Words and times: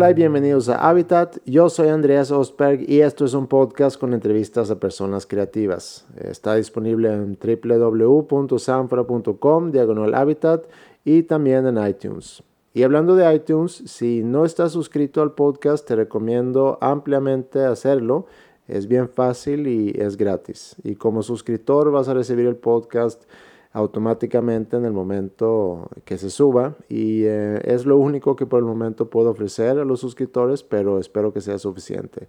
Hola 0.00 0.12
y 0.12 0.14
bienvenidos 0.14 0.70
a 0.70 0.88
Habitat. 0.88 1.36
Yo 1.44 1.68
soy 1.68 1.88
Andreas 1.88 2.30
Osberg 2.30 2.88
y 2.88 3.02
esto 3.02 3.26
es 3.26 3.34
un 3.34 3.46
podcast 3.46 4.00
con 4.00 4.14
entrevistas 4.14 4.70
a 4.70 4.80
personas 4.80 5.26
creativas. 5.26 6.06
Está 6.16 6.54
disponible 6.54 7.12
en 7.12 7.36
www.sanfra.com, 7.38 9.70
diagonal 9.70 10.14
Habitat 10.14 10.64
y 11.04 11.24
también 11.24 11.66
en 11.66 11.86
iTunes. 11.86 12.42
Y 12.72 12.82
hablando 12.82 13.14
de 13.14 13.34
iTunes, 13.34 13.82
si 13.84 14.22
no 14.22 14.46
estás 14.46 14.72
suscrito 14.72 15.20
al 15.20 15.32
podcast, 15.32 15.86
te 15.86 15.96
recomiendo 15.96 16.78
ampliamente 16.80 17.66
hacerlo. 17.66 18.24
Es 18.68 18.88
bien 18.88 19.06
fácil 19.06 19.66
y 19.66 19.92
es 19.94 20.16
gratis. 20.16 20.76
Y 20.82 20.94
como 20.94 21.22
suscriptor 21.22 21.90
vas 21.90 22.08
a 22.08 22.14
recibir 22.14 22.46
el 22.46 22.56
podcast 22.56 23.24
automáticamente 23.72 24.76
en 24.76 24.84
el 24.84 24.92
momento 24.92 25.88
que 26.04 26.18
se 26.18 26.30
suba 26.30 26.76
y 26.88 27.22
eh, 27.24 27.60
es 27.64 27.86
lo 27.86 27.98
único 27.98 28.34
que 28.34 28.46
por 28.46 28.58
el 28.58 28.64
momento 28.64 29.08
puedo 29.08 29.30
ofrecer 29.30 29.78
a 29.78 29.84
los 29.84 30.00
suscriptores, 30.00 30.62
pero 30.62 30.98
espero 30.98 31.32
que 31.32 31.40
sea 31.40 31.58
suficiente. 31.58 32.28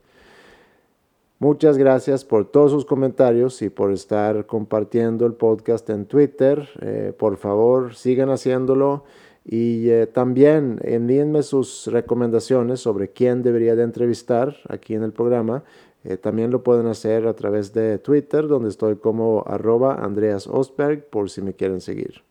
Muchas 1.40 1.80
gracias 1.80 2.24
por 2.24 2.46
todos 2.46 2.70
sus 2.70 2.86
comentarios 2.86 3.64
y 3.64 3.70
por 3.70 3.92
estar 3.92 4.46
compartiendo 4.46 5.26
el 5.26 5.34
podcast 5.34 5.90
en 5.90 6.06
Twitter. 6.06 6.70
Eh, 6.82 7.14
por 7.18 7.38
favor, 7.38 7.96
sigan 7.96 8.30
haciéndolo 8.30 9.06
y 9.44 9.90
eh, 9.90 10.06
también 10.06 10.80
envíenme 10.84 11.42
sus 11.42 11.88
recomendaciones 11.88 12.80
sobre 12.80 13.10
quién 13.10 13.42
debería 13.42 13.76
de 13.76 13.82
entrevistar 13.82 14.56
aquí 14.70 14.94
en 14.94 15.02
el 15.02 15.14
programa 15.14 15.64
eh, 16.04 16.18
también 16.18 16.52
lo 16.52 16.64
pueden 16.64 16.88
hacer 16.88 17.28
a 17.28 17.34
través 17.34 17.74
de 17.74 18.00
Twitter, 18.00 18.48
donde 18.48 18.70
estoy 18.70 18.96
como 18.96 19.44
arroba 19.46 19.96
Andreas 19.96 20.48
Ostberg, 20.48 21.10
por 21.10 21.30
si 21.30 21.42
me 21.42 21.54
quieren 21.54 21.82
seguir. 21.82 22.24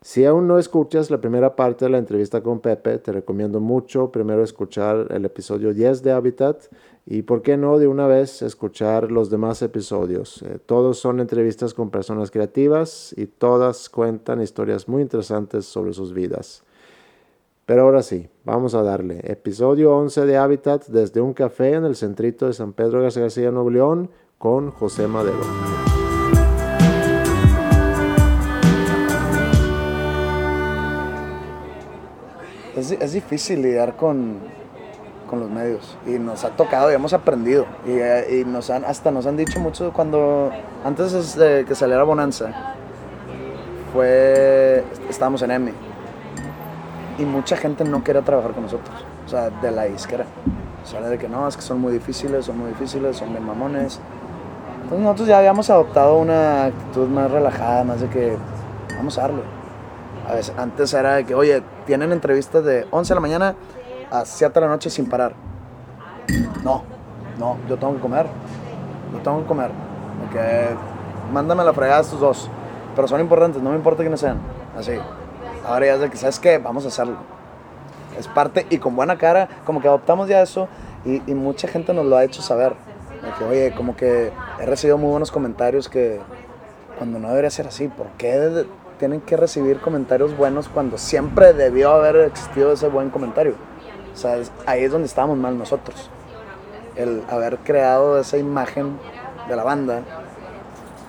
Si 0.00 0.24
aún 0.24 0.46
no 0.46 0.60
escuchas 0.60 1.10
la 1.10 1.20
primera 1.20 1.56
parte 1.56 1.84
de 1.84 1.90
la 1.90 1.98
entrevista 1.98 2.40
con 2.40 2.60
Pepe, 2.60 2.98
te 2.98 3.10
recomiendo 3.10 3.58
mucho 3.58 4.12
primero 4.12 4.44
escuchar 4.44 5.08
el 5.10 5.24
episodio 5.24 5.74
10 5.74 6.04
de 6.04 6.12
Habitat 6.12 6.66
y, 7.04 7.22
por 7.22 7.42
qué 7.42 7.56
no, 7.56 7.78
de 7.78 7.88
una 7.88 8.06
vez 8.06 8.42
escuchar 8.42 9.10
los 9.10 9.28
demás 9.28 9.60
episodios. 9.60 10.42
Eh, 10.42 10.60
todos 10.64 10.98
son 10.98 11.18
entrevistas 11.18 11.74
con 11.74 11.90
personas 11.90 12.30
creativas 12.30 13.12
y 13.16 13.26
todas 13.26 13.88
cuentan 13.88 14.40
historias 14.40 14.88
muy 14.88 15.02
interesantes 15.02 15.66
sobre 15.66 15.92
sus 15.92 16.12
vidas. 16.12 16.62
Pero 17.68 17.82
ahora 17.82 18.02
sí, 18.02 18.30
vamos 18.46 18.74
a 18.74 18.82
darle. 18.82 19.20
Episodio 19.24 19.94
11 19.94 20.24
de 20.24 20.38
Habitat 20.38 20.86
desde 20.86 21.20
un 21.20 21.34
café 21.34 21.74
en 21.74 21.84
el 21.84 21.96
centrito 21.96 22.46
de 22.46 22.54
San 22.54 22.72
Pedro 22.72 23.02
García, 23.02 23.50
Nuevo 23.50 23.68
León, 23.68 24.10
con 24.38 24.70
José 24.70 25.06
Madero. 25.06 25.42
Es, 32.74 33.12
difícil 33.12 33.60
lidiar 33.60 33.96
con, 33.96 34.38
los 35.30 35.50
medios 35.50 35.98
y 36.06 36.12
nos 36.12 36.44
ha 36.44 36.56
tocado 36.56 36.90
y 36.90 36.94
hemos 36.94 37.12
aprendido 37.12 37.66
y, 37.86 37.90
eh, 37.90 38.44
nos 38.46 38.70
han, 38.70 38.86
hasta 38.86 39.10
nos 39.10 39.26
han 39.26 39.36
dicho 39.36 39.60
mucho 39.60 39.92
cuando 39.92 40.50
antes 40.86 41.36
de 41.36 41.66
que 41.68 41.74
saliera 41.74 42.02
Bonanza 42.04 42.76
fue 43.92 44.82
estábamos 45.10 45.42
en 45.42 45.50
EMI 45.50 45.87
y 47.18 47.24
mucha 47.24 47.56
gente 47.56 47.84
no 47.84 48.02
quería 48.04 48.22
trabajar 48.22 48.52
con 48.52 48.62
nosotros, 48.62 48.94
o 49.26 49.28
sea, 49.28 49.50
de 49.50 49.70
la 49.70 49.88
isquera. 49.88 50.24
Sale 50.84 51.08
de 51.08 51.18
que 51.18 51.28
no, 51.28 51.46
es 51.46 51.56
que 51.56 51.62
son 51.62 51.80
muy 51.80 51.92
difíciles, 51.92 52.46
son 52.46 52.58
muy 52.58 52.68
difíciles, 52.70 53.16
son 53.16 53.30
bien 53.30 53.44
mamones. 53.44 54.00
Entonces 54.82 55.00
nosotros 55.00 55.28
ya 55.28 55.38
habíamos 55.38 55.68
adoptado 55.68 56.16
una 56.16 56.66
actitud 56.66 57.08
más 57.08 57.30
relajada, 57.30 57.84
más 57.84 58.00
de 58.00 58.08
que 58.08 58.36
vamos 58.96 59.18
a 59.18 59.22
darle. 59.22 59.42
A 60.26 60.34
veces, 60.34 60.54
antes 60.56 60.94
era 60.94 61.16
de 61.16 61.24
que, 61.24 61.34
oye, 61.34 61.62
tienen 61.86 62.12
entrevistas 62.12 62.64
de 62.64 62.86
11 62.90 63.10
de 63.10 63.14
la 63.14 63.20
mañana 63.20 63.54
a 64.10 64.24
7 64.24 64.54
de 64.54 64.60
la 64.60 64.72
noche 64.72 64.88
sin 64.88 65.08
parar. 65.08 65.34
No, 66.62 66.84
no, 67.38 67.56
yo 67.68 67.76
tengo 67.76 67.94
que 67.94 68.00
comer. 68.00 68.26
Yo 69.12 69.18
tengo 69.20 69.40
que 69.42 69.46
comer. 69.46 69.70
Porque 70.20 70.68
mándame 71.32 71.64
la 71.64 71.72
fregada 71.72 72.00
estos 72.00 72.20
dos. 72.20 72.50
Pero 72.94 73.08
son 73.08 73.20
importantes, 73.20 73.62
no 73.62 73.70
me 73.70 73.76
importa 73.76 74.02
quiénes 74.02 74.20
sean. 74.20 74.38
Así. 74.76 74.98
Ahora 75.68 75.84
ya 75.84 75.94
es 75.96 76.00
de 76.00 76.08
que, 76.08 76.16
¿sabes 76.16 76.38
qué? 76.38 76.56
Vamos 76.56 76.86
a 76.86 76.88
hacerlo. 76.88 77.16
Es 78.18 78.26
parte, 78.26 78.66
y 78.70 78.78
con 78.78 78.96
buena 78.96 79.18
cara, 79.18 79.48
como 79.66 79.82
que 79.82 79.88
adoptamos 79.88 80.26
ya 80.26 80.40
eso, 80.40 80.66
y, 81.04 81.20
mucha 81.34 81.68
gente 81.68 81.92
nos 81.92 82.06
lo 82.06 82.16
ha 82.16 82.24
hecho 82.24 82.40
saber. 82.40 82.72
que, 83.38 83.44
oye, 83.44 83.74
como 83.76 83.94
que 83.94 84.32
he 84.58 84.66
recibido 84.66 84.96
muy 84.96 85.10
buenos 85.10 85.30
comentarios 85.30 85.88
que 85.90 86.20
cuando 86.96 87.18
no 87.18 87.28
debería 87.28 87.50
ser 87.50 87.66
así, 87.66 87.88
¿por 87.88 88.06
qué 88.16 88.64
tienen 88.98 89.20
que 89.20 89.36
recibir 89.36 89.78
comentarios 89.80 90.36
buenos 90.36 90.68
cuando 90.68 90.96
siempre 90.96 91.52
debió 91.52 91.90
haber 91.90 92.16
existido 92.16 92.72
ese 92.72 92.88
buen 92.88 93.10
comentario? 93.10 93.54
O 94.14 94.16
sea, 94.16 94.38
ahí 94.64 94.84
es 94.84 94.90
donde 94.90 95.06
estábamos 95.06 95.36
mal 95.36 95.58
nosotros. 95.58 96.10
El 96.96 97.22
haber 97.28 97.58
creado 97.58 98.18
esa 98.18 98.38
imagen 98.38 98.98
de 99.48 99.54
la 99.54 99.64
banda, 99.64 100.00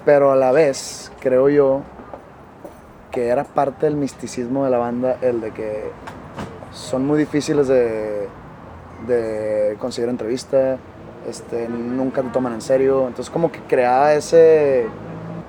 pero 0.04 0.34
a 0.34 0.36
la 0.36 0.52
vez, 0.52 1.12
creo 1.22 1.48
yo, 1.48 1.82
que 3.12 3.28
era 3.28 3.44
parte 3.44 3.86
del 3.86 3.96
misticismo 3.96 4.66
de 4.66 4.72
la 4.72 4.78
banda, 4.78 5.18
el 5.22 5.42
de 5.42 5.52
que 5.52 5.92
son 6.72 7.06
muy 7.06 7.18
difíciles 7.18 7.68
de, 7.68 8.28
de 9.08 9.76
conseguir 9.80 10.10
entrevista, 10.10 10.78
este, 11.28 11.68
nunca 11.68 12.22
te 12.22 12.30
toman 12.30 12.54
en 12.54 12.62
serio, 12.62 13.08
entonces 13.08 13.30
como 13.30 13.52
que 13.52 13.60
creaba 13.62 14.14
ese, 14.14 14.88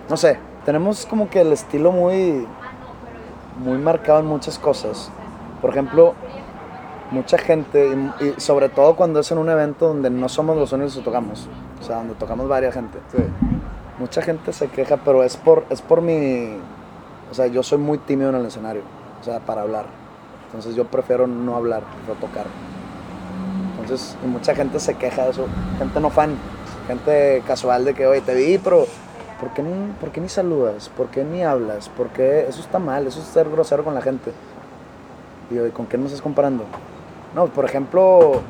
no 0.09 0.17
sé, 0.17 0.39
tenemos 0.65 1.07
como 1.07 1.31
que 1.31 1.41
el 1.41 1.53
estilo 1.53 1.93
muy, 1.93 2.47
muy 3.65 3.79
marcado 3.79 4.21
en 4.21 4.27
muchas 4.27 4.59
cosas. 4.59 5.11
Por 5.61 5.71
ejemplo, 5.71 6.15
mucha 7.11 7.39
gente, 7.39 7.97
y, 8.21 8.41
sobre 8.41 8.69
todo 8.69 8.97
cuando 8.97 9.21
es 9.21 9.31
en 9.31 9.39
un 9.39 9.49
evento 9.49 9.89
donde 9.89 10.11
no 10.11 10.29
somos 10.29 10.57
los 10.57 10.73
únicos 10.73 10.97
que 10.97 11.03
tocamos, 11.03 11.49
o 11.81 11.85
sea, 11.85 11.97
donde 11.97 12.15
tocamos 12.15 12.49
varias 12.49 12.75
gente. 12.75 12.99
Mucha 13.99 14.23
gente 14.23 14.53
se 14.53 14.69
queja, 14.69 14.99
pero 15.05 15.23
es 15.23 15.37
por, 15.37 15.65
es 15.69 15.83
por 15.83 16.01
mi 16.01 16.57
o 17.31 17.35
sea, 17.35 17.47
yo 17.47 17.63
soy 17.63 17.79
muy 17.79 17.99
tímido 17.99 18.31
en 18.31 18.37
el 18.37 18.47
escenario, 18.47 18.83
o 19.21 19.25
sea, 19.25 19.39
para 19.41 19.63
hablar. 19.63 19.87
Entonces 20.47 20.75
yo 20.75 20.87
prefiero 20.87 21.27
no 21.27 21.55
hablar, 21.55 21.83
prefiero 21.83 22.21
tocar. 22.21 22.47
Entonces, 23.81 24.17
mucha 24.27 24.55
gente 24.55 24.81
se 24.81 24.95
queja 24.95 25.25
de 25.25 25.31
eso, 25.31 25.47
gente 25.79 26.01
no 26.01 26.11
fan, 26.11 26.37
gente 26.89 27.43
casual 27.47 27.85
de 27.85 27.95
que, 27.95 28.07
oye, 28.07 28.21
te 28.21 28.35
vi, 28.35 28.59
pero 28.59 28.87
¿por 29.39 29.51
qué, 29.51 29.63
ni, 29.63 29.93
¿por 30.01 30.11
qué 30.11 30.21
ni 30.21 30.29
saludas? 30.29 30.89
¿Por 30.89 31.07
qué 31.09 31.25
ni 31.25 31.45
hablas? 31.45 31.89
¿Por 31.89 32.09
qué? 32.09 32.47
Eso 32.49 32.61
está 32.61 32.79
mal, 32.79 33.07
eso 33.07 33.21
es 33.21 33.27
ser 33.27 33.49
grosero 33.49 33.85
con 33.85 33.95
la 33.95 34.03
gente. 34.03 34.33
Y 35.51 35.55
yo, 35.55 35.73
¿con 35.73 35.87
qué 35.87 35.97
nos 35.99 36.09
estás 36.09 36.23
comparando? 36.23 36.65
No, 37.35 37.47
por 37.47 37.65
ejemplo, 37.65 38.41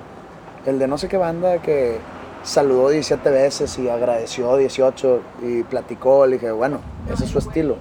el 0.64 0.78
de 0.78 0.88
no 0.88 0.96
sé 0.96 1.08
qué 1.08 1.18
banda 1.18 1.58
que 1.58 1.98
saludó 2.42 2.88
17 2.88 3.30
veces 3.30 3.78
y 3.78 3.90
agradeció 3.90 4.56
18 4.56 5.20
y 5.42 5.62
platicó, 5.64 6.26
le 6.26 6.36
dije, 6.36 6.50
bueno, 6.50 6.78
ese 7.12 7.24
es 7.24 7.30
su 7.30 7.38
estilo 7.38 7.76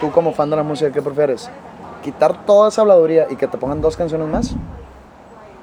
tú 0.00 0.10
como 0.10 0.32
fan 0.32 0.50
de 0.50 0.56
la 0.56 0.62
música, 0.62 0.90
¿qué 0.90 1.02
prefieres? 1.02 1.50
¿Quitar 2.02 2.46
toda 2.46 2.68
esa 2.68 2.80
habladuría 2.80 3.26
y 3.30 3.36
que 3.36 3.46
te 3.46 3.58
pongan 3.58 3.80
dos 3.80 3.96
canciones 3.96 4.26
más? 4.28 4.54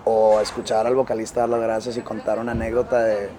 ¿O 0.06 0.40
escuchar 0.40 0.86
al 0.86 0.96
vocalista 0.96 1.42
dar 1.42 1.50
las 1.50 1.62
gracias 1.62 1.98
y 1.98 2.02
contar 2.02 2.40
una 2.40 2.52
anécdota 2.52 3.04
de... 3.04 3.30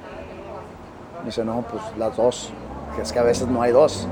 dice, 1.24 1.44
no, 1.44 1.64
pues 1.70 1.82
las 1.96 2.16
dos. 2.16 2.52
Que 2.96 3.02
es 3.02 3.12
que 3.12 3.18
a 3.18 3.22
veces 3.22 3.46
no 3.46 3.62
hay 3.62 3.72
dos. 3.72 4.08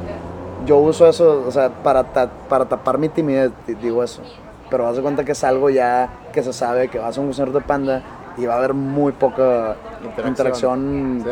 Yo 0.65 0.79
uso 0.79 1.07
eso, 1.09 1.45
o 1.47 1.51
sea, 1.51 1.71
para, 1.71 2.05
para 2.49 2.65
tapar 2.65 2.99
mi 2.99 3.09
timidez, 3.09 3.51
digo 3.83 4.03
eso. 4.03 4.23
Pero 4.71 4.85
vas 4.85 4.97
de 4.97 5.03
cuenta 5.03 5.25
que 5.25 5.33
es 5.33 5.45
algo 5.45 5.71
ya 5.71 6.09
que 6.33 6.43
se 6.43 6.53
sabe 6.53 6.89
que 6.89 6.99
vas 6.99 7.19
a 7.19 7.21
un 7.21 7.28
concierto 7.28 7.59
de 7.59 7.65
panda 7.65 8.03
y 8.37 8.47
va 8.47 8.55
a 8.55 8.59
haber 8.59 8.75
muy 8.75 9.13
poca 9.13 9.77
interacción, 10.25 11.25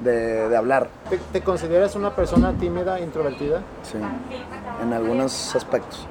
de, 0.00 0.56
hablar. 0.56 0.88
¿Te, 1.32 1.40
consideras 1.42 1.94
una 1.96 2.14
persona 2.14 2.52
tímida, 2.58 3.00
introvertida? 3.00 3.62
Sí, 3.82 3.98
en 4.82 4.92
algunos 4.92 5.54
aspectos. 5.54 6.06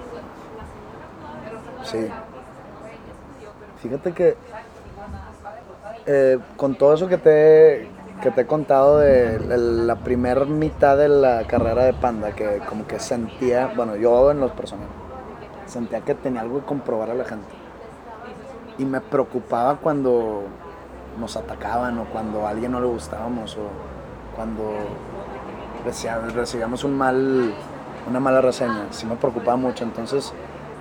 Sí. 1.83 2.07
Fíjate 3.81 4.11
que 4.11 4.35
eh, 6.05 6.39
con 6.55 6.75
todo 6.75 6.93
eso 6.93 7.07
que 7.07 7.17
te, 7.17 7.87
que 8.21 8.31
te 8.31 8.41
he 8.41 8.45
contado 8.47 8.99
de 8.99 9.39
la 9.57 9.95
primera 9.95 10.45
mitad 10.45 10.97
de 10.97 11.09
la 11.09 11.43
carrera 11.45 11.83
de 11.83 11.93
Panda, 11.93 12.31
que 12.31 12.59
como 12.67 12.87
que 12.87 12.99
sentía, 12.99 13.71
bueno, 13.75 13.95
yo 13.95 14.31
en 14.31 14.39
los 14.39 14.51
personajes, 14.51 14.91
sentía 15.65 16.01
que 16.01 16.15
tenía 16.15 16.41
algo 16.41 16.59
que 16.59 16.65
comprobar 16.65 17.11
a 17.11 17.13
la 17.13 17.25
gente. 17.25 17.47
Y 18.77 18.85
me 18.85 19.01
preocupaba 19.01 19.77
cuando 19.77 20.43
nos 21.19 21.35
atacaban 21.37 21.97
o 21.99 22.05
cuando 22.05 22.45
a 22.45 22.51
alguien 22.51 22.71
no 22.71 22.79
le 22.79 22.87
gustábamos 22.87 23.55
o 23.57 23.69
cuando 24.35 24.73
recibíamos 26.35 26.83
un 26.83 26.97
mal, 26.97 27.53
una 28.09 28.19
mala 28.19 28.41
reseña. 28.41 28.87
Sí 28.91 29.05
me 29.05 29.15
preocupaba 29.15 29.57
mucho, 29.57 29.83
entonces 29.83 30.33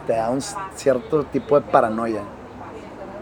te 0.06 0.14
da 0.14 0.30
un 0.30 0.40
cierto 0.74 1.24
tipo 1.24 1.58
de 1.58 1.66
paranoia 1.66 2.22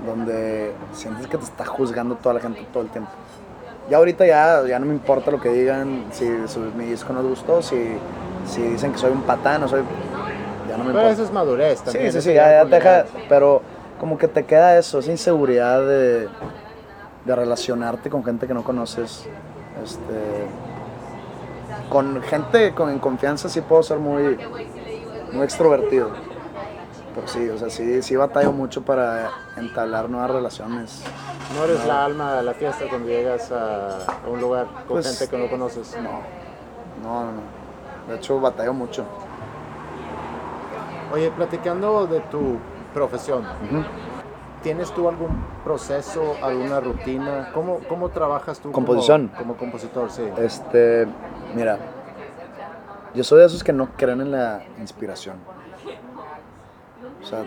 donde 0.07 0.73
sientes 0.93 1.27
que 1.27 1.39
te 1.39 1.45
está 1.45 1.65
juzgando 1.65 2.17
toda 2.17 2.35
la 2.35 2.41
gente 2.41 2.67
todo 2.73 2.83
el 2.83 2.91
tiempo. 2.91 3.11
Ya 3.89 3.99
ahorita 3.99 4.27
ya, 4.27 4.67
ya 4.67 4.79
no 4.79 4.87
me 4.87 4.95
importa 4.95 5.31
lo 5.31 5.41
que 5.41 5.51
digan, 5.51 6.05
si, 6.11 6.25
mi 6.77 6.87
disco 6.87 7.13
no 7.13 7.21
les 7.21 7.31
gustó, 7.31 7.63
si, 7.63 7.97
si 8.47 8.63
dicen 8.63 8.93
que 8.93 8.99
soy 8.99 9.13
un 9.13 9.23
patán 9.23 9.63
o 9.63 9.69
soy... 9.69 9.83
Ya 10.69 10.79
no 10.79 10.85
me 10.85 10.93
pero 10.93 11.01
importa. 11.01 11.11
eso 11.11 11.25
es 11.25 11.33
madurez 11.33 11.83
también. 11.83 12.11
Sí, 12.11 12.21
sí, 12.21 12.31
sí, 12.31 12.35
ya, 12.35 12.63
ya 12.63 12.65
te 12.65 12.77
deja, 12.77 13.05
pero 13.29 13.61
como 14.01 14.17
que 14.17 14.27
te 14.27 14.45
queda 14.45 14.79
eso, 14.79 14.99
esa 14.99 15.11
inseguridad 15.11 15.81
de, 15.87 16.29
de 17.25 17.35
relacionarte 17.35 18.11
con 18.11 18.25
gente 18.25 18.47
que 18.47 18.55
no 18.55 18.65
conoces. 18.65 19.27
Este, 19.83 20.47
con 21.89 22.23
gente 22.23 22.73
con, 22.75 22.91
en 22.91 22.99
confianza 22.99 23.49
sí 23.49 23.61
puedo 23.61 23.83
ser 23.83 23.99
muy, 23.99 24.39
muy 25.33 25.45
extrovertido. 25.45 26.11
Pero 27.15 27.29
sí, 27.29 27.49
o 27.49 27.59
sea, 27.59 27.71
sí, 27.71 28.03
sí 28.03 28.17
batallo 28.17 28.53
mucho 28.53 28.83
para 28.83 29.31
entablar 29.57 30.11
nuevas 30.11 30.31
relaciones. 30.31 31.03
¿No 31.55 31.65
eres 31.65 31.87
la 31.87 32.05
alma 32.05 32.35
de 32.35 32.43
la 32.43 32.55
fiesta 32.55 32.87
cuando 32.89 33.09
llegas 33.09 33.53
a, 33.53 33.99
un 34.29 34.41
lugar 34.41 34.67
con 34.67 34.85
Pues, 34.89 35.07
gente 35.07 35.31
que 35.31 35.39
no 35.39 35.49
conoces? 35.49 35.97
No, 35.97 36.21
no, 37.03 37.25
no. 37.25 37.33
no. 37.33 37.65
De 38.09 38.17
hecho, 38.17 38.41
batallo 38.41 38.73
mucho. 38.73 39.05
Oye, 41.13 41.31
platicando 41.31 42.07
de 42.07 42.21
tu 42.21 42.59
profesión, 42.93 43.45
¿tienes 44.65 44.91
tú 44.93 45.09
algún 45.09 45.29
proceso, 45.63 46.35
alguna 46.43 46.81
rutina? 46.81 47.51
¿Cómo, 47.55 47.79
cómo 47.89 48.09
trabajas 48.09 48.59
tú 48.59 48.73
como- 48.73 48.87
Composición. 48.87 49.31
Como, 49.39 49.57
compositor? 49.57 50.11
Sí. 50.11 50.25
Este, 50.39 51.07
mira, 51.55 51.79
yo 53.15 53.23
soy 53.23 53.41
de 53.41 53.47
esos 53.47 53.63
que 53.63 53.73
no 53.73 53.91
creen 53.97 54.23
en 54.23 54.33
la 54.33 54.63
inspiración. 54.81 55.37
O 57.23 57.27
sea, 57.27 57.45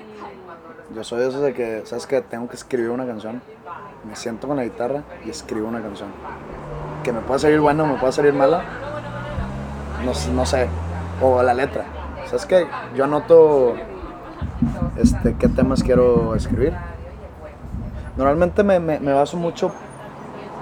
yo 0.95 1.03
soy 1.03 1.19
de 1.19 1.27
esos 1.27 1.41
de 1.41 1.53
que, 1.53 1.81
¿sabes 1.85 2.07
que 2.07 2.21
Tengo 2.21 2.47
que 2.47 2.55
escribir 2.55 2.91
una 2.91 3.05
canción, 3.05 3.41
me 4.07 4.15
siento 4.15 4.47
con 4.47 4.55
la 4.55 4.63
guitarra 4.63 5.03
y 5.25 5.29
escribo 5.29 5.67
una 5.67 5.81
canción. 5.81 6.09
Que 7.03 7.11
me 7.11 7.19
pueda 7.21 7.39
salir 7.39 7.59
buena 7.59 7.83
o 7.83 7.87
me 7.87 7.95
pueda 7.95 8.11
salir 8.11 8.33
mala, 8.33 8.63
no, 10.05 10.11
no 10.33 10.45
sé. 10.45 10.69
O 11.21 11.41
la 11.41 11.53
letra. 11.53 11.83
¿Sabes 12.27 12.45
que 12.45 12.67
Yo 12.95 13.05
anoto 13.05 13.75
este, 14.97 15.35
qué 15.35 15.47
temas 15.47 15.81
quiero 15.83 16.35
escribir. 16.35 16.73
Normalmente 18.17 18.63
me, 18.63 18.79
me, 18.79 18.99
me 18.99 19.13
baso 19.13 19.37
mucho 19.37 19.71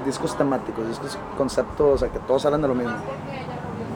discos 0.06 0.38
temáticos, 0.38 0.88
discos 0.88 1.18
conceptos, 1.38 1.96
o 1.96 1.98
sea, 1.98 2.10
que 2.10 2.20
todos 2.20 2.42
salen 2.44 2.62
de 2.62 2.68
lo 2.68 2.76
mismo. 2.76 2.94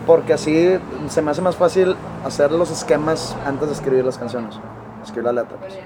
Porque 0.08 0.34
así 0.34 0.80
se 1.10 1.22
me 1.22 1.32
hace 1.32 1.42
más 1.42 1.56
fácil 1.56 1.96
hacer 2.26 2.52
los 2.52 2.72
esquemas 2.72 3.36
antes 3.46 3.68
de 3.68 3.74
escribir 3.76 4.06
las 4.06 4.18
canciones, 4.18 4.58
escribir 5.04 5.26
la 5.26 5.34
letra. 5.44 5.58
Pues. 5.58 5.78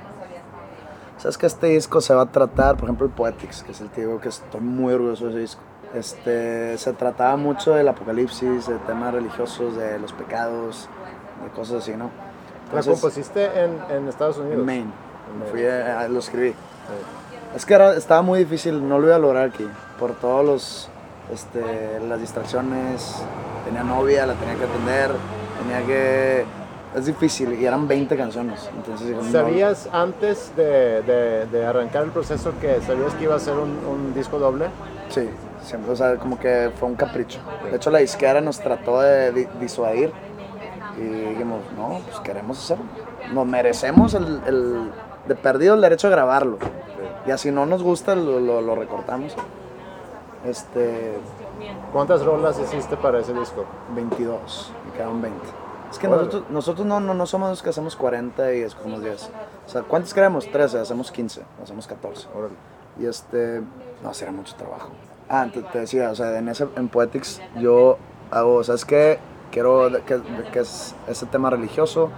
Sabes 1.17 1.37
que 1.37 1.45
este 1.45 1.67
disco 1.67 1.99
se 1.99 2.13
va 2.13 2.23
a 2.23 2.25
tratar, 2.27 2.75
por 2.75 2.85
ejemplo, 2.85 3.05
el 3.07 3.11
Poetics, 3.11 3.63
que 3.63 3.71
es 3.71 3.81
el 3.81 3.89
que 3.89 4.01
digo 4.01 4.19
que 4.21 4.29
estoy 4.29 4.61
muy 4.61 4.93
orgulloso 4.93 5.25
de 5.25 5.31
ese 5.31 5.39
disco. 5.39 5.61
Este, 5.93 6.77
se 6.77 6.93
trataba 6.93 7.35
mucho 7.37 7.73
del 7.73 7.87
apocalipsis, 7.87 8.67
de 8.67 8.75
temas 8.87 9.13
religiosos, 9.13 9.75
de 9.75 9.99
los 9.99 10.11
pecados, 10.13 10.89
de 11.43 11.49
cosas 11.51 11.83
así, 11.83 11.91
¿no? 11.91 12.05
¿La 12.71 12.79
Entonces, 12.79 12.93
compusiste 13.01 13.45
en, 13.63 13.77
en 13.89 14.07
Estados 14.07 14.37
Unidos? 14.37 14.59
en 14.59 14.65
Maine. 14.65 14.91
En 15.31 15.39
Maine. 15.39 15.51
Fui 15.51 15.65
a- 15.65 16.07
lo 16.07 16.19
escribí. 16.19 16.51
Sí. 16.51 16.55
Es 17.55 17.65
que 17.65 17.73
era- 17.75 17.95
estaba 17.95 18.21
muy 18.21 18.39
difícil, 18.39 18.87
no 18.87 18.99
lo 18.99 19.07
iba 19.07 19.15
a 19.15 19.19
lograr 19.19 19.47
aquí, 19.49 19.67
por 19.99 20.13
todos 20.13 20.45
los, 20.45 20.89
este, 21.31 21.99
las 22.07 22.19
distracciones, 22.19 23.15
tenía 23.65 23.83
novia, 23.83 24.25
la 24.25 24.33
tenía 24.33 24.55
que 24.55 24.63
atender, 24.65 25.11
tenía 25.61 25.85
que... 25.85 26.45
Es 26.95 27.05
difícil, 27.07 27.53
y 27.59 27.65
eran 27.65 27.87
20 27.87 28.15
canciones, 28.15 28.69
entonces 28.75 29.07
dije, 29.07 29.19
no. 29.19 29.31
¿Sabías 29.31 29.89
antes 29.91 30.55
de, 30.55 31.01
de- 31.01 31.45
de 31.47 31.65
arrancar 31.65 32.03
el 32.03 32.11
proceso 32.11 32.53
que 32.61 32.79
sabías 32.81 33.15
que 33.15 33.23
iba 33.23 33.33
a 33.35 33.39
ser 33.39 33.55
un, 33.55 33.79
un 33.89 34.13
disco 34.13 34.37
doble? 34.37 34.67
Sí, 35.09 35.27
siempre, 35.63 35.91
o 35.91 35.95
sea, 35.95 36.17
como 36.17 36.37
que 36.39 36.69
fue 36.79 36.87
un 36.89 36.93
capricho. 36.95 37.39
De 37.69 37.77
hecho, 37.77 37.89
la 37.89 37.97
disquera 37.97 38.41
nos 38.41 38.59
trató 38.59 39.01
de 39.01 39.31
di- 39.31 39.47
disuadir 39.59 40.11
y 40.99 41.01
dijimos, 41.01 41.61
no, 41.75 41.99
pues 42.05 42.19
queremos 42.19 42.59
hacerlo. 42.59 42.85
Nos 43.33 43.45
merecemos 43.47 44.13
el, 44.13 44.41
el- 44.45 44.91
de 45.27 45.33
perdido 45.35 45.73
el 45.73 45.81
derecho 45.81 46.05
a 46.07 46.11
grabarlo. 46.11 46.59
Y 47.25 47.31
así 47.31 47.51
no 47.51 47.65
nos 47.65 47.81
gusta, 47.83 48.15
lo, 48.15 48.39
lo- 48.39 48.61
lo 48.61 48.75
recortamos. 48.75 49.35
Este, 50.45 51.17
¿Cuántas 51.93 52.25
rolas 52.25 52.59
hiciste 52.59 52.97
para 52.97 53.19
ese 53.19 53.33
disco? 53.33 53.65
22, 53.95 54.71
me 54.87 54.91
quedaron 54.93 55.21
20. 55.21 55.39
Es 55.91 55.99
que 55.99 56.07
nosotros, 56.07 56.43
nosotros 56.49 56.85
no, 56.87 56.99
no, 56.99 57.13
no 57.13 57.25
somos 57.25 57.49
los 57.49 57.61
que 57.63 57.69
hacemos 57.69 57.95
40 57.95 58.53
y 58.55 58.61
escogemos 58.61 59.01
10. 59.03 59.29
O 59.65 59.69
sea, 59.69 59.83
¿cuántos 59.83 60.13
queremos? 60.13 60.49
13, 60.51 60.79
hacemos 60.79 61.11
15, 61.11 61.43
hacemos 61.61 61.87
14. 61.87 62.27
Órale. 62.35 62.55
Y 62.99 63.05
este, 63.05 63.61
no, 64.03 64.13
será 64.13 64.31
mucho 64.31 64.55
trabajo. 64.55 64.89
Ah, 65.29 65.47
te, 65.53 65.61
te 65.61 65.79
decía, 65.79 66.09
o 66.11 66.15
sea, 66.15 66.37
en, 66.37 66.49
ese, 66.49 66.67
en 66.75 66.89
Poetics 66.89 67.41
yo 67.59 67.97
hago, 68.31 68.63
¿sabes 68.63 68.83
qué? 68.85 69.19
Quiero 69.51 69.89
de- 69.89 70.01
que, 70.01 70.15
de- 70.17 70.49
que 70.51 70.59
es 70.59 70.93
ese 71.07 71.25
tema 71.27 71.49
religioso, 71.51 72.09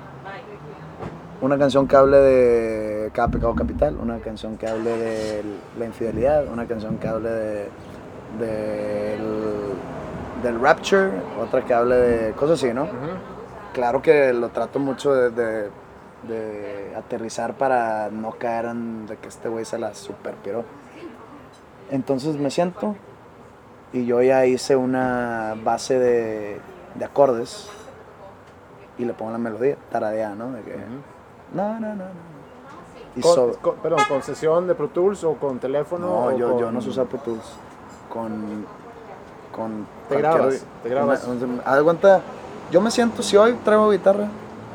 una 1.42 1.58
canción 1.58 1.88
que 1.88 1.96
hable 1.96 2.18
de 2.18 2.85
cada 3.12 3.28
pecado 3.30 3.56
capital, 3.56 3.98
una 4.02 4.19
canción 4.19 4.57
que 4.57 4.68
hable 4.68 4.98
de 4.98 5.44
la 5.78 5.86
infidelidad, 5.86 6.48
una 6.48 6.66
canción 6.68 6.98
que 6.98 7.07
hable 7.07 7.30
de, 7.30 7.68
del, 8.40 9.24
del 10.44 10.60
rapture, 10.60 11.10
otra 11.42 11.63
que 11.63 11.74
hable 11.74 11.96
de 11.96 12.31
cosas 12.34 12.62
así, 12.63 12.74
¿no? 12.74 12.88
Claro 13.74 14.02
que 14.02 14.31
lo 14.34 14.50
trato 14.50 14.80
mucho 14.80 15.13
de, 15.13 15.30
de- 15.31 15.69
de 16.28 16.94
aterrizar 16.98 17.54
para 17.54 18.10
no 18.10 18.31
caer 18.31 18.66
en 18.66 19.06
de 19.06 19.18
que 19.18 19.28
este 19.28 19.48
güey 19.48 19.63
se 19.63 19.78
la 19.78 19.94
super 19.94 20.34
piró. 20.36 20.63
Entonces 21.92 22.36
me 22.38 22.50
siento 22.50 22.96
y 23.94 24.06
yo 24.08 24.22
ya 24.24 24.46
hice 24.48 24.75
una 24.75 25.56
base 25.63 26.00
de, 26.00 26.58
de 26.96 27.06
acordes 27.06 27.69
y 28.98 29.06
le 29.06 29.13
pongo 29.13 29.31
la 29.34 29.38
melodía, 29.38 29.75
taradea, 29.92 30.34
¿no? 30.34 30.51
De 30.51 30.62
que, 30.63 30.75
no, 31.54 31.80
no, 31.80 31.90
no, 31.90 31.96
no. 31.96 32.35
Y 33.16 33.22
Con- 33.22 33.34
so- 33.36 33.52
con- 33.62 33.76
perdón, 33.76 34.00
¿con 34.10 34.22
sesión 34.24 34.68
de 34.68 34.76
Pro 34.76 34.90
Tools 34.90 35.24
o 35.24 35.34
con 35.36 35.60
teléfono? 35.60 36.06
no, 36.08 36.26
o 36.26 36.32
yo, 36.38 36.50
con- 36.52 36.60
yo 36.60 36.72
no 36.72 36.82
sé 36.82 36.90
usar 36.90 37.06
Pro 37.06 37.20
Tools. 37.20 37.54
Con. 38.10 38.66
con 39.52 39.88
Te 40.10 40.18
grabas, 40.18 40.66
te 40.84 40.90
grabas. 40.90 41.26
haz 41.66 41.82
cuenta, 41.82 42.22
yo 42.72 42.82
me 42.82 42.92
siento, 42.92 43.24
si 43.24 43.38
hoy 43.38 43.54
traigo 43.64 43.90
guitarra, 43.90 44.28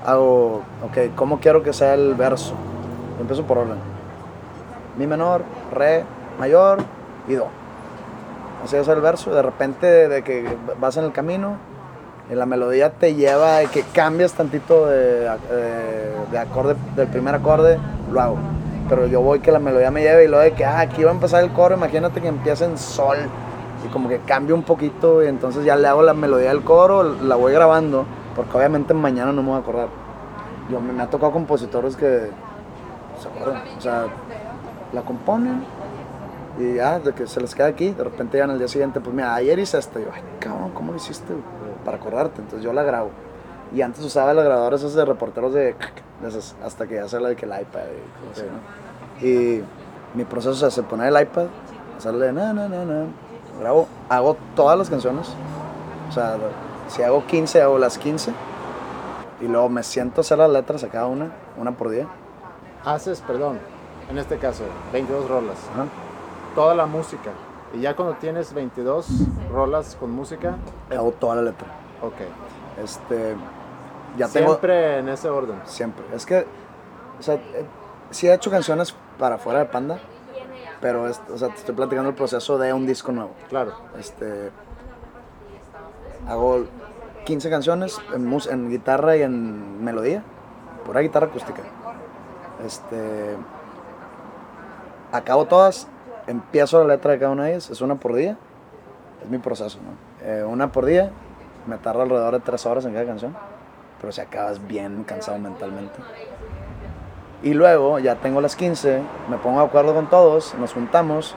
hago, 0.07 0.63
ok, 0.83 1.15
¿cómo 1.15 1.39
quiero 1.39 1.63
que 1.63 1.73
sea 1.75 1.93
el 1.95 2.15
verso? 2.15 2.55
Yo 3.17 3.21
empiezo 3.21 3.45
por 3.45 3.59
orden. 3.59 3.77
Mi 4.97 5.07
menor, 5.07 5.43
re, 5.71 6.05
mayor 6.39 6.79
y 7.29 7.35
do. 7.35 7.47
Así 8.65 8.77
es 8.77 8.89
el 8.89 9.01
verso. 9.03 9.31
De 9.35 9.43
repente, 9.43 10.09
de 10.09 10.23
que 10.25 10.57
vas 10.81 10.97
en 10.97 11.05
el 11.05 11.13
camino, 11.13 11.57
y 12.31 12.35
la 12.35 12.47
melodía 12.47 12.91
te 12.91 13.15
lleva 13.15 13.61
que 13.73 13.83
cambias 13.93 14.33
tantito 14.35 14.87
de, 14.87 15.21
de- 15.25 16.11
de 16.31 16.39
acorde, 16.39 16.77
del 16.97 17.09
primer 17.09 17.35
acorde, 17.35 17.79
lo 18.13 18.21
hago. 18.21 18.37
Pero 18.89 19.07
yo 19.07 19.21
voy 19.21 19.41
que 19.41 19.51
la 19.53 19.59
melodía 19.59 19.91
me 19.91 20.03
lleve 20.03 20.25
y 20.25 20.29
luego 20.29 20.43
de 20.45 20.53
que, 20.53 20.65
ah, 20.65 20.81
aquí 20.81 21.03
va 21.05 21.11
a 21.11 21.15
empezar 21.15 21.43
el 21.43 21.51
coro, 21.51 21.77
imagínate 21.77 22.21
que 22.21 22.29
empieza 22.29 22.65
en 22.67 22.79
sol 22.79 23.17
y 23.85 23.89
como 23.89 24.09
que 24.09 24.19
cambia 24.19 24.55
un 24.55 24.63
poquito 24.63 25.23
y 25.25 25.27
entonces 25.27 25.65
ya 25.65 25.75
le 25.77 25.89
hago 25.89 26.03
la 26.03 26.15
melodía 26.15 26.51
del 26.51 26.63
coro, 26.63 27.03
la 27.03 27.35
voy 27.37 27.53
grabando, 27.53 28.05
porque 28.37 28.57
obviamente 28.57 28.95
mañana 28.95 29.33
no 29.33 29.43
me 29.43 29.49
voy 29.49 29.57
a 29.57 29.61
acordar. 29.61 29.89
Yo, 30.71 30.81
me, 30.81 31.03
ha 31.03 31.07
tocado 31.09 31.33
compositores 31.33 31.97
que 31.97 32.31
se 33.21 33.29
acuerdan, 33.29 33.63
o 33.77 33.81
sea, 33.81 34.05
la 34.93 35.03
componen 35.03 35.65
y 36.59 36.75
ya, 36.75 36.99
de 37.01 37.13
que 37.13 37.27
se 37.27 37.41
les 37.41 37.55
queda 37.55 37.67
aquí, 37.67 37.91
de 37.91 38.05
repente 38.05 38.37
llegan 38.37 38.51
al 38.51 38.59
día 38.59 38.69
siguiente, 38.69 39.01
pues 39.01 39.15
mira, 39.15 39.35
ayer 39.35 39.59
hice 39.59 39.79
esto, 39.79 39.99
y 39.99 40.03
yo, 40.03 40.11
ay, 40.15 40.23
cabrón, 40.39 40.71
¿cómo 40.75 40.93
lo 40.93 40.97
hiciste? 40.99 41.33
Güey?" 41.81 41.85
Para 41.85 41.97
acordarte, 41.97 42.41
entonces 42.41 42.65
yo 42.65 42.73
la 42.73 42.83
grabo. 42.83 43.11
Y 43.73 43.83
antes 43.83 44.05
usaba 44.05 44.35
los 44.35 44.45
grabadores 44.45 44.81
esos 44.81 44.95
de 44.95 45.05
reporteros 45.05 45.53
de, 45.55 45.63
de 45.63 46.43
hasta 46.65 46.87
que 46.87 46.97
ya 46.97 47.09
se 47.09 47.21
la 47.21 47.29
de 47.29 47.37
que 47.37 47.47
el 47.47 47.53
iPad 47.53 47.81
y 47.81 48.33
así, 48.33 48.43
¿no? 48.43 49.27
Y 49.27 49.63
mi 50.15 50.25
proceso 50.25 50.67
es 50.67 50.73
ese, 50.73 50.83
poner 50.83 51.15
el 51.15 51.23
iPad, 51.23 51.47
hacerle 51.97 52.33
na, 52.33 52.53
na, 52.53 52.69
na, 52.69 52.85
na, 52.85 53.05
grabo, 53.61 53.87
hago 54.09 54.37
todas 54.57 54.77
las 54.77 54.91
canciones, 54.91 55.29
o 56.09 56.13
sea, 56.13 56.37
si 56.89 57.03
hago 57.03 57.25
15, 57.27 57.63
hago 57.63 57.79
las 57.79 57.97
15, 57.99 58.33
y 59.41 59.49
luego 59.49 59.69
me 59.69 59.83
siento 59.83 60.21
a 60.21 60.23
hacer 60.23 60.39
las 60.39 60.51
letras 60.51 60.83
a 60.83 60.89
cada 60.89 61.07
una, 61.07 61.31
una 61.57 61.73
por 61.73 61.91
día. 61.91 62.07
Haces, 62.85 63.21
perdón, 63.21 63.59
en 64.11 64.19
este 64.19 64.39
caso, 64.39 64.65
22 64.93 65.29
rolas. 65.29 65.59
Ajá. 65.73 65.87
Toda 66.55 66.75
la 66.75 66.87
música. 66.87 67.31
Y 67.75 67.81
ya 67.81 67.95
cuando 67.95 68.15
tienes 68.17 68.53
22 68.53 69.07
rolas 69.53 69.97
con 69.99 70.11
música, 70.11 70.57
Hago 70.91 71.13
toda 71.13 71.37
la 71.37 71.43
letra. 71.43 71.69
ok. 72.03 72.15
Este, 72.83 73.37
ya 74.17 74.29
tengo... 74.29 74.49
Siempre 74.49 74.99
en 74.99 75.09
ese 75.09 75.29
orden. 75.29 75.61
Siempre. 75.65 76.05
Es 76.15 76.27
que, 76.27 76.47
o 77.19 77.23
sea, 77.23 77.35
eh, 77.35 77.65
sí 78.11 78.27
he 78.29 78.35
hecho 78.35 78.51
canciones 78.51 78.95
para 79.19 79.39
fuera 79.39 79.61
de 79.61 79.67
Panda, 79.67 79.99
pero, 80.81 81.07
es- 81.09 81.21
o 81.33 81.39
sea, 81.39 81.49
te 81.49 81.57
estoy 81.57 81.75
platicando 81.75 82.09
el 82.11 82.17
proceso 82.17 82.59
de 82.59 82.73
un 82.73 82.87
disco 82.87 83.13
nuevo. 83.13 83.31
Claro. 83.49 83.73
Este, 83.99 84.51
hago 86.29 86.65
15 87.25 87.51
canciones 87.51 88.01
en, 88.15 88.33
en 88.51 88.71
guitarra 88.71 89.17
y 89.17 89.23
en 89.23 89.85
melodía, 89.85 90.23
pura 90.85 91.01
guitarra 91.01 91.27
acústica. 91.27 91.63
Este, 92.65 93.37
acabo 95.13 95.45
todas, 95.47 95.87
empiezo 96.31 96.79
la 96.79 96.95
letra 96.95 97.13
de 97.13 97.19
cada 97.19 97.33
una 97.33 97.45
de 97.45 97.51
ellas, 97.51 97.71
es 97.71 97.81
una 97.81 97.97
por 97.97 98.15
día, 98.15 98.37
es 99.23 99.29
mi 99.29 99.39
proceso, 99.39 99.79
¿no? 99.79 100.27
Eh, 100.27 100.45
una 100.45 100.71
por 100.73 100.87
día, 100.87 101.11
me 101.67 101.77
tarda 101.79 102.03
alrededor 102.03 102.35
de 102.35 102.41
tres 102.41 102.65
horas 102.67 102.85
en 102.85 102.93
cada 102.93 103.07
canción, 103.07 103.37
pero 104.01 104.13
si 104.13 104.21
acabas 104.21 104.67
bien 104.67 105.05
cansado 105.05 105.39
mentalmente. 105.39 105.99
Y 107.43 107.55
luego 107.55 107.99
ya 107.99 108.17
tengo 108.17 108.41
las 108.41 108.55
15, 108.55 109.01
me 109.29 109.39
pongo 109.39 109.61
de 109.61 109.67
acuerdo 109.67 109.95
con 109.95 110.09
todos, 110.09 110.55
nos 110.55 110.73
juntamos 110.73 111.35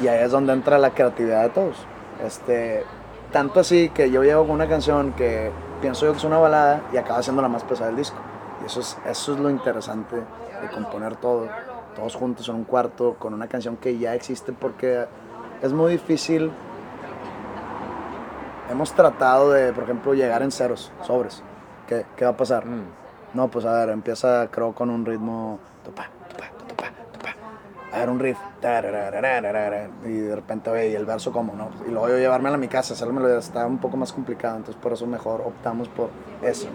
y 0.00 0.08
ahí 0.08 0.24
es 0.24 0.30
donde 0.30 0.52
entra 0.52 0.78
la 0.78 0.90
creatividad 0.90 1.42
de 1.42 1.48
todos. 1.50 1.76
Este, 2.24 2.84
tanto 3.32 3.60
así 3.60 3.90
que 3.90 4.10
yo 4.10 4.24
llego 4.24 4.42
con 4.42 4.52
una 4.52 4.68
canción 4.68 5.12
que 5.12 5.50
pienso 5.80 6.06
yo 6.06 6.12
que 6.12 6.18
es 6.18 6.24
una 6.24 6.38
balada 6.38 6.82
y 6.92 6.96
acaba 6.96 7.22
siendo 7.22 7.42
la 7.42 7.48
más 7.48 7.64
pesada 7.64 7.88
del 7.88 7.96
disco. 7.96 8.16
Y 8.62 8.66
eso 8.66 8.80
es, 8.80 8.98
eso 9.06 9.34
es 9.34 9.38
lo 9.38 9.48
interesante 9.50 10.16
de 10.16 10.68
componer 10.72 11.16
todo, 11.16 11.48
todos 11.96 12.14
juntos 12.14 12.48
en 12.48 12.54
un 12.54 12.64
cuarto 12.64 13.16
con 13.18 13.34
una 13.34 13.48
canción 13.48 13.76
que 13.78 13.98
ya 13.98 14.14
existe 14.14 14.52
porque 14.52 15.06
es 15.62 15.72
muy 15.72 15.92
difícil. 15.92 16.52
Hemos 18.70 18.92
tratado 18.92 19.52
de, 19.52 19.72
por 19.72 19.84
ejemplo, 19.84 20.14
llegar 20.14 20.42
en 20.42 20.52
ceros, 20.52 20.92
sobres. 21.02 21.42
¿Qué, 21.88 22.04
qué 22.16 22.24
va 22.24 22.32
a 22.32 22.36
pasar? 22.36 22.66
Mm. 22.66 22.84
No, 23.34 23.48
pues 23.48 23.64
a 23.64 23.72
ver, 23.72 23.90
empieza 23.90 24.48
creo 24.50 24.74
con 24.74 24.90
un 24.90 25.06
ritmo. 25.06 25.58
tupa, 25.84 26.08
tupa, 26.28 26.44
tupa. 27.12 27.34
A 27.92 27.98
ver, 28.00 28.10
un 28.10 28.18
riff. 28.18 28.38
Y 30.04 30.12
de 30.12 30.34
repente, 30.34 30.70
oye, 30.70 30.90
¿y 30.90 30.94
el 30.94 31.06
verso 31.06 31.32
cómo? 31.32 31.54
No? 31.54 31.70
Y 31.86 31.90
luego 31.90 32.08
yo 32.08 32.18
llevármelo 32.18 32.56
a 32.56 32.58
mi 32.58 32.68
casa, 32.68 32.94
hacérmelo 32.94 33.38
está 33.38 33.66
un 33.66 33.78
poco 33.78 33.96
más 33.96 34.12
complicado. 34.12 34.56
Entonces, 34.56 34.80
por 34.82 34.92
eso 34.92 35.06
mejor 35.06 35.40
optamos 35.42 35.88
por 35.88 36.10
eso. 36.42 36.68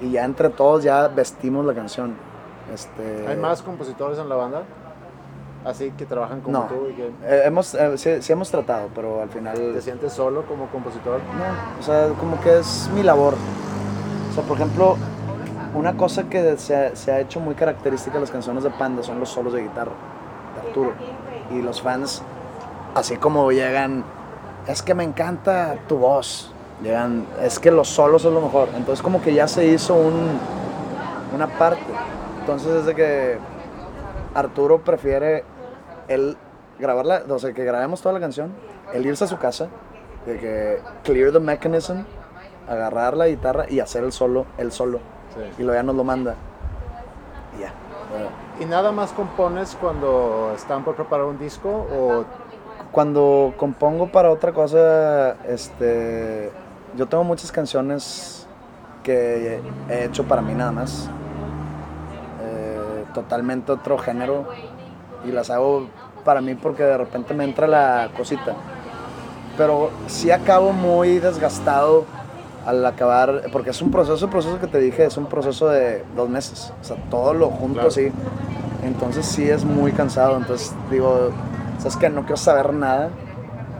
Y 0.00 0.12
ya 0.12 0.24
entre 0.24 0.48
todos 0.50 0.84
ya 0.84 1.08
vestimos 1.08 1.66
la 1.66 1.74
canción. 1.74 2.14
Este, 2.72 3.26
¿Hay 3.28 3.36
más 3.36 3.62
compositores 3.62 4.18
en 4.18 4.28
la 4.28 4.34
banda? 4.34 4.62
Así 5.64 5.90
que 5.98 6.06
trabajan 6.06 6.40
como 6.40 6.58
No. 6.58 6.64
tú 6.66 6.88
y 6.90 6.94
que 6.94 7.06
Eh, 7.24 7.42
hemos, 7.44 7.74
eh, 7.74 7.98
sí, 7.98 8.22
sí 8.22 8.32
hemos 8.32 8.50
tratado, 8.50 8.88
pero 8.94 9.22
al 9.22 9.28
final. 9.30 9.56
te 9.56 9.80
sientes 9.82 10.12
solo 10.12 10.44
como 10.46 10.66
compositor. 10.68 11.18
No, 11.18 11.80
o 11.80 11.82
sea, 11.82 12.08
como 12.20 12.40
que 12.40 12.58
es 12.60 12.88
mi 12.94 13.02
labor. 13.02 13.34
O 14.30 14.34
sea, 14.34 14.44
por 14.44 14.56
ejemplo, 14.58 14.96
una 15.74 15.96
cosa 15.96 16.24
que 16.28 16.56
se 16.58 16.76
ha, 16.76 16.94
se 16.96 17.10
ha 17.12 17.20
hecho 17.20 17.40
muy 17.40 17.54
característica 17.54 18.14
de 18.14 18.20
las 18.20 18.30
canciones 18.30 18.62
de 18.62 18.70
Panda 18.70 19.02
son 19.02 19.18
los 19.18 19.28
solos 19.28 19.52
de 19.52 19.62
guitarra 19.62 19.92
de 20.62 20.68
Arturo. 20.68 20.92
Y 21.50 21.62
los 21.62 21.82
fans, 21.82 22.22
así 22.94 23.16
como 23.16 23.50
llegan, 23.50 24.04
es 24.68 24.82
que 24.82 24.94
me 24.94 25.04
encanta 25.04 25.76
tu 25.88 25.98
voz. 25.98 26.52
Llegan, 26.82 27.24
es 27.42 27.58
que 27.58 27.70
los 27.70 27.88
solos 27.88 28.24
es 28.24 28.32
lo 28.32 28.40
mejor. 28.40 28.68
Entonces, 28.76 29.02
como 29.02 29.20
que 29.22 29.32
ya 29.34 29.48
se 29.48 29.66
hizo 29.66 29.94
un, 29.94 30.38
una 31.34 31.46
parte. 31.46 31.80
Entonces, 32.46 32.76
es 32.76 32.86
de 32.86 32.94
que 32.94 33.38
Arturo 34.32 34.78
prefiere 34.78 35.42
él 36.06 36.36
grabarla, 36.78 37.24
o 37.28 37.40
sea, 37.40 37.52
que 37.52 37.64
grabemos 37.64 38.00
toda 38.00 38.12
la 38.12 38.20
canción, 38.20 38.52
él 38.94 39.04
irse 39.04 39.24
a 39.24 39.26
su 39.26 39.36
casa, 39.36 39.66
de 40.26 40.38
que 40.38 40.80
clear 41.02 41.32
the 41.32 41.40
mechanism, 41.40 42.04
agarrar 42.68 43.16
la 43.16 43.26
guitarra 43.26 43.66
y 43.68 43.80
hacer 43.80 44.04
el 44.04 44.12
solo, 44.12 44.46
el 44.58 44.70
solo. 44.70 45.00
Y 45.58 45.62
luego 45.64 45.74
ya 45.74 45.82
nos 45.82 45.96
lo 45.96 46.04
manda. 46.04 46.36
Y 47.58 47.62
ya. 47.62 47.72
¿Y 48.60 48.64
nada 48.64 48.92
más 48.92 49.10
compones 49.10 49.76
cuando 49.80 50.52
están 50.54 50.84
por 50.84 50.94
preparar 50.94 51.26
un 51.26 51.40
disco 51.40 51.68
o 51.68 52.24
Cuando 52.92 53.54
compongo 53.56 54.12
para 54.12 54.30
otra 54.30 54.52
cosa, 54.52 55.32
este, 55.48 56.52
yo 56.96 57.08
tengo 57.08 57.24
muchas 57.24 57.50
canciones 57.50 58.46
que 59.02 59.60
he 59.90 60.04
hecho 60.04 60.22
para 60.22 60.42
mí 60.42 60.54
nada 60.54 60.70
más. 60.70 61.10
Totalmente 63.16 63.72
otro 63.72 63.96
género. 63.96 64.44
Y 65.26 65.32
las 65.32 65.48
hago 65.48 65.86
para 66.22 66.42
mí 66.42 66.54
porque 66.54 66.82
de 66.82 66.98
repente 66.98 67.32
me 67.32 67.44
entra 67.44 67.66
la 67.66 68.10
cosita. 68.14 68.52
Pero 69.56 69.90
sí 70.06 70.30
acabo 70.30 70.72
muy 70.72 71.18
desgastado 71.18 72.04
al 72.66 72.84
acabar, 72.84 73.44
porque 73.52 73.70
es 73.70 73.80
un 73.80 73.90
proceso, 73.90 74.26
el 74.26 74.30
proceso 74.30 74.60
que 74.60 74.66
te 74.66 74.78
dije, 74.78 75.06
es 75.06 75.16
un 75.16 75.26
proceso 75.26 75.68
de 75.68 76.04
dos 76.14 76.28
meses. 76.28 76.74
O 76.78 76.84
sea, 76.84 76.96
todo 77.10 77.32
lo 77.32 77.48
junto 77.48 77.74
Claro. 77.74 77.88
así. 77.88 78.12
Entonces 78.84 79.24
sí 79.24 79.48
es 79.48 79.64
muy 79.64 79.92
cansado. 79.92 80.36
Entonces 80.36 80.74
digo, 80.90 81.30
¿sabes 81.78 81.96
qué? 81.96 82.10
No 82.10 82.20
quiero 82.22 82.36
saber 82.36 82.74
nada 82.74 83.08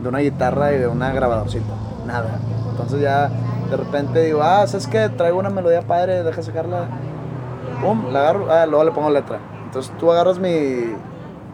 de 0.01 0.09
una 0.09 0.21
guitarra 0.21 0.73
y 0.73 0.79
de 0.79 0.87
una 0.87 1.13
grabadorcita. 1.13 1.75
Nada. 2.07 2.39
Entonces 2.71 3.01
ya 3.03 3.29
de 3.71 3.77
repente 3.77 4.23
digo, 4.25 4.41
ah, 4.43 4.67
¿sabes 4.67 4.87
qué? 4.87 5.11
Traigo 5.11 5.39
una 5.39 5.51
melodía 5.51 5.83
padre, 5.83 6.23
deja 6.23 6.43
sacarla. 6.43 6.87
Pum, 7.81 8.11
la 8.13 8.21
agarro, 8.21 8.51
ah, 8.51 8.67
luego 8.67 8.85
le 8.85 8.91
pongo 8.93 9.11
letra. 9.11 9.39
Entonces 9.65 9.93
tú 9.99 10.11
agarras 10.11 10.39
mi, 10.39 10.95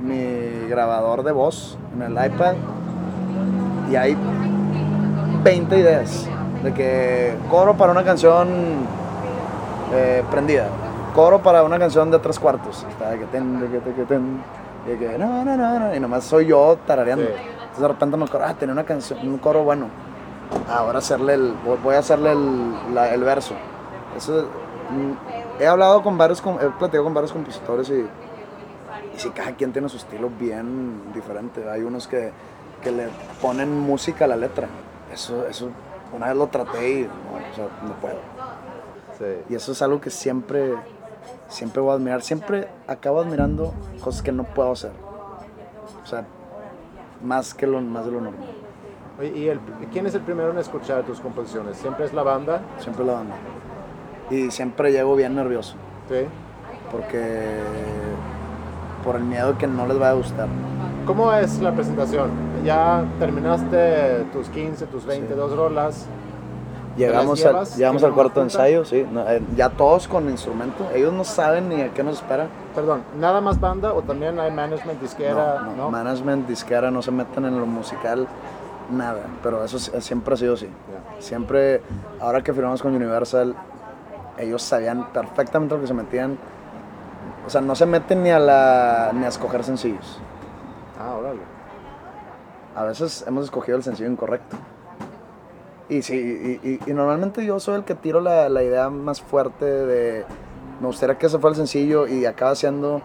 mi 0.01 0.69
grabador 0.69 1.23
de 1.23 1.33
voz 1.33 1.77
en 1.95 2.03
el 2.03 2.13
iPad 2.13 2.55
y 3.91 3.97
hay 3.97 4.17
20 5.43 5.77
ideas 5.79 6.29
de 6.63 6.73
que 6.73 7.35
coro 7.51 7.75
para 7.75 7.91
una 7.93 8.05
canción 8.05 8.49
eh, 9.93 10.23
prendida, 10.31 10.67
coro 11.15 11.41
para 11.41 11.65
una 11.65 11.79
canción 11.79 12.11
de 12.11 12.19
tres 12.21 12.39
cuartos, 12.39 12.87
está 12.89 13.11
de 13.11 13.19
que 13.19 13.25
ten, 13.27 13.61
de 13.61 13.67
que, 13.67 13.81
de 13.81 13.93
que 13.95 14.03
ten, 14.05 14.43
de 14.87 14.99
que 14.99 15.19
no, 15.19 15.45
no, 15.45 15.57
no, 15.57 15.79
no, 15.81 15.95
y 15.95 16.01
nomás 16.01 16.25
soy 16.25 16.47
yo 16.47 16.79
tarareando. 16.87 17.25
Sí. 17.27 17.31
Entonces 17.55 17.81
de 17.83 17.89
repente 17.89 18.17
me 18.17 18.25
acuerdo, 18.25 18.47
ah, 18.49 18.55
tenía 18.55 18.73
una 18.73 18.85
canción, 18.85 19.19
un 19.27 19.39
coro 19.39 19.65
bueno. 19.65 19.87
Ahora 20.71 20.99
hacerle 20.99 21.35
el, 21.35 21.55
voy- 21.83 21.95
a 21.95 21.99
hacerle 21.99 22.33
el, 22.33 22.95
la- 22.95 23.13
el 23.13 23.25
verso. 23.25 23.55
Eso, 24.17 24.47
mm, 24.91 25.42
he 25.61 25.67
hablado 25.67 26.03
con 26.03 26.19
varios, 26.19 26.41
he 26.41 26.69
platicado 26.79 27.05
con 27.05 27.15
varios 27.15 27.33
compositores 27.33 27.89
y, 27.91 28.01
y 29.15 29.19
sí, 29.19 29.31
cada 29.31 29.53
quien 29.53 29.73
tiene 29.73 29.89
su 29.89 29.97
estilo 29.97 30.31
bien 30.31 31.13
diferente. 31.13 31.69
Hay 31.69 31.83
unos 31.83 32.07
que, 32.09 32.33
que 32.83 32.91
le 32.91 33.09
ponen 33.41 33.79
música 33.81 34.25
a 34.25 34.29
la 34.29 34.37
letra. 34.37 34.69
Eso, 35.13 35.47
eso, 35.47 35.69
una 36.15 36.29
vez 36.29 36.37
lo 36.37 36.47
traté 36.49 37.01
y 37.01 37.03
no, 37.03 37.09
o 37.09 37.55
sea, 37.55 37.69
no 37.87 37.95
puedo. 38.01 38.19
Sí. 39.19 39.53
Y 39.53 39.55
eso 39.55 39.73
es 39.73 39.83
algo 39.83 40.01
que 40.01 40.11
siempre, 40.11 40.75
siempre 41.49 41.81
voy 41.83 41.93
a 41.93 41.95
admirar. 41.95 42.23
Siempre 42.23 42.69
acabo 42.87 43.21
admirando 43.21 43.75
cosas 44.03 44.23
que 44.23 44.33
no 44.33 44.45
puedo 44.45 44.73
hacer. 44.73 44.93
O 46.03 46.07
sea, 46.07 46.25
más, 47.23 47.55
que 47.55 47.67
lo, 47.67 47.81
más 47.81 48.07
de 48.07 48.13
lo 48.13 48.21
normal. 48.21 48.49
¿Y 49.23 49.47
el, 49.47 49.61
quién 49.93 50.07
es 50.07 50.15
el 50.15 50.23
primero 50.23 50.51
en 50.51 50.59
escuchar 50.59 51.05
tus 51.05 51.21
composiciones? 51.21 51.77
¿Siempre 51.77 52.07
es 52.07 52.13
la 52.13 52.23
banda? 52.23 52.63
Siempre 52.79 53.05
la 53.05 53.13
banda. 53.13 53.35
Y 54.33 54.51
siempre 54.51 54.91
llego 54.93 55.15
bien 55.15 55.35
nervioso. 55.35 55.75
Sí. 56.09 56.25
Porque 56.91 57.61
por 59.05 59.17
el 59.17 59.25
miedo 59.25 59.59
que 59.59 59.67
no 59.67 59.87
les 59.87 59.99
vaya 59.99 60.13
a 60.13 60.15
gustar. 60.15 60.49
¿Cómo 61.07 61.33
es 61.33 61.61
la 61.61 61.73
presentación? 61.73 62.31
Ya 62.65 63.05
terminaste 63.19 64.25
tus 64.33 64.49
15, 64.49 64.87
tus 64.87 65.05
20, 65.05 65.35
Sí. 65.35 65.41
rolas. 65.55 66.07
Llegamos, 66.97 67.41
¿Te 67.43 67.51
las 67.53 67.73
al, 67.73 67.79
llegamos 67.79 68.01
¿Tienen 68.03 68.11
al 68.11 68.15
cuarto 68.15 68.41
junta? 68.41 68.55
ensayo, 68.55 68.85
sí. 68.85 69.07
no, 69.11 69.27
eh, 69.29 69.41
ya 69.57 69.71
todos 69.71 70.07
con 70.07 70.29
instrumento. 70.29 70.87
Ellos 70.95 71.13
no 71.13 71.25
saben 71.25 71.71
ni 71.71 71.81
a 71.81 71.89
qué 71.93 72.03
nos 72.03 72.17
esperan. 72.17 72.49
Perdón, 72.75 73.03
¿nada 73.19 73.41
más 73.41 73.59
banda 73.59 73.95
o 73.95 74.03
también 74.03 74.39
hay 74.39 74.51
management 74.51 75.01
disquera? 75.01 75.63
no, 75.65 75.75
no, 75.75 75.91
Management, 75.91 76.47
disquera, 76.47 76.91
no 76.91 77.01
se 77.01 77.11
meten 77.11 77.47
en 77.47 77.59
lo 77.59 77.65
musical, 77.65 78.27
nada. 78.91 79.23
Pero 79.43 79.65
eso 79.65 79.79
siempre 79.79 80.35
ha 80.35 80.37
sido 80.37 80.53
así. 80.55 80.67
Ya. 80.67 81.23
Siempre, 81.23 81.81
ahora 82.21 82.43
que 82.43 82.53
firmamos 82.53 82.83
con 82.83 82.95
Universal, 82.95 83.55
ellos 84.39 84.63
sabían 84.63 85.13
perfectamente 85.13 85.75
lo 85.75 85.81
que 85.81 85.87
se 85.87 85.95
metían. 85.95 86.39
O 87.47 87.51
sea, 87.51 87.61
no 87.61 87.75
se 87.75 87.87
meten 87.87 88.23
ni 88.23 88.31
a, 88.31 88.39
la, 88.39 89.11
ni 89.15 89.25
a 89.25 89.29
escoger 89.29 89.65
sencillos. 89.65 90.21
Ah, 90.99 91.15
órale. 91.15 91.41
A 92.77 92.85
veces 92.85 93.25
hemos 93.27 93.45
escogido 93.45 93.77
el 93.77 93.83
sencillo 93.83 94.09
incorrecto. 94.11 94.57
Y 95.89 96.03
sí, 96.03 96.15
y, 96.63 96.69
y- 96.69 96.81
y 96.91 96.95
normalmente 96.95 97.45
yo 97.45 97.61
soy 97.61 97.75
el 97.77 97.85
que 97.85 97.95
tiro 97.95 98.21
la, 98.21 98.49
la 98.49 98.63
idea 98.63 98.89
más 98.89 99.21
fuerte 99.21 99.65
de 99.65 100.25
me 100.81 100.87
gustaría 100.87 101.19
que 101.19 101.27
ese 101.27 101.39
fuera 101.39 101.51
el 101.53 101.57
sencillo 101.57 102.07
y 102.09 102.25
acaba 102.25 102.55
siendo 102.55 103.03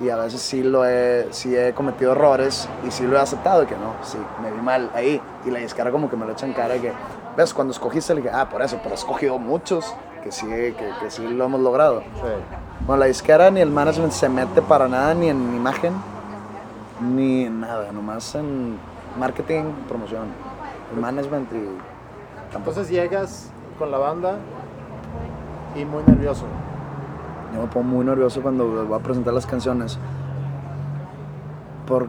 y 0.00 0.10
a 0.10 0.16
veces 0.16 0.40
sí 0.40 0.62
lo 0.62 0.84
he, 0.86 1.26
sí 1.30 1.56
he 1.56 1.72
cometido 1.72 2.12
errores 2.12 2.68
y 2.86 2.90
sí 2.90 3.06
lo 3.06 3.16
he 3.16 3.20
aceptado 3.20 3.62
y 3.64 3.66
que 3.66 3.74
no, 3.74 3.94
sí, 4.02 4.16
me 4.42 4.50
vi 4.50 4.60
mal 4.60 4.90
ahí 4.94 5.20
y 5.44 5.50
la 5.50 5.58
disquera 5.58 5.90
como 5.90 6.08
que 6.08 6.16
me 6.16 6.24
lo 6.24 6.32
echa 6.32 6.46
en 6.46 6.52
cara 6.52 6.76
y 6.76 6.80
que 6.80 6.92
ves 7.36 7.52
cuando 7.52 7.72
escogiste 7.72 8.14
le 8.14 8.22
dije, 8.22 8.32
ah, 8.34 8.48
por 8.48 8.62
eso, 8.62 8.78
pero 8.82 8.90
he 8.92 8.94
escogido 8.98 9.38
muchos 9.38 9.94
que 10.24 10.32
sí, 10.32 10.46
que, 10.46 10.90
que 11.00 11.10
sí 11.10 11.22
lo 11.28 11.44
hemos 11.44 11.60
logrado. 11.60 12.00
Sí. 12.00 12.06
Bueno, 12.86 13.00
la 13.00 13.06
disquera 13.06 13.50
ni 13.50 13.60
el 13.60 13.70
management 13.70 14.12
se 14.12 14.28
mete 14.28 14.62
para 14.62 14.88
nada, 14.88 15.14
ni 15.14 15.28
en 15.28 15.54
imagen, 15.54 15.92
ni 17.14 17.44
en 17.44 17.60
nada, 17.60 17.92
nomás 17.92 18.34
en 18.34 18.78
marketing, 19.18 19.64
promoción, 19.86 20.28
el 20.94 21.00
management 21.00 21.52
y 21.52 21.66
tampoco. 22.50 22.70
Entonces 22.70 22.88
llegas 22.88 23.50
con 23.78 23.90
la 23.90 23.98
banda 23.98 24.38
y 25.76 25.84
muy 25.84 26.02
nervioso. 26.04 26.46
Yo 27.54 27.60
me 27.60 27.66
pongo 27.68 27.86
muy 27.86 28.04
nervioso 28.06 28.40
cuando 28.40 28.86
voy 28.86 28.98
a 28.98 29.02
presentar 29.02 29.34
las 29.34 29.46
canciones. 29.46 29.98
Por, 31.86 32.08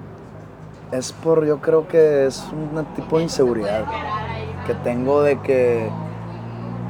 es 0.91 1.11
por, 1.11 1.45
yo 1.45 1.59
creo 1.59 1.85
que 1.87 2.27
es 2.27 2.45
un 2.51 2.85
tipo 2.95 3.17
de 3.17 3.23
inseguridad 3.23 3.83
que 4.65 4.73
tengo 4.73 5.21
de 5.21 5.37
que, 5.41 5.89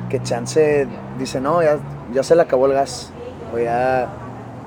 que 0.09 0.21
Chance 0.21 0.87
dice, 1.17 1.41
no, 1.41 1.61
ya, 1.61 1.77
ya 2.13 2.23
se 2.23 2.35
le 2.35 2.41
acabó 2.41 2.65
el 2.67 2.73
gas. 2.73 3.11
O 3.53 3.57
ya... 3.57 4.09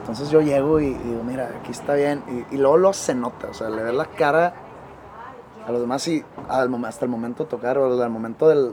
Entonces 0.00 0.30
yo 0.30 0.40
llego 0.40 0.80
y, 0.80 0.86
y 0.86 0.94
digo, 0.94 1.22
mira, 1.22 1.50
aquí 1.60 1.70
está 1.70 1.92
bien. 1.92 2.22
Y, 2.50 2.54
y 2.54 2.58
luego 2.58 2.78
lo 2.78 2.92
se 2.94 3.14
nota, 3.14 3.48
o 3.50 3.54
sea, 3.54 3.68
le 3.68 3.82
ves 3.82 3.92
la 3.92 4.06
cara 4.06 4.54
a 5.66 5.70
los 5.70 5.82
demás 5.82 6.08
y 6.08 6.24
al 6.48 6.74
hasta 6.86 7.04
el 7.04 7.10
momento 7.10 7.44
de 7.44 7.50
tocar 7.50 7.76
o 7.76 8.02
al 8.02 8.10
momento 8.10 8.48
del, 8.48 8.72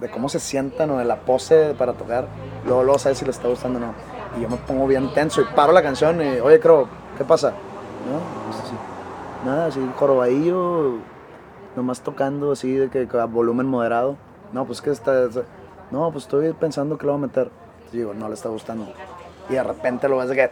de 0.00 0.08
cómo 0.08 0.28
se 0.28 0.38
sientan 0.38 0.90
o 0.90 0.98
de 0.98 1.04
la 1.04 1.16
pose 1.16 1.74
para 1.76 1.94
tocar, 1.94 2.28
luego, 2.64 2.84
luego 2.84 2.98
sabes 2.98 3.18
si 3.18 3.24
les 3.24 3.36
está 3.36 3.48
gustando 3.48 3.78
o 3.78 3.82
no. 3.82 3.94
Y 4.36 4.42
yo 4.42 4.48
me 4.48 4.56
pongo 4.56 4.86
bien 4.86 5.12
tenso 5.12 5.40
y 5.40 5.44
paro 5.46 5.72
la 5.72 5.82
canción 5.82 6.22
y, 6.22 6.38
oye, 6.38 6.60
creo, 6.60 6.88
¿qué 7.16 7.24
pasa? 7.24 7.50
No, 7.50 8.20
pues 8.46 8.64
así, 8.64 8.74
nada, 9.44 9.66
así, 9.66 9.80
jorobadillo, 9.96 10.98
nomás 11.74 12.02
tocando 12.02 12.52
así 12.52 12.72
de 12.72 12.88
que 12.88 13.08
a 13.18 13.24
volumen 13.24 13.66
moderado. 13.66 14.16
No, 14.52 14.64
pues 14.64 14.80
que 14.80 14.90
está, 14.90 15.28
no, 15.90 16.10
pues 16.12 16.24
estoy 16.24 16.52
pensando 16.52 16.98
que 16.98 17.06
lo 17.06 17.12
voy 17.12 17.24
a 17.24 17.26
meter. 17.26 17.50
Digo, 17.92 18.12
no 18.14 18.28
le 18.28 18.34
está 18.34 18.48
gustando. 18.48 18.92
Y 19.48 19.54
de 19.54 19.62
repente 19.62 20.08
lo 20.08 20.18
ves 20.18 20.28
de 20.28 20.36
que, 20.36 20.50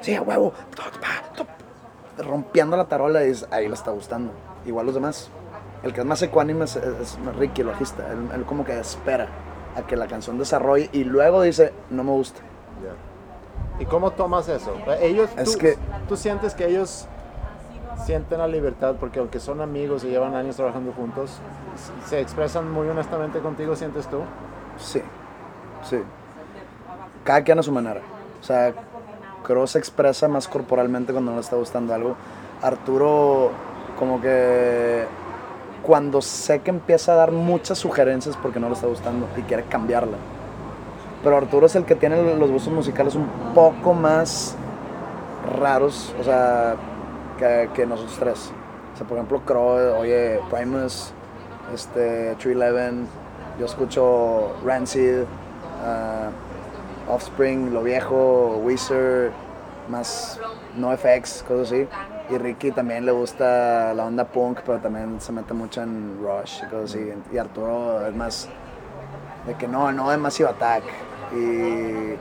sí, 0.00 0.14
a 0.14 0.22
huevo, 0.22 0.52
rompiendo 2.18 2.76
la 2.76 2.86
tarola 2.86 3.24
y 3.24 3.28
dices, 3.28 3.48
ahí 3.50 3.68
le 3.68 3.74
está 3.74 3.90
gustando. 3.90 4.32
Igual 4.64 4.86
los 4.86 4.94
demás. 4.94 5.30
El 5.82 5.92
que 5.92 6.00
es 6.00 6.06
más 6.06 6.22
ecuánime 6.22 6.64
es, 6.64 6.76
es 6.76 7.18
Ricky, 7.36 7.62
el 7.62 7.68
bajista. 7.68 8.06
Él, 8.34 8.44
como 8.44 8.64
que 8.64 8.78
espera 8.78 9.26
a 9.76 9.82
que 9.82 9.96
la 9.96 10.06
canción 10.06 10.38
desarrolle 10.38 10.88
y 10.92 11.04
luego 11.04 11.42
dice, 11.42 11.72
no 11.90 12.04
me 12.04 12.12
gusta. 12.12 12.40
¿Y 13.80 13.86
cómo 13.86 14.12
tomas 14.12 14.48
eso? 14.48 14.76
Ellos, 15.00 15.30
es 15.36 15.52
tú, 15.52 15.58
que, 15.58 15.76
tú 16.08 16.16
sientes 16.16 16.54
que 16.54 16.68
ellos 16.68 17.08
sienten 18.04 18.38
la 18.38 18.48
libertad 18.48 18.96
porque 18.98 19.18
aunque 19.18 19.40
son 19.40 19.60
amigos 19.60 20.04
y 20.04 20.08
llevan 20.08 20.34
años 20.34 20.56
trabajando 20.56 20.92
juntos, 20.92 21.38
se 22.06 22.20
expresan 22.20 22.70
muy 22.70 22.88
honestamente 22.88 23.40
contigo, 23.40 23.76
¿sientes 23.76 24.06
tú? 24.08 24.18
Sí, 24.78 25.02
sí. 25.82 25.98
Cada 27.24 27.42
quien 27.44 27.58
a 27.58 27.62
su 27.62 27.72
manera. 27.72 28.00
O 28.40 28.44
sea, 28.44 28.72
Cross 29.42 29.72
se 29.72 29.78
expresa 29.78 30.28
más 30.28 30.48
corporalmente 30.48 31.12
cuando 31.12 31.30
no 31.30 31.36
le 31.36 31.42
está 31.42 31.56
gustando 31.56 31.94
algo. 31.94 32.16
Arturo 32.62 33.50
como 33.98 34.20
que 34.20 35.04
cuando 35.82 36.22
sé 36.22 36.60
que 36.60 36.70
empieza 36.70 37.12
a 37.12 37.16
dar 37.16 37.32
muchas 37.32 37.78
sugerencias 37.78 38.36
porque 38.36 38.60
no 38.60 38.68
le 38.68 38.74
está 38.74 38.86
gustando 38.86 39.26
y 39.36 39.42
quiere 39.42 39.64
cambiarla. 39.64 40.16
Pero 41.22 41.36
Arturo 41.36 41.66
es 41.66 41.76
el 41.76 41.84
que 41.84 41.94
tiene 41.94 42.34
los 42.34 42.50
gustos 42.50 42.72
musicales 42.72 43.14
un 43.14 43.26
poco 43.54 43.94
más 43.94 44.56
raros, 45.60 46.14
o 46.20 46.24
sea, 46.24 46.74
que, 47.42 47.70
que 47.74 47.86
nosotros 47.86 48.16
tres. 48.18 48.52
O 48.94 48.96
sea, 48.96 49.06
por 49.06 49.16
ejemplo, 49.16 49.40
Crow, 49.44 49.98
oye, 49.98 50.40
Primus, 50.50 51.12
este, 51.74 52.34
Tree 52.36 52.52
Eleven, 52.52 53.06
yo 53.58 53.66
escucho 53.66 54.54
Rancid, 54.64 55.22
uh, 55.22 57.12
Offspring, 57.12 57.72
Lo 57.72 57.82
Viejo, 57.82 58.60
Weezer, 58.62 59.32
más 59.88 60.38
NoFX, 60.76 61.44
cosas 61.46 61.72
así. 61.72 61.88
Y 62.30 62.38
Ricky 62.38 62.70
también 62.70 63.04
le 63.04 63.12
gusta 63.12 63.92
la 63.94 64.04
onda 64.06 64.24
punk, 64.24 64.60
pero 64.64 64.78
también 64.78 65.20
se 65.20 65.32
mete 65.32 65.52
mucho 65.52 65.82
en 65.82 66.18
Rush 66.22 66.62
y 66.62 66.66
cosas 66.66 66.90
así. 66.90 67.12
Y 67.32 67.38
Arturo 67.38 68.06
es 68.06 68.14
más 68.14 68.48
de 69.46 69.54
que 69.54 69.66
no, 69.66 69.90
no 69.92 70.12
es 70.12 70.18
Massive 70.18 70.48
Attack. 70.50 70.84
Y 71.34 72.16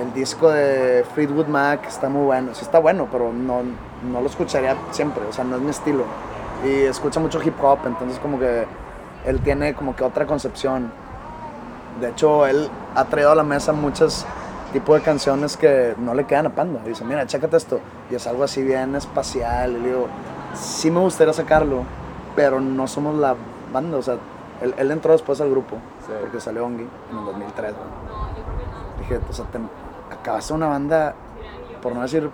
el 0.00 0.12
disco 0.14 0.50
de 0.50 1.04
Fleetwood 1.14 1.46
Mac 1.46 1.86
está 1.86 2.08
muy 2.08 2.24
bueno. 2.24 2.54
Sí 2.54 2.62
está 2.62 2.80
bueno, 2.80 3.08
pero 3.10 3.32
no, 3.32 3.62
no 4.10 4.20
lo 4.20 4.26
escucharía 4.26 4.76
siempre. 4.90 5.24
O 5.26 5.32
sea, 5.32 5.44
no 5.44 5.56
es 5.56 5.62
mi 5.62 5.70
estilo. 5.70 6.04
Y 6.64 6.82
escucha 6.82 7.20
mucho 7.20 7.42
hip 7.42 7.54
hop, 7.62 7.80
entonces 7.86 8.18
como 8.18 8.38
que 8.38 8.64
él 9.24 9.40
tiene 9.40 9.74
como 9.74 9.94
que 9.96 10.04
otra 10.04 10.26
concepción. 10.26 10.92
De 12.00 12.10
hecho, 12.10 12.46
él 12.46 12.68
ha 12.94 13.04
traído 13.04 13.32
a 13.32 13.34
la 13.34 13.42
mesa 13.42 13.72
muchas 13.72 14.26
tipos 14.72 14.96
de 14.96 15.02
canciones 15.02 15.56
que 15.56 15.94
no 15.98 16.14
le 16.14 16.24
quedan 16.24 16.46
a 16.46 16.50
Panda. 16.50 16.80
dice, 16.84 17.04
mira, 17.04 17.26
chécate 17.26 17.56
esto. 17.56 17.80
Y 18.10 18.14
es 18.14 18.26
algo 18.26 18.44
así 18.44 18.62
bien 18.62 18.94
espacial. 18.96 19.72
Y 19.72 19.80
le 19.80 19.88
digo, 19.88 20.08
sí 20.54 20.90
me 20.90 21.00
gustaría 21.00 21.32
sacarlo, 21.32 21.84
pero 22.34 22.60
no 22.60 22.86
somos 22.86 23.14
la 23.16 23.36
banda. 23.72 23.98
O 23.98 24.02
sea, 24.02 24.16
él, 24.60 24.90
entró 24.90 25.12
después 25.12 25.40
al 25.40 25.50
grupo, 25.50 25.76
porque 26.20 26.40
salió 26.40 26.64
Ongi 26.64 26.86
en 27.10 27.18
el 27.18 27.24
2003. 27.24 27.74
Dije, 28.98 29.20
o 29.28 29.32
sea, 29.32 29.44
te 29.46 29.58
acabaste 30.12 30.52
una 30.52 30.68
banda, 30.68 31.14
por 31.82 31.94
no 31.94 32.02
decir 32.02 32.30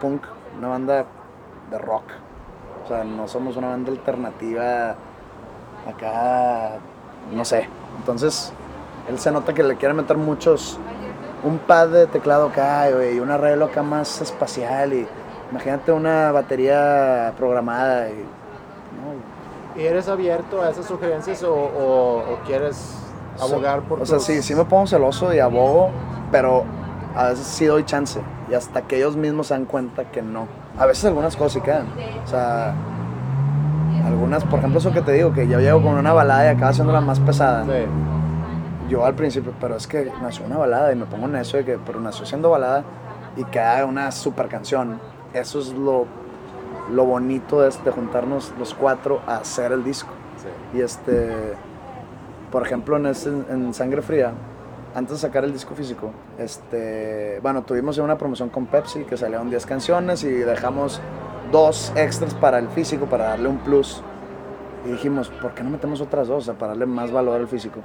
punk, 0.00 0.22
una 0.58 0.68
banda 0.68 1.04
de 1.70 1.78
rock. 1.78 2.04
O 2.84 2.88
sea, 2.88 3.04
no 3.04 3.26
somos 3.28 3.56
una 3.56 3.68
banda 3.68 3.90
alternativa 3.90 4.94
acá, 5.88 6.72
no 7.32 7.44
sé. 7.44 7.68
Entonces, 7.98 8.52
él 9.08 9.18
se 9.18 9.30
nota 9.30 9.54
que 9.54 9.62
le 9.62 9.76
quiere 9.76 9.94
meter 9.94 10.16
muchos, 10.16 10.78
un 11.42 11.58
pad 11.58 11.88
de 11.88 12.06
teclado 12.06 12.48
acá, 12.48 12.88
y 12.90 13.18
un 13.20 13.30
arreglo 13.30 13.66
acá 13.66 13.82
más 13.82 14.20
espacial 14.20 14.92
y 14.92 15.06
imagínate 15.50 15.92
una 15.92 16.32
batería 16.32 17.32
programada 17.36 18.08
y, 18.10 18.24
¿Y 19.76 19.82
eres 19.82 20.08
abierto 20.08 20.62
a 20.62 20.70
esas 20.70 20.86
sugerencias 20.86 21.42
o, 21.42 22.22
quieres 22.46 22.94
abogar 23.40 23.82
por 23.82 24.00
O 24.02 24.06
sea, 24.06 24.20
sí, 24.20 24.40
sí 24.40 24.54
me 24.54 24.64
pongo 24.64 24.86
celoso 24.86 25.34
y 25.34 25.40
abogo, 25.40 25.90
pero 26.30 26.64
a 27.14 27.28
veces 27.28 27.46
sí 27.46 27.66
doy 27.66 27.84
chance 27.84 28.20
y 28.50 28.54
hasta 28.54 28.82
que 28.82 28.96
ellos 28.96 29.16
mismos 29.16 29.48
se 29.48 29.54
dan 29.54 29.66
cuenta 29.66 30.10
que 30.10 30.22
no. 30.22 30.48
A 30.78 30.86
veces 30.86 31.04
algunas 31.04 31.36
cosas 31.36 31.52
sí 31.52 31.60
quedan. 31.60 31.86
O 32.24 32.26
sea, 32.26 32.74
algunas, 34.04 34.44
por 34.44 34.58
ejemplo, 34.58 34.80
eso 34.80 34.92
que 34.92 35.02
te 35.02 35.12
digo, 35.12 35.32
que 35.32 35.46
yo 35.46 35.60
llego 35.60 35.82
con 35.82 35.94
una 35.94 36.12
balada 36.12 36.46
y 36.46 36.48
acaba 36.56 36.72
siendo 36.72 36.92
la 36.92 37.00
más 37.00 37.20
pesada. 37.20 37.64
Sí. 37.64 37.86
Yo 38.88 39.04
al 39.04 39.14
principio, 39.14 39.54
pero 39.60 39.76
es 39.76 39.86
que 39.86 40.12
nació 40.20 40.44
una 40.44 40.58
balada 40.58 40.92
y 40.92 40.96
me 40.96 41.06
pongo 41.06 41.26
en 41.26 41.36
eso 41.36 41.56
de 41.56 41.64
que, 41.64 41.78
pero 41.78 42.00
nació 42.00 42.26
siendo 42.26 42.50
balada 42.50 42.84
y 43.36 43.44
queda 43.44 43.84
una 43.86 44.10
super 44.10 44.48
canción. 44.48 45.00
Eso 45.32 45.60
es 45.60 45.72
lo, 45.72 46.06
lo 46.90 47.04
bonito 47.04 47.60
de, 47.60 47.70
de 47.84 47.90
juntarnos 47.90 48.52
los 48.58 48.74
cuatro 48.74 49.20
a 49.26 49.36
hacer 49.36 49.72
el 49.72 49.84
disco. 49.84 50.10
Sí. 50.36 50.78
Y 50.78 50.82
este, 50.82 51.54
por 52.50 52.66
ejemplo, 52.66 52.96
en, 52.96 53.06
en 53.06 53.72
Sangre 53.72 54.02
Fría, 54.02 54.32
antes 54.94 55.16
de 55.16 55.18
sacar 55.18 55.44
el 55.44 55.52
disco 55.52 55.74
físico, 55.74 56.12
este, 56.38 57.40
bueno, 57.42 57.62
tuvimos 57.62 57.98
una 57.98 58.16
promoción 58.16 58.48
con 58.48 58.66
Pepsi 58.66 59.04
que 59.04 59.16
salieron 59.16 59.50
10 59.50 59.66
canciones 59.66 60.22
y 60.22 60.30
dejamos 60.30 61.00
dos 61.50 61.92
extras 61.96 62.34
para 62.34 62.58
el 62.58 62.68
físico, 62.68 63.06
para 63.06 63.28
darle 63.28 63.48
un 63.48 63.58
plus. 63.58 64.02
Y 64.86 64.92
dijimos, 64.92 65.30
¿por 65.30 65.52
qué 65.52 65.64
no 65.64 65.70
metemos 65.70 66.00
otras 66.00 66.28
dos? 66.28 66.44
O 66.44 66.44
sea, 66.46 66.54
para 66.54 66.70
darle 66.70 66.86
más 66.86 67.10
valor 67.10 67.40
al 67.40 67.48
físico. 67.48 67.80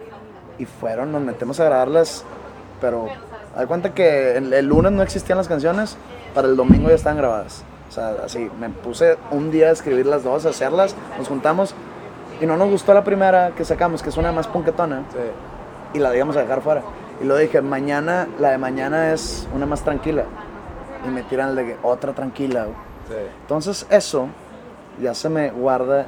Y 0.59 0.65
fueron, 0.65 1.11
nos 1.11 1.21
metemos 1.21 1.59
a 1.59 1.65
grabarlas, 1.65 2.23
pero 2.79 3.07
hay 3.55 3.65
cuenta 3.65 3.93
que 3.93 4.37
el, 4.37 4.65
lunes 4.67 4.91
no 4.91 5.01
existían 5.01 5.37
las 5.37 5.47
canciones, 5.47 5.97
para 6.35 6.47
el 6.47 6.55
domingo 6.55 6.89
ya 6.89 6.95
están 6.95 7.17
grabadas. 7.17 7.63
O 7.89 7.91
sea, 7.91 8.17
así, 8.23 8.51
me 8.59 8.69
puse 8.69 9.17
un 9.31 9.49
día 9.49 9.69
a 9.69 9.71
escribir 9.71 10.05
las 10.05 10.23
dos, 10.23 10.45
a 10.45 10.49
hacerlas, 10.49 10.95
nos 11.17 11.27
juntamos 11.27 11.73
y 12.39 12.45
no 12.45 12.55
nos 12.55 12.69
gustó 12.69 12.93
la 12.93 13.03
primera 13.03 13.51
que 13.55 13.65
sacamos, 13.65 14.03
que 14.03 14.09
es 14.09 14.17
una 14.17 14.31
más 14.31 14.47
punketona. 14.47 15.03
Y 15.93 15.99
la 15.99 16.11
digamos 16.11 16.35
a 16.37 16.41
dejar 16.41 16.61
fuera. 16.61 16.81
Y 17.21 17.25
lo 17.25 17.35
dije, 17.35 17.61
mañana, 17.61 18.27
la 18.39 18.51
de 18.51 18.57
mañana 18.57 19.11
es 19.13 19.47
una 19.53 19.65
más 19.65 19.81
tranquila. 19.81 20.23
Y 21.05 21.09
me 21.09 21.23
tiran 21.23 21.55
de 21.55 21.77
otra 21.83 22.13
tranquila. 22.13 22.67
Entonces 23.41 23.85
eso 23.89 24.27
ya 25.01 25.13
se 25.13 25.29
me 25.29 25.49
guarda 25.49 26.05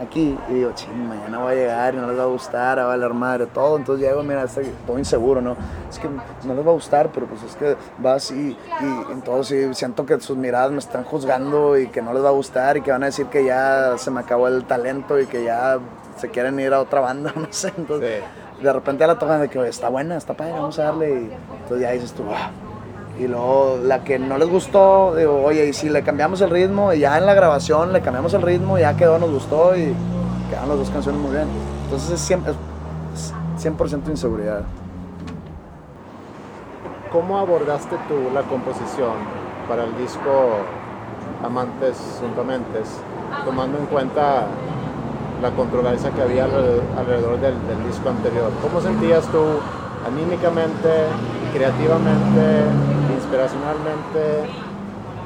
aquí 0.00 0.36
y 0.48 0.54
digo, 0.54 0.72
ching, 0.74 1.08
mañana 1.08 1.38
voy 1.38 1.52
a 1.52 1.54
llegar 1.54 1.94
y 1.94 1.96
no 1.98 2.08
les 2.08 2.18
va 2.18 2.24
a 2.24 2.26
gustar, 2.26 2.78
va 2.78 2.84
a 2.84 2.86
valer 2.86 3.14
madre, 3.14 3.46
todo. 3.46 3.76
Entonces 3.76 4.06
llego, 4.06 4.22
mira, 4.22 4.44
estoy 4.44 4.70
todo 4.86 4.98
inseguro, 4.98 5.40
¿no? 5.40 5.56
Es 5.88 5.98
que 5.98 6.08
no 6.08 6.54
les 6.54 6.66
va 6.66 6.70
a 6.70 6.74
gustar, 6.74 7.10
pero 7.12 7.26
pues 7.26 7.42
es 7.42 7.56
que 7.56 7.76
va 8.04 8.14
así 8.14 8.56
y 8.80 9.12
entonces 9.12 9.76
siento 9.76 10.04
que 10.04 10.20
sus 10.20 10.36
miradas 10.36 10.72
me 10.72 10.78
están 10.78 11.04
juzgando 11.04 11.78
y 11.78 11.88
que 11.88 12.02
no 12.02 12.12
les 12.12 12.22
va 12.22 12.28
a 12.28 12.32
gustar 12.32 12.76
y 12.76 12.82
que 12.82 12.90
van 12.90 13.02
a 13.02 13.06
decir 13.06 13.26
que 13.26 13.44
ya 13.44 13.96
se 13.96 14.10
me 14.10 14.20
acabó 14.20 14.48
el 14.48 14.64
talento 14.64 15.18
y 15.20 15.26
que 15.26 15.44
ya 15.44 15.78
se 16.16 16.28
quieren 16.28 16.58
ir 16.60 16.74
a 16.74 16.80
otra 16.80 17.00
banda, 17.00 17.32
no 17.36 17.46
sé. 17.50 17.72
Entonces 17.76 18.22
de 18.62 18.72
repente 18.72 19.06
la 19.06 19.18
tocan 19.18 19.40
de 19.40 19.48
que 19.48 19.68
está 19.68 19.88
buena, 19.88 20.16
está 20.16 20.34
padre, 20.34 20.52
vamos 20.52 20.78
a 20.78 20.84
darle 20.84 21.10
y 21.10 21.30
entonces 21.62 21.80
ya 21.80 21.90
dices 21.92 22.12
tú, 22.12 22.24
ah 22.32 22.50
y 23.18 23.28
luego 23.28 23.78
la 23.82 24.04
que 24.04 24.18
no 24.18 24.38
les 24.38 24.48
gustó, 24.48 25.14
digo, 25.14 25.42
oye, 25.42 25.66
y 25.66 25.72
si 25.72 25.88
le 25.88 26.02
cambiamos 26.02 26.40
el 26.40 26.50
ritmo, 26.50 26.92
y 26.92 27.00
ya 27.00 27.18
en 27.18 27.26
la 27.26 27.34
grabación 27.34 27.92
le 27.92 28.00
cambiamos 28.00 28.32
el 28.34 28.42
ritmo, 28.42 28.78
ya 28.78 28.96
quedó, 28.96 29.18
nos 29.18 29.30
gustó 29.30 29.76
y 29.76 29.94
quedaron 30.48 30.70
las 30.70 30.78
dos 30.78 30.90
canciones 30.90 31.20
muy 31.20 31.32
bien. 31.32 31.46
Entonces 31.84 32.10
es 32.10 32.30
100%, 33.64 34.08
inseguridad. 34.08 34.62
¿Cómo 37.12 37.38
abordaste 37.38 37.96
tú 38.08 38.30
la 38.32 38.42
composición 38.42 39.12
para 39.68 39.84
el 39.84 39.96
disco 39.98 40.56
Amantes 41.44 41.98
Juntamente, 42.20 42.80
tomando 43.44 43.78
en 43.78 43.86
cuenta 43.86 44.46
la 45.42 45.50
controversia 45.50 46.10
que 46.10 46.22
había 46.22 46.44
alrededor, 46.44 47.40
del, 47.40 47.54
del 47.66 47.86
disco 47.86 48.08
anterior? 48.08 48.50
¿Cómo 48.62 48.80
sentías 48.80 49.26
tú 49.26 49.42
anímicamente, 50.06 50.88
creativamente, 51.52 52.64
inspiracionalmente 53.14 54.48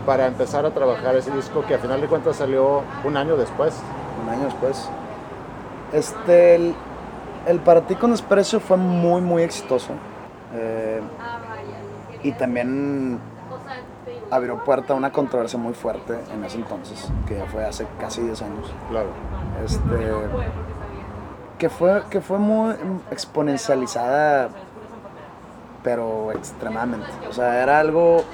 para 0.07 0.27
empezar 0.27 0.65
a 0.65 0.71
trabajar 0.71 1.17
ese 1.17 1.31
disco 1.33 1.65
que 1.67 1.75
a 1.75 1.79
final 1.79 2.01
de 2.01 2.07
cuentas 2.07 2.37
salió 2.37 2.83
un 3.05 3.17
año 3.17 3.37
después. 3.37 3.75
Un 4.23 4.31
año 4.31 4.45
después. 4.45 4.89
Este, 5.93 6.55
el, 6.55 6.75
el 7.47 7.61
Para 7.61 7.83
ti 7.83 7.97
con 7.97 8.13
desprecio 8.13 8.61
fue 8.61 8.77
muy, 8.77 9.21
muy 9.21 9.43
exitoso. 9.43 9.91
Eh, 10.55 11.01
y 12.23 12.33
también 12.33 13.19
abrió 14.31 14.63
puerta 14.65 14.93
a 14.93 14.97
una 14.97 15.13
controversia 15.13 15.59
muy 15.59 15.75
fuerte 15.75 16.19
en 16.33 16.45
ese 16.45 16.57
entonces, 16.57 17.11
que 17.27 17.37
ya 17.37 17.47
fue 17.47 17.65
hace 17.65 17.87
casi 17.99 18.23
10 18.23 18.43
años. 18.43 18.73
Claro. 18.91 19.09
Este, 19.65 20.13
que 21.59 21.69
fue, 21.69 22.03
que 22.11 22.21
fue 22.21 22.39
muy 22.39 22.75
exponencializada 23.11 24.51
pero 25.87 26.33
extremadamente. 26.33 27.07
O 27.31 27.33
sea, 27.33 27.63
era 27.63 27.79
algo, 27.79 28.25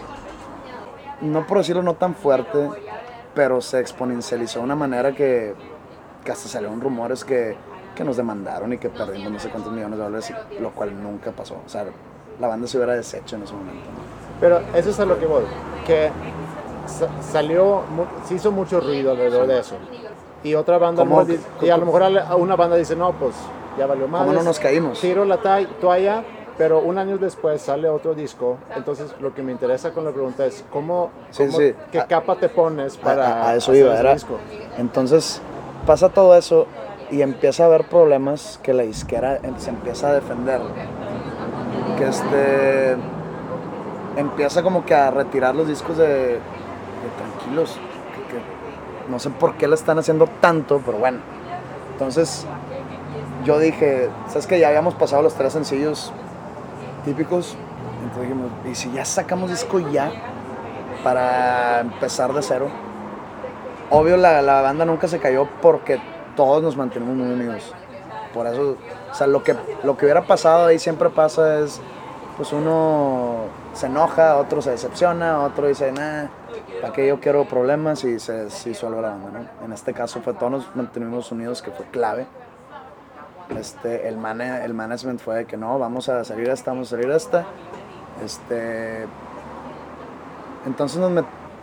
no 1.21 1.47
por 1.47 1.59
decirlo 1.59 1.83
no 1.83 1.93
tan 1.93 2.15
fuerte, 2.15 2.71
pero 3.35 3.61
se 3.61 3.79
exponencializó 3.79 4.61
de 4.61 4.65
una 4.65 4.75
manera 4.75 5.13
que, 5.13 5.55
que 6.25 6.33
hasta 6.33 6.49
salieron 6.49 6.81
rumores 6.81 7.27
que, 7.27 7.55
que 7.95 8.05
nos 8.05 8.17
demandaron 8.17 8.73
y 8.73 8.79
que 8.79 8.89
perdimos 8.89 9.31
no 9.31 9.39
sé 9.39 9.51
cuántos 9.51 9.71
millones 9.71 9.99
de 9.99 10.05
dólares, 10.05 10.33
lo 10.59 10.71
cual 10.71 11.03
nunca 11.03 11.31
pasó. 11.33 11.61
O 11.67 11.69
sea, 11.69 11.85
la 12.41 12.49
banda 12.49 12.67
se 12.67 12.79
hubiera 12.79 12.95
deshecho 12.95 13.37
en 13.37 13.43
ese 13.43 13.53
momento. 13.53 13.85
Pero 14.41 14.63
eso 14.75 14.89
es 14.89 14.99
a 14.99 15.05
lo 15.05 15.19
que 15.19 15.27
voy, 15.27 15.45
que 15.83 16.11
salió, 17.31 17.83
se 18.25 18.35
hizo 18.35 18.51
mucho 18.51 18.81
ruido 18.81 19.13
alrededor 19.13 19.47
de 19.47 19.61
eso. 19.61 19.77
Y 20.45 20.55
otra 20.55 20.79
banda, 20.79 21.05
y 21.61 21.71
a 21.71 21.77
lo 21.77 21.87
mejor 21.87 22.03
una 22.39 22.57
banda 22.57 22.77
dice, 22.77 22.97
no, 22.97 23.13
pues 23.13 23.35
ya 23.79 23.87
valió 23.87 24.09
más. 24.09 24.23
¿Cómo 24.23 24.33
no 24.33 24.43
nos 24.43 24.59
caímos? 24.59 25.01
Tiro 25.01 25.25
la 25.25 25.39
toalla, 25.81 26.25
pero 26.59 26.81
un 26.81 26.99
año 26.99 27.19
después 27.19 27.63
sale 27.63 27.89
otro 27.89 28.15
disco. 28.15 28.59
Entonces, 28.75 29.15
lo 29.21 29.35
que 29.35 29.43
me 29.43 29.53
interesa 29.53 29.93
con 29.93 30.05
la 30.05 30.11
pregunta 30.11 30.45
es, 30.45 30.65
¿cómo, 30.71 31.11
qué 31.93 32.05
capa 32.09 32.37
te 32.37 32.49
pones 32.49 32.97
para 32.97 33.49
a, 33.49 33.55
eso 33.55 33.75
iba, 33.75 33.99
era, 33.99 34.15
disco? 34.15 34.39
Entonces, 34.79 35.41
pasa 35.87 36.09
todo 36.09 36.37
eso 36.37 36.67
y 37.11 37.23
empieza 37.23 37.63
a 37.63 37.67
haber 37.67 37.85
problemas 37.85 38.59
que 38.63 38.75
la 38.75 38.83
disquera 38.83 39.41
se 39.59 39.71
empieza 39.71 40.09
a 40.09 40.15
defender. 40.15 40.61
Que 41.99 42.09
este 42.09 42.97
empieza 44.17 44.63
como 44.63 44.85
que 44.85 44.95
a 44.95 45.11
retirar 45.11 45.55
los 45.55 45.69
discos 45.69 45.97
de, 45.97 46.39
tranquilos. 47.19 47.79
no 49.09 49.19
sé 49.19 49.31
por 49.31 49.55
qué 49.55 49.67
lo 49.67 49.75
están 49.75 49.99
haciendo 49.99 50.27
tanto, 50.41 50.81
pero 50.85 50.99
bueno. 50.99 51.19
Entonces 51.93 52.47
yo 53.45 53.59
dije, 53.59 54.09
¿sabes 54.29 54.47
que 54.47 54.59
Ya 54.59 54.69
habíamos 54.69 54.95
pasado 54.95 55.23
los 55.23 55.35
tres 55.35 55.53
sencillos 55.53 56.13
típicos. 57.05 57.57
Entonces 58.03 58.23
dijimos, 58.23 58.51
¿y 58.71 58.75
si 58.75 58.93
ya 58.93 59.05
sacamos 59.05 59.51
disco 59.51 59.79
ya? 59.79 60.11
Para 61.03 61.81
empezar 61.81 62.33
de 62.33 62.43
cero. 62.43 62.69
Obvio 63.91 64.17
la, 64.17 64.41
la 64.43 64.63
banda 64.63 64.85
nunca 64.85 65.09
se 65.09 65.19
cayó 65.19 65.49
porque 65.61 66.01
todos 66.37 66.63
nos 66.63 66.77
mantenemos 66.77 67.15
unidos. 67.17 67.75
Por 68.33 68.47
eso, 68.47 68.77
o 69.11 69.15
sea, 69.15 69.27
lo 69.27 69.43
que, 69.43 69.55
lo 69.83 69.97
que 69.97 70.07
hubiera 70.07 70.23
pasado 70.23 70.67
ahí 70.67 70.79
siempre 70.79 71.11
pasa 71.11 71.61
es, 71.61 71.81
pues 72.37 72.53
uno 72.53 73.49
se 73.75 73.87
enoja, 73.87 74.37
otro 74.37 74.61
se 74.63 74.71
decepciona, 74.71 75.41
otro 75.41 75.67
dice, 75.67 75.93
nah, 75.93 76.27
¿para 76.81 76.93
qué 76.93 77.07
yo 77.07 77.21
quiero 77.21 77.45
problemas? 77.47 78.05
Y 78.05 78.19
se, 78.19 78.51
se 78.51 78.71
disuelve 78.71 79.01
la 79.01 79.11
banda, 79.11 79.31
¿no? 79.31 79.65
En 79.65 79.73
este 79.73 79.93
caso 79.93 80.21
fue 80.21 80.35
todos 80.35 80.53
nos 80.53 80.77
mantenimos 80.77 81.33
unidos, 81.33 81.63
que 81.63 81.71
fue 81.71 81.87
clave. 81.87 82.27
Este, 83.59 84.09
el, 84.09 84.15
el 84.15 84.75
management 84.75 85.21
fue 85.21 85.37
de 85.37 85.45
que 85.47 85.57
no, 85.57 85.79
vamos 85.79 86.09
a 86.09 86.25
salir 86.25 86.49
esta, 86.49 86.71
vamos 86.71 86.89
a 86.89 86.97
salir 86.97 87.11
esta. 87.11 87.45
Este, 88.25 89.07
entonces, 90.67 91.01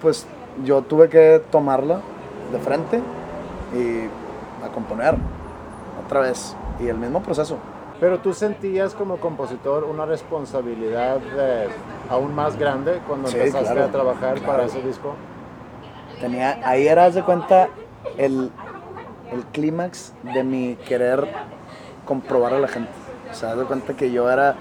pues 0.01 0.25
yo 0.63 0.81
tuve 0.81 1.09
que 1.09 1.41
tomarla 1.51 2.01
de 2.51 2.59
frente 2.59 3.01
y 3.73 4.65
a 4.65 4.69
componer 4.69 5.15
otra 6.05 6.21
vez. 6.21 6.55
Y 6.79 6.87
el 6.87 6.97
mismo 6.97 7.21
proceso. 7.21 7.57
Pero 7.99 8.19
tú 8.19 8.33
sentías 8.33 8.93
como 8.93 9.17
compositor 9.17 9.83
una 9.83 10.05
responsabilidad 10.05 11.19
eh, 11.37 11.67
aún 12.09 12.33
más 12.33 12.57
grande 12.57 13.01
cuando 13.05 13.29
empezaste 13.29 13.79
a 13.79 13.91
trabajar 13.91 14.39
para 14.41 14.65
ese 14.65 14.81
disco. 14.81 15.15
Tenía, 16.21 16.59
ahí 16.63 16.87
eras 16.87 17.15
de 17.15 17.23
cuenta 17.23 17.69
el, 18.17 18.51
el 19.31 19.43
clímax 19.51 20.13
de 20.33 20.43
mi 20.43 20.75
querer 20.87 21.27
comprobar 22.05 22.53
a 22.53 22.59
la 22.59 22.67
gente. 22.67 22.91
O 23.29 23.33
sea, 23.33 23.55
de 23.55 23.65
cuenta 23.65 23.93
que 23.93 24.11
yo 24.11 24.29
era, 24.29 24.55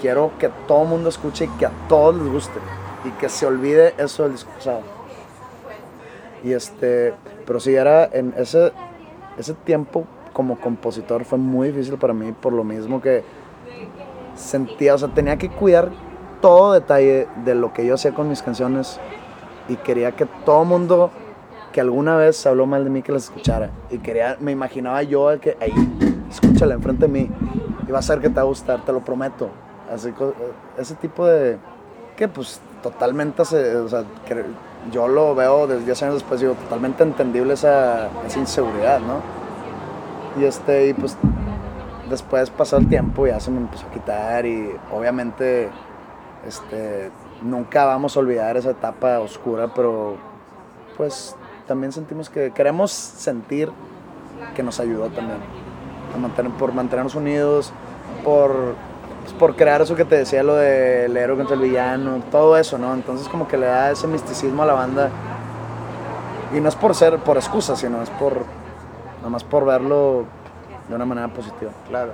quiero 0.00 0.32
que 0.38 0.48
todo 0.66 0.82
el 0.82 0.88
mundo 0.88 1.08
escuche 1.08 1.46
y 1.46 1.48
que 1.58 1.66
a 1.66 1.72
todos 1.88 2.14
les 2.16 2.32
guste. 2.32 2.60
Y 3.04 3.10
que 3.12 3.28
se 3.28 3.46
olvide 3.46 3.94
eso 3.98 4.24
del 4.24 4.32
disco 4.32 4.50
Y 6.42 6.52
este, 6.52 7.14
pero 7.46 7.60
si 7.60 7.74
era 7.74 8.04
en 8.06 8.34
ese, 8.36 8.72
ese 9.36 9.54
tiempo 9.54 10.04
como 10.38 10.56
compositor 10.60 11.24
fue 11.24 11.36
muy 11.36 11.72
difícil 11.72 11.98
para 11.98 12.14
mí 12.14 12.30
por 12.30 12.52
lo 12.52 12.62
mismo 12.62 13.00
que 13.00 13.24
sentía, 14.36 14.94
o 14.94 14.98
sea, 14.98 15.08
tenía 15.08 15.36
que 15.36 15.48
cuidar 15.48 15.90
todo 16.40 16.74
detalle 16.74 17.26
de 17.44 17.56
lo 17.56 17.72
que 17.72 17.84
yo 17.84 17.94
hacía 17.94 18.14
con 18.14 18.28
mis 18.28 18.40
canciones 18.40 19.00
y 19.68 19.74
quería 19.74 20.12
que 20.12 20.26
todo 20.26 20.64
mundo 20.64 21.10
que 21.72 21.80
alguna 21.80 22.14
vez 22.14 22.46
habló 22.46 22.66
mal 22.66 22.84
de 22.84 22.90
mí 22.90 23.02
que 23.02 23.10
las 23.10 23.24
escuchara 23.24 23.72
y 23.90 23.98
quería, 23.98 24.36
me 24.38 24.52
imaginaba 24.52 25.02
yo 25.02 25.28
que 25.40 25.56
ahí 25.60 25.72
escúchala 26.30 26.74
enfrente 26.74 27.08
de 27.08 27.12
mí 27.12 27.28
y 27.88 27.90
vas 27.90 28.08
a 28.08 28.12
ver 28.12 28.22
que 28.22 28.28
te 28.28 28.36
va 28.36 28.42
a 28.42 28.44
gustar, 28.44 28.84
te 28.84 28.92
lo 28.92 29.00
prometo. 29.00 29.48
Así, 29.92 30.14
ese 30.76 30.94
tipo 30.94 31.26
de, 31.26 31.58
que 32.16 32.28
pues 32.28 32.60
totalmente, 32.80 33.42
o 33.42 33.44
sea, 33.44 34.04
que 34.24 34.44
yo 34.92 35.08
lo 35.08 35.34
veo 35.34 35.66
desde 35.66 35.84
10 35.84 36.02
años 36.04 36.14
después, 36.14 36.38
digo, 36.38 36.52
totalmente 36.54 37.02
entendible 37.02 37.54
esa, 37.54 38.08
esa 38.24 38.38
inseguridad, 38.38 39.00
¿no? 39.00 39.37
Y 40.38 40.44
este, 40.44 40.88
y 40.88 40.94
pues 40.94 41.16
después 42.08 42.50
pasó 42.50 42.76
el 42.76 42.88
tiempo 42.88 43.26
y 43.26 43.30
ya 43.30 43.40
se 43.40 43.50
me 43.50 43.58
empezó 43.58 43.86
a 43.86 43.90
quitar 43.90 44.46
y 44.46 44.70
obviamente, 44.92 45.68
este, 46.46 47.10
nunca 47.42 47.84
vamos 47.84 48.16
a 48.16 48.20
olvidar 48.20 48.56
esa 48.56 48.70
etapa 48.70 49.18
oscura, 49.18 49.72
pero 49.74 50.16
pues 50.96 51.34
también 51.66 51.92
sentimos 51.92 52.30
que 52.30 52.52
queremos 52.52 52.90
sentir 52.90 53.70
que 54.54 54.62
nos 54.62 54.80
ayudó 54.80 55.08
también 55.08 55.38
por 56.58 56.72
mantenernos 56.72 57.14
unidos, 57.14 57.72
por, 58.24 58.74
pues, 59.22 59.32
por 59.34 59.56
crear 59.56 59.80
eso 59.82 59.94
que 59.94 60.04
te 60.04 60.16
decía, 60.16 60.42
lo 60.42 60.54
del 60.54 61.16
héroe 61.16 61.36
contra 61.36 61.54
el 61.54 61.62
villano, 61.62 62.22
todo 62.30 62.56
eso, 62.56 62.78
¿no? 62.78 62.94
Entonces 62.94 63.28
como 63.28 63.46
que 63.46 63.56
le 63.56 63.66
da 63.66 63.90
ese 63.90 64.06
misticismo 64.06 64.62
a 64.62 64.66
la 64.66 64.74
banda. 64.74 65.10
Y 66.54 66.60
no 66.60 66.68
es 66.68 66.76
por 66.76 66.94
ser, 66.94 67.18
por 67.18 67.36
excusa, 67.36 67.76
sino 67.76 68.02
es 68.02 68.10
por, 68.10 68.44
nada 69.18 69.30
más 69.30 69.44
por 69.44 69.64
verlo 69.64 70.24
de 70.88 70.94
una 70.94 71.04
manera 71.04 71.28
positiva. 71.28 71.72
Claro. 71.88 72.12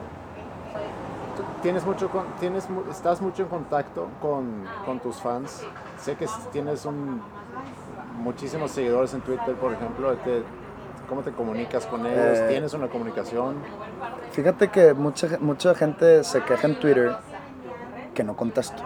Tienes 1.62 1.84
mucho 1.84 2.10
tienes, 2.38 2.68
estás 2.90 3.20
mucho 3.20 3.42
en 3.42 3.48
contacto 3.48 4.08
con, 4.20 4.64
con 4.84 5.00
tus 5.00 5.16
fans. 5.16 5.64
Sé 5.98 6.16
que 6.16 6.26
tienes 6.52 6.84
un, 6.84 7.22
muchísimos 8.18 8.70
seguidores 8.70 9.14
en 9.14 9.20
Twitter, 9.22 9.54
por 9.54 9.72
ejemplo. 9.72 10.14
Te, 10.18 10.42
¿Cómo 11.08 11.22
te 11.22 11.32
comunicas 11.32 11.86
con 11.86 12.06
ellos? 12.06 12.38
Eh, 12.38 12.46
¿Tienes 12.48 12.72
una 12.72 12.88
comunicación? 12.88 13.56
Fíjate 14.30 14.68
que 14.68 14.94
mucha, 14.94 15.38
mucha 15.38 15.74
gente 15.74 16.24
se 16.24 16.42
queja 16.42 16.66
en 16.66 16.80
Twitter 16.80 17.16
que 18.14 18.24
no 18.24 18.36
contesto. 18.36 18.82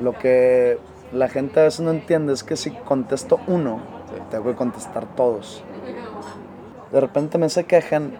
Lo 0.00 0.12
que 0.12 0.78
la 1.12 1.28
gente 1.28 1.60
a 1.60 1.64
veces 1.64 1.80
no 1.80 1.90
entiende 1.90 2.32
es 2.32 2.44
que 2.44 2.56
si 2.56 2.70
contesto 2.70 3.40
uno, 3.46 3.80
tengo 4.30 4.44
que 4.44 4.54
contestar 4.54 5.06
todos. 5.16 5.64
De 6.92 7.00
repente 7.00 7.38
me 7.38 7.48
se 7.48 7.64
quejan, 7.64 8.12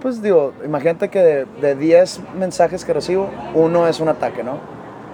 pues 0.00 0.22
digo, 0.22 0.52
imagínate 0.64 1.08
que 1.08 1.46
de 1.60 1.74
10 1.74 2.20
mensajes 2.38 2.84
que 2.84 2.92
recibo, 2.92 3.28
uno 3.54 3.88
es 3.88 3.98
un 3.98 4.08
ataque, 4.08 4.44
¿no? 4.44 4.58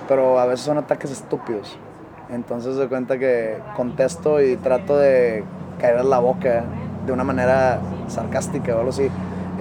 Pero 0.08 0.38
a 0.38 0.44
veces 0.44 0.66
son 0.66 0.76
ataques 0.76 1.10
estúpidos. 1.10 1.78
Entonces 2.30 2.76
de 2.76 2.88
cuenta 2.88 3.18
que 3.18 3.58
contesto 3.74 4.42
y 4.42 4.56
trato 4.56 4.98
de 4.98 5.42
caer 5.80 6.04
la 6.04 6.18
boca 6.18 6.64
de 7.06 7.12
una 7.12 7.24
manera 7.24 7.80
sarcástica 8.08 8.74
o 8.74 8.78
algo 8.78 8.90
así. 8.90 9.10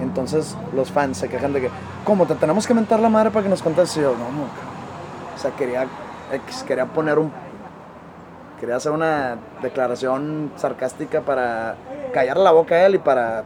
Entonces 0.02 0.56
los 0.74 0.90
fans 0.90 1.16
se 1.16 1.28
quejan 1.28 1.52
de 1.52 1.62
que, 1.62 1.70
¿cómo 2.04 2.26
te 2.26 2.34
tenemos 2.34 2.66
que 2.66 2.74
mentar 2.74 3.00
la 3.00 3.08
madre 3.08 3.30
para 3.30 3.44
que 3.44 3.48
nos 3.48 3.62
contestes? 3.62 4.02
Yo, 4.02 4.12
no, 4.12 4.30
no. 4.30 4.44
O 5.34 5.38
sea, 5.38 5.50
quería, 5.52 5.86
quería 6.66 6.86
poner 6.86 7.18
un. 7.18 7.32
Quería 8.60 8.76
hacer 8.76 8.92
una 8.92 9.38
declaración 9.60 10.52
sarcástica 10.56 11.20
para 11.22 11.76
callar 12.12 12.36
la 12.36 12.52
boca 12.52 12.74
a 12.74 12.86
él 12.86 12.96
y 12.96 12.98
para. 12.98 13.44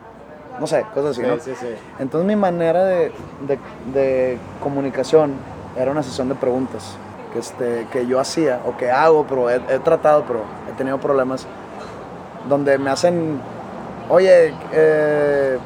No 0.61 0.67
sé, 0.67 0.85
cosas 0.95 1.11
así, 1.11 1.23
¿no? 1.23 1.39
Sí, 1.39 1.53
sí. 1.59 1.69
Entonces 1.99 2.27
mi 2.27 2.37
manera 2.37 2.85
de, 2.85 3.13
de, 3.47 3.59
de, 3.93 4.39
comunicación 4.63 5.35
era 5.77 5.91
una 5.91 6.03
sesión 6.03 6.31
de 6.31 6.35
preguntas 6.35 6.97
que, 7.33 7.41
este, 7.41 7.87
que 7.93 8.07
yo 8.07 8.19
hacía 8.19 8.61
o 8.67 8.75
que 8.77 8.91
hago, 8.91 9.27
pero 9.29 9.51
he, 9.51 9.57
he 9.57 9.79
tratado, 9.81 10.25
pero 10.27 10.41
he 10.71 10.73
tenido 10.73 10.99
problemas, 10.99 11.47
donde 12.49 12.79
me 12.79 12.89
hacen 12.89 13.39
oye, 14.09 14.55
eh, 14.73 15.59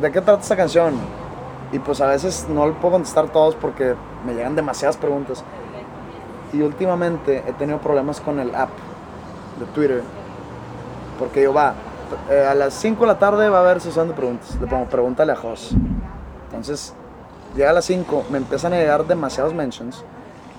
¿de 0.00 0.12
qué 0.12 0.20
trata 0.20 0.42
esta 0.42 0.56
canción? 0.56 0.94
Y 1.72 1.78
pues 1.78 2.00
a 2.00 2.06
veces 2.06 2.46
no 2.48 2.66
le 2.66 2.72
puedo 2.72 2.92
contestar 2.92 3.28
todos 3.30 3.54
porque 3.54 3.94
me 4.26 4.34
llegan 4.34 4.54
demasiadas 4.54 4.96
preguntas. 4.96 5.44
Y 6.52 6.62
últimamente 6.62 7.42
he 7.46 7.52
tenido 7.54 7.78
problemas 7.78 8.20
con 8.20 8.38
el 8.38 8.54
app 8.54 8.70
de 9.58 9.66
Twitter. 9.66 10.02
Porque 11.18 11.42
yo 11.42 11.52
va, 11.52 11.74
eh, 12.30 12.46
a 12.48 12.54
las 12.54 12.74
5 12.74 13.00
de 13.02 13.06
la 13.06 13.18
tarde 13.18 13.48
va 13.48 13.58
a 13.58 13.60
haber 13.62 13.80
sesión 13.80 14.08
de 14.08 14.14
preguntas. 14.14 14.56
Le 14.60 14.66
pongo, 14.66 14.86
pregúntale 14.86 15.32
a 15.32 15.36
Jos. 15.36 15.74
Entonces, 16.46 16.94
llega 17.56 17.70
a 17.70 17.72
las 17.72 17.84
5, 17.84 18.26
me 18.30 18.38
empiezan 18.38 18.72
a 18.72 18.76
llegar 18.76 19.06
demasiados 19.06 19.54
mentions 19.54 20.04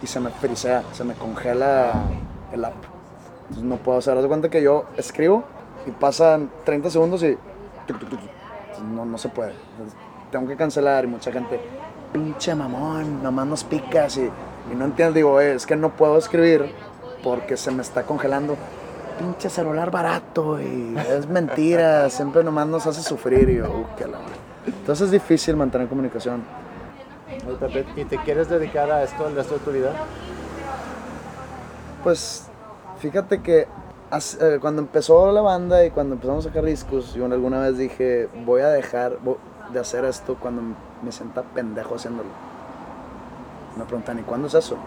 y 0.02 0.08
se 0.08 0.20
me 0.20 0.30
frisea, 0.30 0.84
se 0.94 1.04
me 1.04 1.14
congela 1.14 1.92
el 2.52 2.66
app. 2.66 2.74
Entonces 3.42 3.64
no 3.64 3.78
puedo 3.78 3.98
hacer. 4.00 4.22
de 4.22 4.28
cuenta 4.28 4.50
que 4.50 4.62
yo 4.62 4.86
escribo 4.98 5.44
y 5.86 5.92
pasan 5.92 6.50
30 6.64 6.90
segundos 6.90 7.24
y 7.24 7.38
no, 8.94 9.06
no 9.06 9.18
se 9.18 9.30
puede. 9.30 9.54
tengo 10.32 10.48
que 10.48 10.56
cancelar 10.56 11.06
y 11.06 11.08
mucha 11.08 11.32
gente, 11.32 11.60
pinche 12.12 12.56
mamón, 12.56 13.22
nomás 13.24 13.46
nos 13.48 13.64
picas 13.64 14.18
y, 14.18 14.24
y 14.72 14.76
no 14.76 14.86
entiendo, 14.86 15.14
digo, 15.14 15.40
"Eh, 15.40 15.54
es 15.56 15.66
que 15.66 15.76
no 15.76 15.90
puedo 15.92 16.18
escribir 16.18 16.74
porque 17.24 17.58
se 17.58 17.72
me 17.72 17.82
está 17.82 18.04
congelando. 18.04 18.56
Pinche 19.18 19.50
celular 19.50 19.92
barato 19.92 20.60
y 20.60 20.96
es 21.10 21.28
mentira, 21.28 22.10
siempre 22.10 22.44
nomás 22.44 22.68
nos 22.68 22.86
hace 22.86 23.02
sufrir 23.02 23.50
y 23.50 23.58
yo, 23.58 23.66
"Uh, 23.66 23.96
qué 23.96 24.06
la 24.06 24.20
madre". 24.20 24.36
Entonces 24.68 25.06
es 25.06 25.12
difícil 25.12 25.56
mantener 25.56 25.88
comunicación. 25.88 26.44
¿y 27.96 28.06
te 28.06 28.18
quieres 28.20 28.50
dedicar 28.50 28.90
a 28.92 29.04
esto 29.04 29.28
el 29.28 29.36
resto 29.36 29.56
de 29.56 29.60
tu 29.60 29.72
vida? 29.72 29.92
Pues 32.04 32.48
fíjate 33.00 33.42
que 33.42 33.62
eh, 33.62 34.58
cuando 34.62 34.82
empezó 34.82 35.32
la 35.32 35.42
banda 35.42 35.86
y 35.86 35.92
cuando 35.92 36.16
empezamos 36.16 36.46
a 36.46 36.50
sacar 36.50 36.64
discos, 36.66 37.14
yo 37.14 37.26
alguna 37.26 37.60
vez 37.60 37.78
dije, 37.78 38.30
voy 38.46 38.62
a 38.62 38.68
dejar 38.70 39.18
de 39.74 39.80
hacer 39.80 40.06
esto 40.06 40.38
cuando 40.40 40.62
me 41.02 41.12
sienta 41.12 41.42
pendejo 41.42 41.96
haciéndolo. 41.96 42.30
Me 43.78 43.84
preguntan, 43.86 44.20
¿y 44.20 44.22
cuándo 44.22 44.48
es 44.48 44.54
eso? 44.54 44.78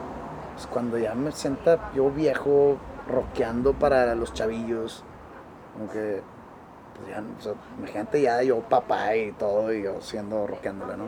Pues 0.54 0.66
cuando 0.66 0.98
ya 0.98 1.14
me 1.14 1.32
sienta 1.32 1.90
yo 1.94 2.10
viejo, 2.10 2.76
rockeando 3.10 3.72
para 3.72 4.14
los 4.14 4.32
chavillos. 4.34 5.02
Como 5.74 5.90
que, 5.90 6.20
pues 6.96 7.08
ya, 7.08 7.22
o 7.38 7.42
sea, 7.42 7.52
imagínate 7.78 8.20
ya 8.20 8.42
yo 8.42 8.60
papá 8.60 9.16
y 9.16 9.32
todo, 9.32 9.72
y 9.72 9.82
yo 9.82 10.00
siendo 10.00 10.46
rockeándola, 10.46 10.96
¿no? 10.96 11.04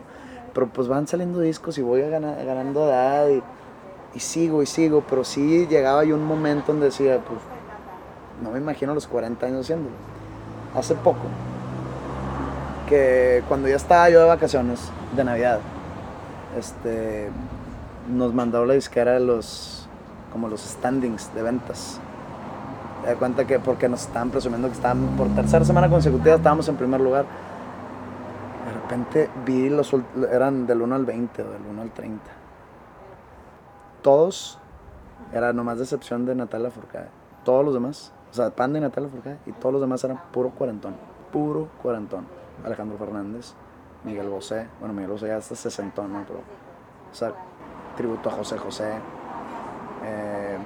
Pero 0.55 0.69
pues 0.69 0.89
van 0.89 1.07
saliendo 1.07 1.41
discos 1.41 1.79
y 1.79 1.83
voy 1.83 2.03
gana- 2.03 2.35
ganando 2.45 2.87
edad 2.89 3.29
y, 3.29 3.43
y 4.15 4.21
sigo 4.21 4.63
y 4.63 4.67
sigo, 4.67 5.03
pero 5.09 5.25
sí 5.25 5.67
llegaba 5.69 6.05
yo 6.05 6.15
un 6.15 6.25
momento 6.25 6.73
donde 6.73 6.87
decía, 6.87 7.19
pues, 7.27 7.39
no 8.43 8.51
me 8.51 8.59
imagino 8.59 8.95
los 8.95 9.07
40 9.07 9.47
años 9.47 9.61
haciéndolo. 9.61 9.95
Hace 10.75 10.95
poco, 10.95 11.27
que 12.89 13.43
cuando 13.49 13.69
ya 13.69 13.77
estaba 13.77 14.09
yo 14.11 14.21
de 14.21 14.27
vacaciones, 14.27 14.81
de 15.17 15.25
Navidad, 15.25 15.61
este, 16.59 17.29
nos 18.09 18.35
mandó 18.35 18.65
la 18.67 18.75
disquera 18.75 19.19
los, 19.21 19.80
como 20.33 20.49
los 20.49 20.61
standings 20.61 21.33
de 21.35 21.43
ventas. 21.43 22.01
Te 23.03 23.09
das 23.09 23.17
cuenta 23.17 23.47
que 23.47 23.59
porque 23.59 23.89
nos 23.89 24.03
estaban 24.03 24.31
presumiendo 24.31 24.69
que 24.69 24.75
estaban 24.75 25.17
por 25.17 25.29
tercera 25.29 25.65
semana 25.65 25.89
consecutiva 25.89 26.37
estábamos 26.37 26.69
en 26.69 26.77
primer 26.77 27.01
lugar. 27.01 27.25
De 28.67 28.73
repente 28.73 29.31
vi 29.45 29.69
los 29.71 29.95
eran 30.31 30.67
del 30.67 30.83
1 30.83 30.95
al 30.95 31.05
20 31.05 31.43
o 31.43 31.51
del 31.51 31.63
1 31.71 31.83
al 31.83 31.91
30. 31.91 32.23
Todos 34.03 34.59
era 35.33 35.53
nomás 35.53 35.79
de 35.79 35.85
excepción 35.85 36.27
de 36.27 36.35
Natalia 36.35 36.71
Forcade. 36.71 37.09
Todos 37.45 37.65
los 37.65 37.75
demás, 37.75 38.13
o 38.31 38.35
sea, 38.35 38.51
Panda 38.51 38.79
y 38.79 38.83
Natalia 38.83 39.09
Forcade 39.09 39.39
y 39.47 39.53
todos 39.53 39.73
los 39.73 39.81
demás 39.81 40.05
eran 40.05 40.21
puro 40.33 40.51
cuarentón, 40.51 40.95
puro 41.33 41.69
cuarentón. 41.83 42.27
Alejandro 42.65 42.99
Fernández, 42.99 43.55
Miguel 44.05 44.29
Bosé, 44.29 44.67
bueno, 44.79 44.93
Miguel 44.93 45.13
Bosé 45.13 45.29
ya 45.29 45.39
está 45.39 45.55
sesentón, 45.55 46.13
¿no? 46.13 46.25
Pero, 46.27 46.41
o 46.41 47.15
sea, 47.15 47.33
tributo 47.97 48.29
a 48.29 48.33
José 48.33 48.59
José, 48.59 48.93
eh, 50.05 50.57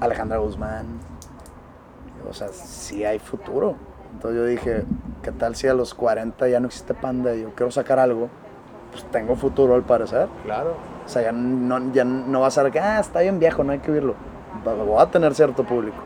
Alejandra 0.00 0.38
Guzmán. 0.38 0.86
O 2.28 2.32
sea, 2.32 2.48
sí 2.48 3.04
hay 3.04 3.18
futuro. 3.18 3.76
Entonces 4.14 4.40
yo 4.40 4.46
dije, 4.46 4.84
¿qué 5.22 5.32
tal 5.32 5.54
si 5.56 5.68
a 5.68 5.74
los 5.74 5.94
40 5.94 6.48
ya 6.48 6.60
no 6.60 6.66
existe 6.66 6.94
Panda 6.94 7.34
y 7.34 7.42
yo 7.42 7.54
quiero 7.54 7.70
sacar 7.70 7.98
algo? 7.98 8.28
Pues 8.90 9.04
tengo 9.10 9.36
futuro 9.36 9.74
al 9.74 9.82
parecer. 9.82 10.28
Claro. 10.44 10.74
O 11.04 11.08
sea, 11.08 11.22
ya 11.22 11.32
no, 11.32 11.92
ya 11.92 12.04
no 12.04 12.40
va 12.40 12.48
a 12.48 12.50
ser 12.50 12.70
que, 12.72 12.80
ah, 12.80 12.98
está 12.98 13.20
bien 13.20 13.38
viejo, 13.38 13.62
no 13.62 13.72
hay 13.72 13.78
que 13.78 13.90
oírlo. 13.92 14.14
Va- 14.66 14.74
Voy 14.74 15.00
a 15.00 15.06
tener 15.10 15.34
cierto 15.34 15.64
público. 15.64 15.96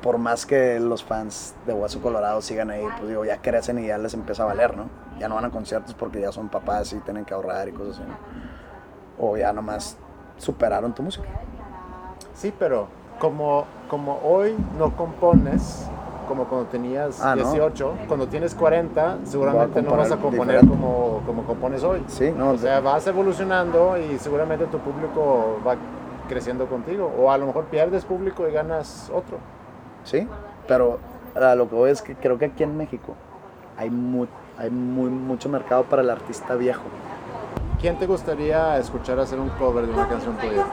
Por 0.00 0.16
más 0.18 0.46
que 0.46 0.78
los 0.80 1.02
fans 1.04 1.54
de 1.66 1.72
Hueso 1.74 2.00
Colorado 2.00 2.40
sigan 2.40 2.70
ahí, 2.70 2.84
pues 2.96 3.08
digo, 3.08 3.24
ya 3.24 3.42
crecen 3.42 3.78
y 3.80 3.86
ya 3.88 3.98
les 3.98 4.14
empieza 4.14 4.44
a 4.44 4.46
valer, 4.46 4.76
¿no? 4.76 4.84
Ya 5.18 5.28
no 5.28 5.34
van 5.34 5.44
a 5.46 5.50
conciertos 5.50 5.92
porque 5.94 6.20
ya 6.20 6.30
son 6.30 6.48
papás 6.48 6.92
y 6.92 6.98
tienen 7.00 7.24
que 7.24 7.34
ahorrar 7.34 7.68
y 7.68 7.72
cosas 7.72 7.96
así, 7.98 8.08
¿no? 8.08 8.14
O 9.26 9.36
ya 9.36 9.52
nomás 9.52 9.98
superaron 10.38 10.94
tu 10.94 11.02
música. 11.02 11.26
Sí, 12.34 12.52
pero 12.58 12.86
como, 13.18 13.64
como 13.88 14.18
hoy 14.24 14.56
no 14.78 14.94
compones 14.96 15.86
como 16.28 16.44
cuando 16.44 16.66
tenías 16.68 17.20
Ah, 17.22 17.34
¿no? 17.34 17.42
18, 17.42 17.94
cuando 18.06 18.28
tienes 18.28 18.54
40, 18.54 19.18
seguramente 19.24 19.80
no 19.80 19.96
vas 19.96 20.12
a 20.12 20.16
componer 20.18 20.56
diferente. 20.60 20.68
como, 20.68 21.22
como 21.26 21.42
compones 21.44 21.82
hoy. 21.82 22.04
Sí, 22.06 22.30
no, 22.36 22.50
O 22.50 22.58
sea, 22.58 22.80
vas 22.80 23.06
evolucionando 23.06 23.96
y 23.96 24.18
seguramente 24.18 24.66
tu 24.66 24.78
público 24.78 25.58
va 25.66 25.76
creciendo 26.28 26.66
contigo. 26.66 27.10
O 27.18 27.30
a 27.32 27.38
lo 27.38 27.46
mejor 27.46 27.64
pierdes 27.64 28.04
público 28.04 28.46
y 28.46 28.52
ganas 28.52 29.10
otro. 29.14 29.38
Sí, 30.04 30.28
pero 30.66 30.98
a 31.34 31.54
lo 31.54 31.66
que 31.68 31.74
voy 31.74 31.90
es 31.90 32.02
que 32.02 32.14
creo 32.14 32.36
que 32.38 32.44
aquí 32.44 32.62
en 32.62 32.76
México 32.76 33.14
hay, 33.78 33.88
mu- 33.88 34.26
hay 34.58 34.68
muy, 34.70 35.08
mucho 35.08 35.48
mercado 35.48 35.84
para 35.84 36.02
el 36.02 36.10
artista 36.10 36.56
viejo. 36.56 36.82
¿Quién 37.80 37.96
te 37.96 38.06
gustaría 38.06 38.76
escuchar 38.78 39.18
hacer 39.20 39.38
un 39.38 39.50
cover 39.50 39.86
de 39.86 39.92
una 39.92 40.08
canción 40.08 40.36
tuya? 40.38 40.64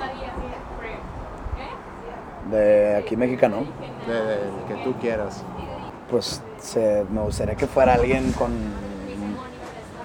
De 2.49 2.95
aquí 2.97 3.15
mexicano, 3.15 3.63
De, 4.07 4.13
del 4.13 4.49
que 4.67 4.75
tú 4.83 4.93
quieras. 4.99 5.43
pues 6.09 6.41
se- 6.59 7.05
me 7.11 7.21
gustaría 7.21 7.55
que 7.55 7.65
fuera 7.67 7.93
alguien 7.95 8.31
con, 8.33 8.51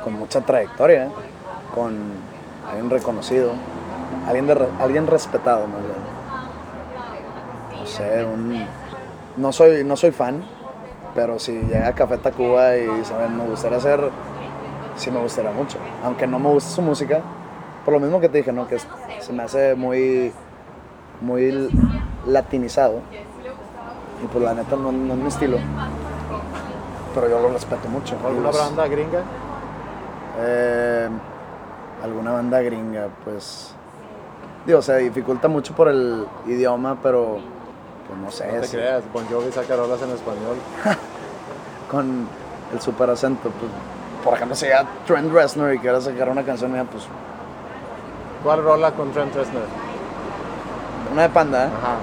con 0.03 0.15
mucha 0.15 0.41
trayectoria, 0.41 1.05
¿eh? 1.07 1.11
con 1.75 1.95
alguien 2.69 2.91
reconocido, 2.91 3.53
alguien, 4.27 4.47
de 4.47 4.55
re- 4.55 4.69
alguien 4.79 5.07
respetado 5.07 5.67
más 5.67 5.81
bien. 5.83 6.11
No 7.81 7.87
sé, 7.87 8.25
un, 8.25 8.67
no, 9.37 9.53
soy, 9.53 9.85
no 9.85 9.97
soy 9.97 10.11
fan, 10.11 10.43
pero 11.15 11.39
si 11.39 11.53
llega 11.53 11.93
Café 11.95 12.17
Tacuba 12.19 12.77
y 12.77 13.05
saben, 13.05 13.37
me 13.37 13.45
gustaría 13.45 13.79
hacer, 13.79 14.01
sí 15.01 15.11
me 15.11 15.21
gustaría 15.21 15.51
mucho. 15.51 15.79
Aunque 16.05 16.27
no 16.27 16.39
me 16.39 16.49
gusta 16.49 16.71
su 16.71 16.83
música, 16.83 17.21
por 17.85 17.95
lo 17.95 18.01
mismo 18.01 18.21
que 18.21 18.29
te 18.29 18.39
dije, 18.39 18.53
¿no? 18.53 18.69
que 18.69 18.77
es- 18.77 18.87
se 19.21 19.33
me 19.33 19.43
hace 19.43 19.75
muy, 19.75 20.33
muy 21.21 21.69
latinizado. 22.27 23.01
Y 24.23 24.27
pues 24.27 24.45
la 24.45 24.55
neta 24.55 24.77
no, 24.77 24.93
no 24.93 25.15
es 25.15 25.19
mi 25.21 25.29
estilo. 25.29 25.57
Pero 27.15 27.29
yo 27.29 27.41
lo 27.41 27.49
respeto 27.51 27.89
mucho. 27.89 28.17
¿Alguna 28.25 28.49
los- 28.49 28.59
banda 28.59 28.87
gringa? 28.87 29.21
eh, 30.39 31.09
alguna 32.05 32.33
banda 32.33 32.61
gringa, 32.63 33.09
pues. 33.25 33.75
Digo, 34.67 34.81
se 34.83 34.97
dificulta 34.99 35.49
mucho 35.49 35.75
por 35.75 35.89
el 35.89 36.27
idioma, 36.47 36.97
pero. 37.03 37.39
Pues 38.07 38.19
no 38.21 38.31
sé. 38.31 38.53
No 38.53 38.61
te 38.61 38.67
sí, 38.69 38.77
creas, 38.77 39.03
Bon 39.13 39.25
Jovi 39.27 39.51
saca 39.53 39.75
rolas 39.77 40.01
en 40.03 40.11
español. 40.11 40.57
con 41.91 42.29
el 42.73 42.81
super 42.81 43.11
acento, 43.11 43.51
pues. 43.51 43.71
Por 44.25 44.35
ejemplo, 44.35 44.55
si 44.55 44.67
llega 44.67 44.85
Trent 45.07 45.33
Reznor 45.33 45.75
y 45.75 45.79
quiere 45.79 46.01
sacar 46.01 46.29
una 46.29 46.43
canción 46.43 46.73
mía, 46.73 46.85
pues. 46.91 47.05
¿Cuál 48.43 48.63
rola 48.63 48.93
con 48.93 49.11
Trent 49.13 49.35
Reznor? 49.35 49.63
Una 51.13 51.23
de 51.23 51.29
panda, 51.31 51.65
¿eh? 51.65 51.69
Ajá. 51.69 51.97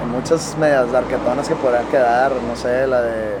Hay 0.00 0.06
muchas 0.06 0.56
medias 0.58 0.90
darquetonas 0.92 1.48
que 1.48 1.56
podrían 1.56 1.86
quedar, 1.86 2.32
no 2.32 2.54
sé, 2.56 2.86
la 2.86 3.02
de. 3.02 3.38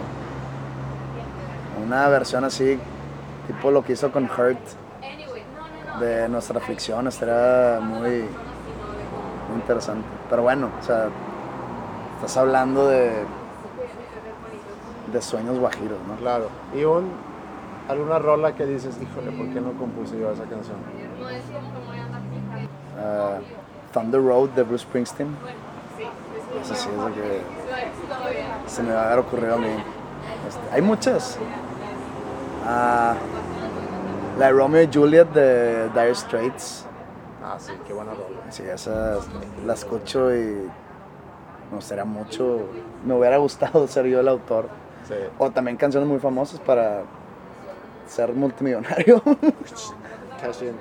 Una 1.84 2.08
versión 2.08 2.44
así, 2.44 2.78
tipo 3.46 3.70
lo 3.70 3.82
que 3.84 3.92
hizo 3.92 4.10
con 4.10 4.24
Hurt, 4.24 4.58
de 6.00 6.28
nuestra 6.28 6.58
aflicción, 6.58 7.06
estaría 7.06 7.80
muy, 7.80 8.24
muy 9.48 9.56
interesante. 9.56 10.06
Pero 10.28 10.42
bueno, 10.42 10.70
o 10.80 10.84
sea, 10.84 11.08
estás 12.16 12.36
hablando 12.36 12.88
de. 12.88 13.24
De 15.12 15.22
sueños 15.22 15.58
guajiros, 15.58 15.98
¿no? 16.06 16.16
Claro. 16.16 16.48
Y 16.74 16.84
un, 16.84 17.10
alguna 17.88 18.18
rola 18.18 18.54
que 18.54 18.66
dices, 18.66 18.98
híjole, 19.00 19.30
¿por 19.36 19.48
qué 19.52 19.60
no 19.60 19.72
compuse 19.72 20.18
yo 20.18 20.30
esa 20.30 20.44
canción? 20.44 20.76
Ah, 22.98 23.38
Thunder 23.92 24.22
Road 24.22 24.50
de 24.50 24.62
Bruce 24.62 24.84
Springsteen. 24.84 25.34
Eso 26.62 26.74
sí 26.74 26.88
es 26.90 26.96
lo 26.96 27.14
que 27.14 27.40
se 28.66 28.82
me 28.82 28.92
va 28.92 29.02
a 29.02 29.06
haber 29.06 29.18
ocurrido 29.20 29.54
a 29.54 29.58
mí. 29.58 29.68
Este, 30.46 30.60
hay 30.72 30.82
muchas. 30.82 31.38
Ah, 32.66 33.14
la 34.38 34.46
de 34.46 34.52
Romeo 34.52 34.82
y 34.82 34.88
Juliet 34.92 35.28
de 35.28 35.88
Dire 35.90 36.14
Straits. 36.14 36.84
Ah, 37.42 37.56
sí, 37.58 37.72
qué 37.86 37.92
buena 37.92 38.12
rola. 38.12 38.50
Sí, 38.50 38.62
esa 38.62 39.18
la 39.64 39.72
escucho 39.72 40.34
y 40.34 40.68
me 41.70 41.76
gustaría 41.76 42.04
mucho. 42.04 42.60
Me 43.04 43.14
hubiera 43.14 43.38
gustado 43.38 43.86
ser 43.88 44.06
yo 44.06 44.20
el 44.20 44.28
autor. 44.28 44.68
Sí. 45.08 45.14
O 45.38 45.50
también 45.50 45.76
canciones 45.78 46.08
muy 46.08 46.18
famosas 46.18 46.60
para 46.60 47.02
ser 48.06 48.32
multimillonario. 48.34 49.22
Cash 50.40 50.62
in. 50.62 50.76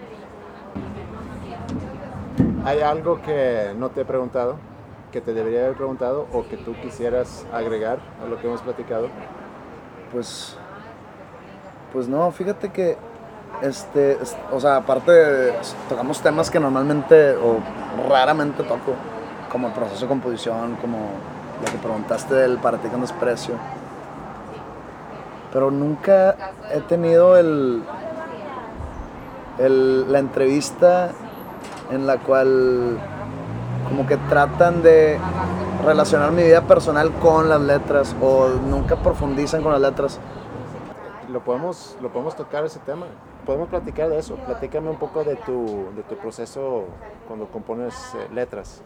¿Hay 2.65 2.81
algo 2.81 3.21
que 3.21 3.73
no 3.77 3.89
te 3.89 4.01
he 4.01 4.05
preguntado, 4.05 4.57
que 5.11 5.21
te 5.21 5.33
debería 5.33 5.61
haber 5.61 5.75
preguntado 5.75 6.27
o 6.33 6.45
que 6.47 6.57
tú 6.57 6.75
quisieras 6.81 7.45
agregar 7.53 7.99
a 8.21 8.27
lo 8.27 8.37
que 8.39 8.47
hemos 8.47 8.61
platicado? 8.61 9.07
Pues, 10.11 10.57
pues 11.93 12.09
no, 12.09 12.29
fíjate 12.31 12.69
que, 12.69 12.97
este, 13.61 14.21
es- 14.21 14.35
o 14.51 14.59
sea, 14.59 14.75
aparte 14.77 15.53
tocamos 15.87 16.21
temas 16.21 16.51
que 16.51 16.59
normalmente 16.59 17.35
o 17.37 17.59
raramente 18.09 18.63
toco, 18.63 18.93
como 19.49 19.67
el 19.67 19.73
proceso 19.73 20.01
de 20.01 20.07
composición, 20.09 20.75
como 20.81 20.97
lo 21.65 21.71
que 21.71 21.77
preguntaste 21.77 22.33
del 22.35 22.57
para 22.57 22.77
ti 22.77 22.89
con 22.89 22.99
desprecio. 23.01 23.55
Pero 25.57 25.71
nunca 25.71 26.37
he 26.71 26.81
tenido 26.81 27.35
el, 27.35 27.81
el, 29.57 30.11
la 30.11 30.19
entrevista 30.19 31.09
en 31.89 32.05
la 32.05 32.19
cual 32.19 32.99
como 33.89 34.05
que 34.05 34.17
tratan 34.29 34.83
de 34.83 35.17
relacionar 35.83 36.31
mi 36.31 36.43
vida 36.43 36.61
personal 36.61 37.11
con 37.13 37.49
las 37.49 37.59
letras 37.59 38.15
o 38.21 38.49
nunca 38.69 38.97
profundizan 38.97 39.63
con 39.63 39.71
las 39.71 39.81
letras. 39.81 40.19
Lo 41.27 41.39
podemos, 41.39 41.97
lo 42.03 42.09
podemos 42.09 42.35
tocar 42.35 42.63
ese 42.63 42.77
tema. 42.77 43.07
Podemos 43.43 43.67
platicar 43.67 44.09
de 44.09 44.19
eso. 44.19 44.35
Platícame 44.35 44.91
un 44.91 44.99
poco 44.99 45.23
de 45.23 45.37
tu, 45.37 45.87
de 45.95 46.03
tu 46.03 46.17
proceso 46.17 46.83
cuando 47.27 47.47
compones 47.47 47.95
eh, 48.13 48.27
letras. 48.31 48.83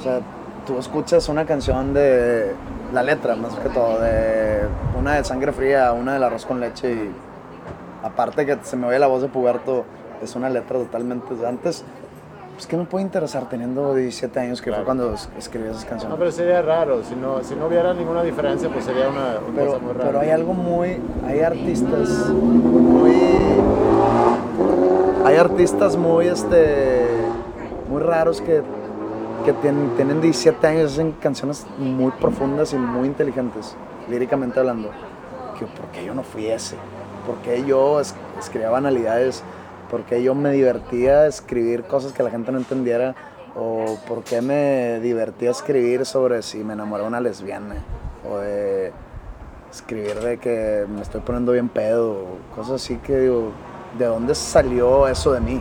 O 0.00 0.02
sea, 0.02 0.20
tú 0.66 0.78
escuchas 0.78 1.28
una 1.28 1.44
canción 1.46 1.94
de 1.94 2.52
la 2.92 3.02
letra, 3.02 3.36
más 3.36 3.54
que 3.56 3.68
todo, 3.68 4.00
de 4.00 4.62
una 4.98 5.14
de 5.14 5.24
sangre 5.24 5.52
fría, 5.52 5.92
una 5.92 6.14
del 6.14 6.22
arroz 6.24 6.46
con 6.46 6.60
leche 6.60 6.92
y 6.92 7.10
aparte 8.02 8.46
que 8.46 8.58
se 8.62 8.76
me 8.76 8.86
oye 8.86 8.98
la 8.98 9.06
voz 9.06 9.22
de 9.22 9.28
puberto, 9.28 9.84
es 10.22 10.34
una 10.34 10.48
letra 10.48 10.78
totalmente... 10.78 11.34
Antes 11.46 11.84
pues 12.60 12.66
¿qué 12.66 12.76
me 12.76 12.84
puede 12.84 13.06
interesar 13.06 13.48
teniendo 13.48 13.94
17 13.94 14.38
años 14.38 14.60
que 14.60 14.70
fue 14.70 14.84
cuando 14.84 15.14
escribí 15.14 15.66
esas 15.68 15.86
canciones? 15.86 16.10
No, 16.10 16.18
pero 16.18 16.30
sería 16.30 16.60
raro, 16.60 17.02
si 17.02 17.14
no, 17.14 17.42
si 17.42 17.54
no 17.54 17.68
hubiera 17.68 17.94
ninguna 17.94 18.22
diferencia, 18.22 18.68
pues 18.68 18.84
sería 18.84 19.08
una, 19.08 19.38
pero, 19.56 19.72
cosa 19.72 19.82
muy 19.82 19.92
rara. 19.94 20.06
Pero 20.08 20.20
hay 20.20 20.28
algo 20.28 20.52
muy, 20.52 20.98
hay 21.26 21.40
artistas 21.40 22.28
muy, 22.28 23.14
hay 25.24 25.36
artistas 25.36 25.96
muy, 25.96 26.26
este, 26.26 27.06
muy 27.88 28.02
raros 28.02 28.42
que, 28.42 28.62
que 29.44 29.52
tienen, 29.54 29.90
tienen 29.96 30.20
17 30.20 30.66
años, 30.66 30.92
hacen 30.92 31.12
canciones 31.12 31.66
muy 31.78 32.10
profundas 32.12 32.72
y 32.72 32.76
muy 32.76 33.06
inteligentes, 33.06 33.76
líricamente 34.08 34.60
hablando. 34.60 34.90
Que, 35.58 35.66
¿Por 35.66 35.86
qué 35.92 36.04
yo 36.04 36.14
no 36.14 36.22
fui 36.22 36.46
ese? 36.46 36.76
¿Por 37.26 37.36
qué 37.36 37.64
yo 37.64 38.00
escribía 38.00 38.70
banalidades? 38.70 39.42
porque 39.90 40.22
yo 40.22 40.34
me 40.34 40.52
divertía 40.52 41.26
escribir 41.26 41.82
cosas 41.82 42.12
que 42.12 42.22
la 42.22 42.30
gente 42.30 42.52
no 42.52 42.58
entendiera 42.58 43.14
o 43.56 43.98
por 44.06 44.22
qué 44.22 44.40
me 44.40 45.00
divertía 45.00 45.50
escribir 45.50 46.06
sobre 46.06 46.42
si 46.42 46.58
me 46.58 46.74
enamoré 46.74 47.02
de 47.02 47.08
una 47.08 47.20
lesbiana 47.20 47.76
o 48.30 48.38
de 48.38 48.92
escribir 49.70 50.20
de 50.20 50.38
que 50.38 50.86
me 50.88 51.02
estoy 51.02 51.20
poniendo 51.20 51.52
bien 51.52 51.68
pedo 51.68 52.24
cosas 52.54 52.82
así 52.82 52.96
que 52.98 53.18
digo, 53.18 53.50
¿de 53.98 54.06
dónde 54.06 54.34
salió 54.34 55.08
eso 55.08 55.32
de 55.32 55.40
mí? 55.40 55.60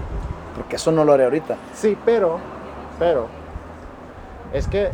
Porque 0.55 0.75
eso 0.75 0.91
no 0.91 1.03
lo 1.03 1.13
haré 1.13 1.23
ahorita. 1.23 1.55
Sí, 1.73 1.97
pero, 2.05 2.37
pero, 2.99 3.27
es 4.53 4.67
que 4.67 4.91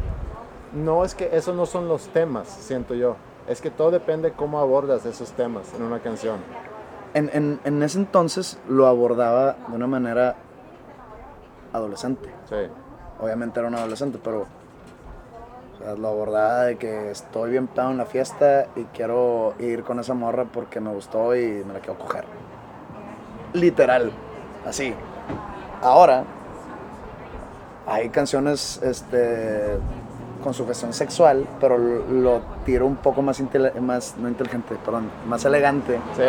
no 0.73 1.05
es 1.05 1.15
que 1.15 1.29
esos 1.35 1.55
no 1.55 1.65
son 1.65 1.87
los 1.87 2.07
temas, 2.09 2.47
siento 2.47 2.95
yo. 2.95 3.15
Es 3.47 3.61
que 3.61 3.69
todo 3.69 3.91
depende 3.91 4.31
cómo 4.31 4.59
abordas 4.59 5.05
esos 5.05 5.31
temas 5.31 5.73
en 5.75 5.83
una 5.83 5.99
canción 5.99 6.39
en, 7.15 7.59
en, 7.63 7.81
ese 7.81 7.97
entonces 7.97 8.59
lo 8.67 8.87
abordaba 8.87 9.55
de 9.69 9.75
una 9.75 9.87
manera 9.87 10.35
adolescente. 11.71 12.29
Sí. 12.49 12.55
Obviamente 13.21 13.57
era 13.59 13.69
un 13.69 13.75
adolescente, 13.75 14.19
pero 14.21 14.45
lo 15.97 16.07
abordaba 16.07 16.63
de 16.63 16.75
que 16.75 17.11
estoy 17.11 17.51
bien 17.51 17.67
pedo 17.67 17.91
en 17.91 17.97
la 17.97 18.05
fiesta 18.05 18.67
y 18.75 18.83
quiero 18.85 19.53
ir 19.59 19.83
con 19.83 19.99
esa 19.99 20.13
morra 20.13 20.43
porque 20.43 20.81
me 20.81 20.91
gustó 20.91 21.35
y 21.35 21.63
me 21.65 21.73
la 21.73 21.79
quiero 21.79 21.97
coger. 21.97 22.25
Literal, 23.53 24.11
así. 24.65 24.93
Ahora, 25.81 26.25
hay 27.87 28.09
canciones 28.09 28.81
este, 28.83 29.77
con 30.43 30.53
sugestión 30.53 30.93
sexual, 30.93 31.47
pero 31.59 31.77
lo, 31.77 32.41
tiro 32.65 32.85
un 32.85 32.95
poco 32.95 33.21
más, 33.21 33.41
más, 33.81 34.15
no 34.17 34.27
inteligente, 34.27 34.75
perdón, 34.83 35.09
más 35.27 35.45
elegante. 35.45 35.99
Sí 36.15 36.23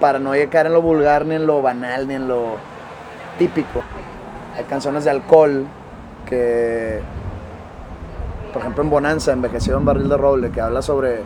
para 0.00 0.18
no 0.18 0.34
llegar 0.34 0.66
en 0.66 0.72
lo 0.72 0.82
vulgar, 0.82 1.26
ni 1.26 1.34
en 1.36 1.46
lo 1.46 1.62
banal, 1.62 2.06
ni 2.06 2.14
en 2.14 2.28
lo 2.28 2.56
típico. 3.38 3.82
Hay 4.56 4.64
canciones 4.64 5.04
de 5.04 5.10
alcohol 5.10 5.66
que, 6.26 7.00
por 8.52 8.62
ejemplo 8.62 8.82
en 8.82 8.90
Bonanza, 8.90 9.32
envejecido 9.32 9.78
en 9.78 9.84
barril 9.84 10.08
de 10.08 10.16
roble, 10.16 10.50
que 10.50 10.60
habla 10.60 10.82
sobre, 10.82 11.20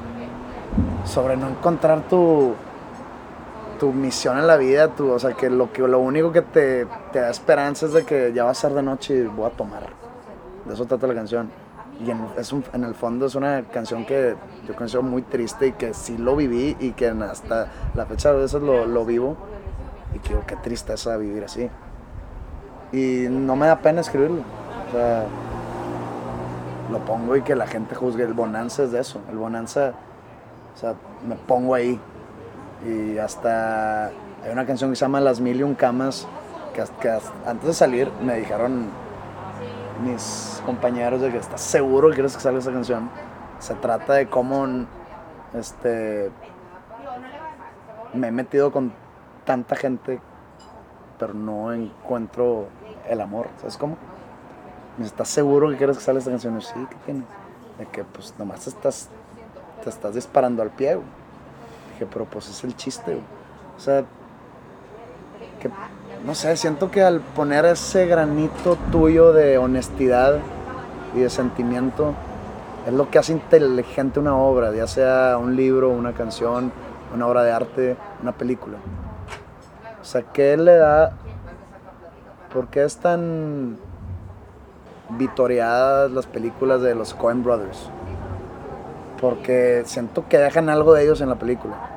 sobre 1.05 1.37
no 1.37 1.49
encontrar 1.49 2.03
tu, 2.03 2.55
tu 3.81 3.93
misión 3.93 4.39
en 4.39 4.47
la 4.47 4.59
vida, 4.59 4.89
tu, 4.89 5.11
o 5.11 5.19
sea, 5.19 5.33
que 5.33 5.49
lo, 5.49 5.73
que 5.73 5.81
lo 5.83 5.99
único 5.99 6.31
que 6.31 6.43
te, 6.43 6.87
te 7.13 7.21
da 7.21 7.31
esperanza 7.31 7.87
es 7.87 7.95
de 7.95 8.05
que 8.05 8.33
ya 8.35 8.45
va 8.45 8.51
a 8.51 8.55
ser 8.55 8.73
de 8.75 8.83
noche 8.83 9.17
y 9.17 9.23
voy 9.23 9.47
a 9.47 9.51
tomar. 9.51 9.89
De 10.67 10.75
eso 10.75 10.85
trata 10.85 11.07
la 11.07 11.15
canción. 11.15 11.51
Y 12.05 12.11
en, 12.11 12.27
es 12.37 12.55
en 12.73 12.85
el 12.85 12.95
fondo 12.95 13.27
es 13.27 13.35
una 13.35 13.63
canción 13.63 14.05
que 14.05 14.37
yo 14.69 14.77
considero 14.77 15.03
muy 15.03 15.23
triste 15.23 15.69
y 15.69 15.73
que 15.73 15.95
sí 15.95 16.19
lo 16.19 16.37
viví 16.37 16.77
y 16.79 16.93
que 16.93 17.09
hasta 17.09 17.69
la 17.95 18.05
fecha 18.05 18.29
a 18.29 18.33
veces 18.33 18.61
lo, 18.61 18.85
lo 18.87 19.05
vivo. 19.07 19.37
Y 20.15 20.19
que 20.19 20.31
digo, 20.31 20.43
qué 20.47 20.57
tristeza 20.57 21.17
vivir 21.17 21.45
así. 21.45 21.71
Y 22.93 23.27
no 23.31 23.57
me 23.57 23.67
da 23.67 23.79
pena 23.81 24.03
escribirlo. 24.03 24.43
O 24.89 24.93
sea, 24.93 25.25
lo 26.91 26.99
pongo 27.01 27.35
y 27.37 27.43
que 27.43 27.57
la 27.57 27.67
gente 27.67 27.95
juzgue. 27.95 28.25
El 28.25 28.35
bonanza 28.35 28.83
es 28.83 28.93
de 28.93 29.01
eso. 29.01 29.21
El 29.31 29.39
bonanza, 29.39 29.95
o 30.75 30.79
sea, 30.79 30.95
me 31.27 31.37
pongo 31.37 31.75
ahí. 31.75 31.99
Y 32.87 33.19
hasta 33.19 34.07
hay 34.07 34.53
una 34.53 34.67
canción 34.67 34.91
que 34.91 34.97
se 34.97 35.05
llama 35.05 35.21
Las 35.21 35.41
Mil 35.41 35.61
y 35.61 35.63
Un 35.63 35.75
Camas, 35.75 36.27
que, 36.73 37.11
antes 37.47 37.67
de 37.67 37.75
salir 37.75 38.11
me 38.23 38.37
dijeron 38.37 38.89
mis 40.05 40.63
compañeros 40.65 41.21
de 41.21 41.31
que 41.31 41.39
estás 41.39 41.61
seguro 41.61 42.09
que 42.09 42.15
quieres 42.15 42.35
que 42.35 42.41
salga 42.41 42.59
esa 42.59 42.73
canción. 42.73 43.11
Se 43.59 43.75
trata 43.75 44.15
de 44.15 44.29
cómo 44.29 44.67
este 45.53 46.31
me 48.15 48.29
he 48.29 48.33
metido 48.33 48.73
con 48.73 48.93
tanta 49.45 49.77
gente, 49.77 50.21
pero 51.19 51.35
no 51.35 51.73
encuentro 51.73 52.69
el 53.09 53.21
amor. 53.21 53.49
¿Sabes 53.59 53.77
cómo? 53.77 53.97
¿Estás 55.03 55.29
seguro 55.29 55.69
que 55.71 55.77
quieres 55.77 55.99
que 55.99 56.03
salga 56.03 56.19
esta 56.19 56.31
canción? 56.31 56.61
sí, 56.61 56.87
¿qué 56.89 56.97
tiene? 57.05 57.25
De 57.79 57.87
que 57.87 58.05
pues 58.05 58.35
nomás 58.39 58.67
estás, 58.67 59.09
te 59.83 59.91
estás 59.91 60.15
disparando 60.15 60.63
al 60.63 60.71
pie. 60.71 60.99
Dije, 62.01 62.11
pero 62.11 62.25
pues 62.25 62.49
es 62.49 62.65
el 62.65 62.75
chiste. 62.77 63.21
O 63.77 63.81
sea, 63.81 64.05
no 66.25 66.35
sé, 66.35 66.57
siento 66.57 66.91
que 66.91 67.03
al 67.03 67.21
poner 67.21 67.67
ese 67.67 68.07
granito 68.07 68.79
tuyo 68.91 69.35
de 69.35 69.59
honestidad 69.59 70.39
y 71.15 71.21
de 71.21 71.29
sentimiento, 71.29 72.15
es 72.87 72.95
lo 72.95 73.11
que 73.11 73.19
hace 73.19 73.33
inteligente 73.33 74.19
una 74.19 74.35
obra, 74.35 74.73
ya 74.73 74.87
sea 74.87 75.37
un 75.39 75.57
libro, 75.57 75.91
una 75.91 76.13
canción, 76.15 76.73
una 77.15 77.27
obra 77.27 77.43
de 77.43 77.53
arte, 77.53 77.97
una 78.23 78.33
película. 78.33 78.79
O 80.01 80.05
sea, 80.05 80.23
¿qué 80.23 80.57
le 80.57 80.77
da? 80.77 81.13
¿Por 82.53 82.69
qué 82.69 82.85
es 82.85 82.97
tan 82.97 83.77
vitoreadas 85.11 86.11
las 86.11 86.27
películas 86.27 86.81
de 86.81 86.95
los 86.95 87.13
Coen 87.13 87.43
Brothers? 87.43 87.91
Porque 89.21 89.83
siento 89.85 90.27
que 90.29 90.39
dejan 90.39 90.71
algo 90.71 90.95
de 90.95 91.05
ellos 91.05 91.21
en 91.21 91.29
la 91.29 91.37
película. 91.37 91.90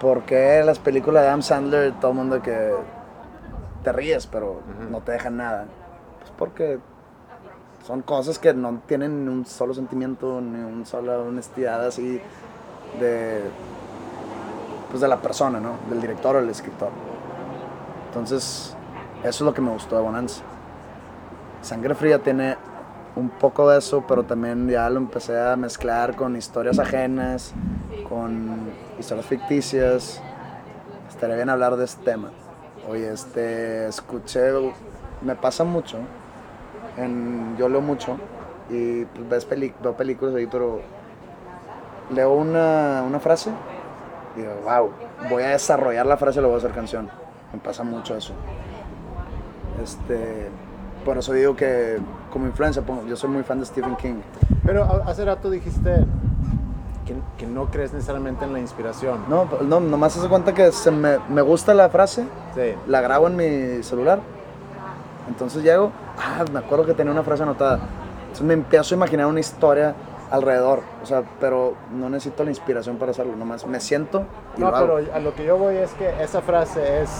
¿Por 0.00 0.22
qué 0.22 0.62
las 0.64 0.78
películas 0.78 1.22
de 1.22 1.28
Adam 1.28 1.42
Sandler, 1.42 1.92
todo 2.00 2.12
el 2.12 2.16
mundo 2.16 2.40
que 2.40 2.72
te 3.82 3.92
ríes, 3.92 4.26
pero 4.26 4.60
no 4.90 5.00
te 5.00 5.12
dejan 5.12 5.36
nada. 5.36 5.66
Pues 6.20 6.32
porque 6.36 6.78
son 7.86 8.02
cosas 8.02 8.38
que 8.38 8.52
no 8.54 8.80
tienen 8.86 9.24
ni 9.24 9.32
un 9.32 9.46
solo 9.46 9.74
sentimiento, 9.74 10.40
ni 10.40 10.60
una 10.60 10.84
sola 10.84 11.18
honestidad 11.18 11.86
así 11.86 12.20
de, 13.00 13.42
pues 14.90 15.00
de 15.00 15.08
la 15.08 15.16
persona, 15.18 15.60
¿no? 15.60 15.76
Del 15.88 16.00
director 16.00 16.36
o 16.36 16.40
del 16.40 16.50
escritor. 16.50 16.90
Entonces, 18.08 18.74
eso 19.20 19.28
es 19.28 19.40
lo 19.40 19.54
que 19.54 19.60
me 19.60 19.70
gustó 19.70 19.96
de 19.96 20.02
Bonanza. 20.02 20.42
Sangre 21.62 21.94
Fría 21.94 22.22
tiene 22.22 22.56
un 23.16 23.30
poco 23.30 23.68
de 23.68 23.78
eso, 23.78 24.04
pero 24.06 24.24
también 24.24 24.68
ya 24.68 24.88
lo 24.90 24.98
empecé 24.98 25.40
a 25.40 25.56
mezclar 25.56 26.14
con 26.14 26.36
historias 26.36 26.78
ajenas, 26.78 27.52
con 28.08 28.70
historias 28.98 29.26
ficticias. 29.26 30.20
Estaría 31.08 31.36
bien 31.36 31.50
hablar 31.50 31.76
de 31.76 31.84
este 31.84 32.04
tema. 32.04 32.30
Oye, 32.88 33.12
este, 33.12 33.86
escuché, 33.88 34.50
me 35.20 35.34
pasa 35.34 35.64
mucho, 35.64 35.98
yo 37.58 37.68
leo 37.68 37.80
mucho 37.80 38.16
y 38.70 39.04
pues, 39.04 39.46
ves 39.48 39.74
veo 39.82 39.96
películas 39.96 40.34
ahí, 40.34 40.46
pero 40.46 40.80
leo 42.10 42.32
una, 42.32 43.18
frase 43.20 43.50
y 44.36 44.40
digo, 44.40 44.52
wow, 44.64 44.90
voy 45.28 45.42
a 45.42 45.48
desarrollar 45.48 46.06
la 46.06 46.16
frase 46.16 46.38
y 46.38 46.42
lo 46.42 46.48
voy 46.48 46.56
a 46.56 46.58
hacer 46.58 46.72
canción. 46.72 47.10
Me 47.52 47.58
pasa 47.58 47.84
mucho 47.84 48.16
eso. 48.16 48.32
Este, 49.82 50.48
por 51.04 51.18
eso 51.18 51.32
digo 51.32 51.56
que 51.56 51.98
como 52.32 52.46
influencia, 52.46 52.82
yo 53.06 53.16
soy 53.16 53.30
muy 53.30 53.42
fan 53.42 53.60
de 53.60 53.66
Stephen 53.66 53.96
King. 53.96 54.20
Pero 54.64 54.84
hace 55.06 55.24
rato 55.24 55.50
dijiste 55.50 56.04
que, 57.36 57.46
no 57.46 57.66
crees 57.66 57.92
necesariamente 57.92 58.44
en 58.44 58.52
la 58.52 58.60
inspiración. 58.60 59.24
No, 59.28 59.48
no 59.62 59.80
nomás 59.80 60.12
se 60.12 60.28
cuenta 60.28 60.52
que 60.52 60.72
se 60.72 60.90
me, 60.90 61.18
me 61.28 61.42
gusta 61.42 61.74
la 61.74 61.88
frase, 61.88 62.24
la 62.86 63.00
grabo 63.00 63.28
en 63.28 63.36
mi 63.36 63.82
celular. 63.82 64.20
Entonces 65.28 65.62
llego, 65.62 65.92
ah, 66.18 66.44
me 66.52 66.58
acuerdo 66.58 66.86
que 66.86 66.94
tenía 66.94 67.12
una 67.12 67.22
frase 67.22 67.42
anotada. 67.42 67.80
Entonces 68.22 68.46
me 68.46 68.54
empiezo 68.54 68.94
a 68.94 68.96
imaginar 68.96 69.26
una 69.26 69.40
historia 69.40 69.94
alrededor. 70.30 70.82
O 71.02 71.06
sea, 71.06 71.22
pero 71.40 71.74
no 71.92 72.08
necesito 72.08 72.44
la 72.44 72.50
inspiración 72.50 72.96
para 72.96 73.10
hacerlo. 73.10 73.36
Nomás 73.36 73.66
me 73.66 73.80
siento 73.80 74.24
y 74.56 74.60
No, 74.60 74.70
lo 74.70 74.76
hago. 74.76 74.96
pero 74.96 75.14
a 75.14 75.18
lo 75.20 75.34
que 75.34 75.44
yo 75.44 75.56
voy 75.56 75.76
es 75.76 75.92
que 75.92 76.22
esa 76.22 76.40
frase 76.40 77.02
es, 77.02 77.10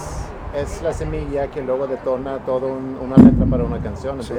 es 0.55 0.81
la 0.81 0.93
semilla 0.93 1.47
que 1.47 1.61
luego 1.61 1.87
detona 1.87 2.39
toda 2.39 2.67
una 2.67 3.15
letra 3.17 3.45
para 3.49 3.63
una 3.63 3.81
canción. 3.81 4.21
Sí. 4.23 4.33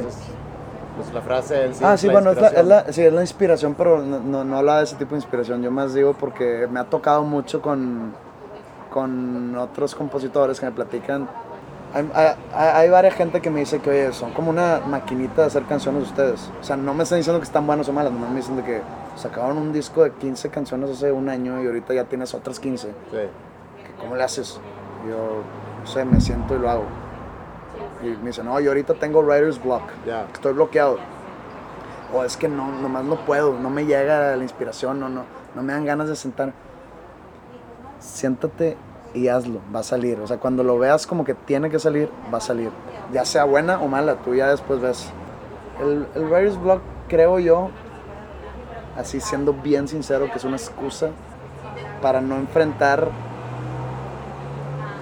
Pues 1.01 1.15
la 1.15 1.21
frase 1.23 1.67
en 1.67 1.75
sí 1.75 1.85
Ah, 1.85 1.97
sí, 1.97 2.07
la 2.07 2.13
bueno, 2.13 2.31
es 2.31 2.41
la, 2.41 2.49
es, 2.49 2.67
la, 2.67 2.93
sí, 2.93 3.03
es 3.03 3.13
la 3.13 3.21
inspiración, 3.23 3.75
pero 3.75 4.03
no, 4.03 4.21
no, 4.21 4.45
no 4.45 4.57
habla 4.59 4.79
de 4.79 4.85
ese 4.85 4.97
tipo 4.97 5.11
de 5.11 5.17
inspiración. 5.17 5.63
Yo 5.63 5.71
más 5.71 5.95
digo 5.95 6.15
porque 6.15 6.69
me 6.71 6.81
ha 6.81 6.85
tocado 6.85 7.23
mucho 7.25 7.63
con, 7.63 8.13
con 8.91 9.57
otros 9.57 9.95
compositores 9.95 10.61
que 10.61 10.67
me 10.67 10.73
platican. 10.73 11.29
Hay, 11.93 12.09
hay, 12.15 12.35
hay 12.53 12.89
varias 12.91 13.15
gente 13.15 13.41
que 13.41 13.51
me 13.51 13.61
dice 13.61 13.81
que, 13.81 13.91
oye, 13.91 14.13
son 14.13 14.33
como 14.33 14.51
una 14.51 14.81
maquinita 14.87 15.43
de 15.43 15.47
hacer 15.49 15.65
canciones 15.65 16.05
ustedes. 16.05 16.51
O 16.61 16.65
sea, 16.65 16.77
no 16.77 16.95
me 16.95 17.03
están 17.03 17.19
diciendo 17.19 17.41
que 17.41 17.47
están 17.47 17.67
buenas 17.67 17.89
o 17.89 17.93
malas, 17.93 18.13
nomás 18.13 18.31
me 18.31 18.37
dicen 18.37 18.57
de 18.57 18.63
que 18.63 18.81
sacaron 19.17 19.59
un 19.59 19.73
disco 19.73 20.05
de 20.05 20.13
15 20.13 20.51
canciones 20.51 20.91
hace 20.91 21.11
un 21.11 21.29
año 21.29 21.63
y 21.63 21.67
ahorita 21.67 21.95
ya 21.95 22.05
tienes 22.05 22.33
otras 22.35 22.61
15. 22.61 22.89
Sí. 22.89 22.95
¿Cómo 23.99 24.15
le 24.15 24.23
haces? 24.23 24.61
Yo, 25.09 25.43
no 25.81 25.87
sé, 25.87 26.05
me 26.05 26.21
siento 26.21 26.55
y 26.55 26.59
lo 26.59 26.71
hago. 26.71 26.85
Y 28.03 28.09
me 28.09 28.29
dice, 28.29 28.43
no, 28.43 28.59
yo 28.61 28.71
ahorita 28.71 28.95
tengo 28.95 29.21
writer's 29.21 29.63
block 29.63 29.83
Ya. 30.07 30.27
estoy 30.33 30.53
bloqueado. 30.53 30.99
O 32.13 32.25
es 32.25 32.37
que 32.37 32.49
no, 32.49 32.67
nomás 32.81 33.05
no 33.05 33.25
puedo, 33.25 33.59
no 33.59 33.71
me 33.71 33.85
llega 33.87 34.35
la 34.35 34.43
inspiración, 34.43 34.99
no, 34.99 35.09
no, 35.09 35.25
no 35.55 35.63
me 35.63 35.73
dan 35.73 35.85
ganas 35.85 36.09
de 36.09 36.17
sentar. 36.17 36.53
Siéntate 38.01 38.77
y 39.15 39.29
hazlo, 39.29 39.61
va 39.75 39.81
a 39.81 39.85
salir. 39.85 40.19
O 40.21 40.27
sea, 40.27 40.39
cuando 40.39 40.63
lo 40.65 40.79
veas 40.79 41.07
como 41.07 41.25
que 41.25 41.35
tiene 41.35 41.71
que 41.71 41.79
salir, 41.79 42.11
va 42.33 42.39
a 42.39 42.41
salir. 42.41 42.71
Ya 43.13 43.25
sea 43.25 43.45
buena 43.45 43.81
o 43.81 43.89
mala, 43.89 44.17
tú 44.17 44.35
ya 44.35 44.49
después 44.49 44.81
ves. 44.81 45.11
El, 45.81 46.07
el 46.15 46.25
writer's 46.25 46.61
block, 46.61 46.81
creo 47.09 47.39
yo, 47.39 47.71
así 48.97 49.21
siendo 49.21 49.53
bien 49.53 49.87
sincero, 49.89 50.27
que 50.31 50.39
es 50.39 50.45
una 50.45 50.57
excusa 50.57 51.11
para 52.03 52.21
no 52.21 52.37
enfrentar 52.37 53.09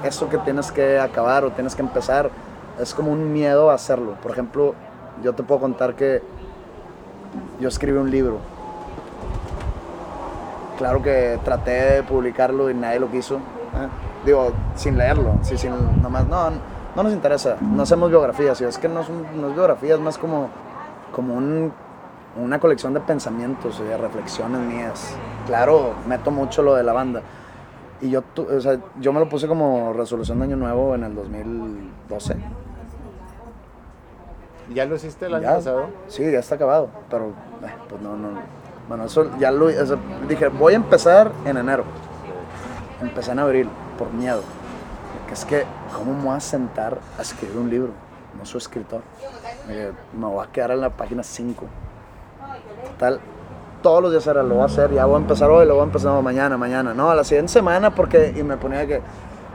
eso 0.05 0.29
que 0.29 0.39
tienes 0.39 0.71
que 0.73 0.99
acabar 0.99 1.45
o 1.45 1.53
tienes 1.53 1.75
que 1.75 1.83
empezar. 1.83 2.31
Es 2.81 2.95
como 2.95 3.11
un 3.13 3.33
miedo 3.33 3.71
a 3.71 3.75
hacerlo. 3.75 4.15
Por 4.23 4.31
ejemplo, 4.33 4.75
yo 5.23 5.35
te 5.35 5.43
puedo 5.43 5.61
contar 5.61 5.95
que 5.95 6.23
yo 7.61 7.69
escribí 7.69 7.99
un 7.99 8.11
libro. 8.11 8.39
Claro 10.79 11.03
que 11.03 11.39
traté 11.45 11.71
de 11.71 12.03
publicarlo 12.05 12.71
y 12.71 12.75
nadie 12.75 13.01
lo 13.01 13.11
quiso. 13.11 13.37
¿eh? 13.37 13.89
Digo, 14.25 14.53
sin 14.77 14.97
leerlo, 14.97 15.33
sí, 15.43 15.59
sin, 15.59 15.73
nomás, 16.03 16.27
no, 16.29 16.51
no 16.95 17.03
nos 17.03 17.13
interesa, 17.13 17.57
no 17.61 17.83
hacemos 17.83 18.11
biografías, 18.11 18.61
es 18.61 18.79
que 18.79 18.89
no, 18.89 19.03
son, 19.05 19.23
no 19.41 19.49
es 19.49 19.55
biografía, 19.55 19.95
es 19.95 20.01
más 20.01 20.19
como, 20.19 20.49
como 21.13 21.35
un- 21.35 21.73
una 22.41 22.59
colección 22.61 22.95
de 22.95 23.01
pensamientos 23.01 23.81
y 23.81 23.85
de 23.89 23.97
reflexiones 23.97 24.61
mías. 24.61 25.15
Claro, 25.47 25.95
meto 26.07 26.31
mucho 26.31 26.63
lo 26.63 26.75
de 26.75 26.83
la 26.85 26.93
banda. 26.93 27.23
Y 28.01 28.11
yo, 28.11 28.23
o 28.37 28.61
sea, 28.61 28.79
yo 29.01 29.13
me 29.13 29.19
lo 29.19 29.29
puse 29.29 29.49
como 29.49 29.93
resolución 29.93 30.39
de 30.39 30.45
año 30.45 30.57
nuevo 30.57 30.95
en 30.95 31.03
el 31.05 31.15
2012. 31.17 32.37
¿Ya 34.75 34.85
lo 34.85 34.97
hiciste 34.97 35.27
el 35.27 35.35
año 35.35 35.43
Ya. 35.45 35.55
pasado? 35.57 35.87
Sí, 36.09 36.31
ya 36.31 36.39
está 36.41 36.57
acabado, 36.57 36.89
pero 37.11 37.29
eh, 37.65 37.73
pues 37.89 38.03
no, 38.03 38.17
no. 38.17 38.29
Bueno, 38.89 39.05
eso 39.05 39.31
ya 39.39 39.51
lo 39.51 39.67
o 39.67 39.71
sea, 39.71 39.97
dije, 40.29 40.49
voy 40.49 40.73
a 40.75 40.77
empezar 40.77 41.31
en 41.45 41.57
enero. 41.57 41.85
Empecé 43.01 43.33
en 43.33 43.39
abril, 43.39 43.69
por 43.99 44.13
miedo. 44.13 44.43
Porque 45.19 45.35
es 45.35 45.45
que, 45.45 45.65
¿cómo 45.97 46.15
me 46.15 46.25
voy 46.25 46.37
a 46.37 46.41
sentar 46.41 46.99
a 47.19 47.23
escribir 47.23 47.57
un 47.57 47.71
libro? 47.71 47.91
No 48.39 48.45
soy 48.45 48.59
escritor. 48.59 49.03
Me 49.67 50.27
voy 50.27 50.45
a 50.45 50.51
quedar 50.51 50.71
en 50.73 50.81
la 50.81 50.91
página 50.91 51.23
5. 51.23 51.65
Total, 52.93 53.21
todos 53.83 54.03
los 54.03 54.11
días 54.11 54.27
era, 54.27 54.43
lo 54.43 54.55
voy 54.55 54.63
a 54.63 54.67
hacer, 54.67 54.93
ya 54.93 55.05
voy 55.05 55.17
a 55.17 55.19
empezar 55.19 55.51
hoy, 55.51 55.67
lo 55.67 55.75
voy 55.75 55.83
a 55.83 55.87
empezar 55.87 56.13
no, 56.13 56.23
mañana, 56.23 56.57
mañana. 56.57 56.95
No, 56.95 57.11
a 57.11 57.15
la 57.15 57.25
siguiente 57.25 57.53
semana, 57.53 57.95
porque, 57.95 58.35
y 58.37 58.43
me 58.43 58.57
ponía 58.57 58.87
que, 58.87 59.01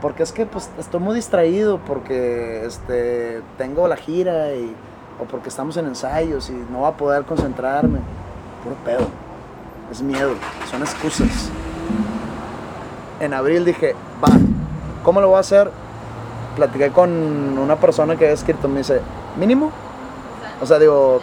porque 0.00 0.22
es 0.22 0.32
que 0.32 0.46
pues 0.46 0.70
estoy 0.78 1.00
muy 1.00 1.14
distraído, 1.14 1.78
porque 1.86 2.64
este, 2.64 3.42
tengo 3.58 3.88
la 3.88 3.96
gira 3.96 4.52
y, 4.54 4.74
o 5.20 5.24
porque 5.24 5.48
estamos 5.48 5.76
en 5.76 5.86
ensayos 5.86 6.50
y 6.50 6.52
no 6.70 6.78
voy 6.78 6.88
a 6.88 6.92
poder 6.92 7.24
concentrarme. 7.24 8.00
Puro 8.62 8.76
pedo. 8.84 9.06
Es 9.90 10.02
miedo, 10.02 10.34
son 10.70 10.82
excusas. 10.82 11.50
En 13.20 13.34
abril 13.34 13.64
dije, 13.64 13.94
va, 14.22 14.28
¿cómo 15.02 15.20
lo 15.20 15.28
voy 15.28 15.36
a 15.36 15.40
hacer? 15.40 15.70
Platiqué 16.56 16.90
con 16.90 17.10
una 17.58 17.76
persona 17.76 18.16
que 18.16 18.24
había 18.24 18.34
escrito, 18.34 18.68
me 18.68 18.78
dice, 18.78 19.00
mínimo. 19.38 19.70
O 20.60 20.66
sea, 20.66 20.78
digo, 20.78 21.20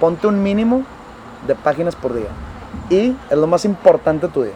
ponte 0.00 0.26
un 0.26 0.42
mínimo 0.42 0.82
de 1.46 1.54
páginas 1.54 1.96
por 1.96 2.14
día. 2.14 2.28
Y 2.88 3.16
es 3.30 3.36
lo 3.36 3.46
más 3.46 3.64
importante 3.64 4.28
tu 4.28 4.42
día. 4.42 4.54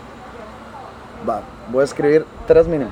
Va, 1.29 1.43
voy 1.71 1.83
a 1.83 1.85
escribir 1.85 2.27
tres 2.47 2.67
mínimo. 2.67 2.91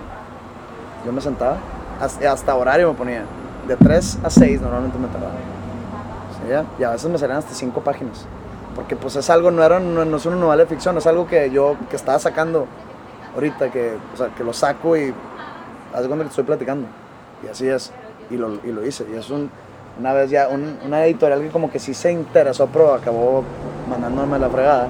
Yo 1.06 1.12
me 1.12 1.20
sentaba, 1.20 1.58
hasta, 2.00 2.54
horario 2.54 2.88
me 2.92 2.94
ponía. 2.94 3.24
De 3.66 3.76
3 3.76 4.20
a 4.24 4.30
6 4.30 4.60
normalmente 4.60 4.98
me 4.98 5.08
tardaba. 5.08 5.34
Ya, 6.48 6.64
Y 6.78 6.84
a 6.84 6.90
veces 6.90 7.10
me 7.10 7.18
salían 7.18 7.38
hasta 7.38 7.54
5 7.54 7.80
páginas. 7.82 8.26
Porque 8.74 8.96
pues 8.96 9.16
es 9.16 9.28
algo, 9.30 9.50
no, 9.50 9.62
era, 9.62 9.80
no, 9.80 10.04
no 10.04 10.16
es 10.16 10.26
una 10.26 10.36
novela 10.36 10.62
de 10.62 10.68
ficción, 10.68 10.96
es 10.96 11.06
algo 11.06 11.26
que 11.26 11.50
yo 11.50 11.76
que 11.90 11.96
estaba 11.96 12.18
sacando 12.18 12.66
ahorita, 13.34 13.70
que, 13.70 13.94
o 14.14 14.16
sea, 14.16 14.28
que 14.28 14.44
lo 14.44 14.52
saco 14.52 14.96
y 14.96 15.12
haz 15.94 16.02
de 16.02 16.06
cuenta 16.08 16.24
que 16.24 16.30
estoy 16.30 16.44
platicando. 16.44 16.86
Y 17.44 17.48
así 17.48 17.68
es. 17.68 17.92
Y 18.30 18.36
lo, 18.36 18.54
y 18.64 18.72
lo 18.72 18.86
hice. 18.86 19.04
Y 19.12 19.16
es 19.16 19.30
un, 19.30 19.50
una 19.98 20.12
vez 20.12 20.30
ya, 20.30 20.48
un- 20.48 20.78
una 20.86 21.04
editorial 21.04 21.40
que 21.40 21.48
como 21.48 21.70
que 21.70 21.78
sí 21.78 21.92
se 21.94 22.12
interesó, 22.12 22.68
pero 22.72 22.94
acabó 22.94 23.42
mandándome 23.90 24.38
la 24.38 24.48
fregada. 24.48 24.88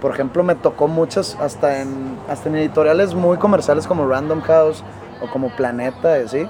Por 0.00 0.12
ejemplo, 0.12 0.42
me 0.44 0.54
tocó 0.54 0.86
muchas, 0.86 1.36
hasta 1.40 1.80
en, 1.80 2.18
hasta 2.28 2.48
en 2.48 2.56
editoriales 2.56 3.14
muy 3.14 3.36
comerciales 3.38 3.86
como 3.86 4.06
Random 4.06 4.42
House 4.42 4.84
o 5.22 5.30
como 5.30 5.48
Planeta 5.56 6.18
y 6.20 6.24
así. 6.24 6.48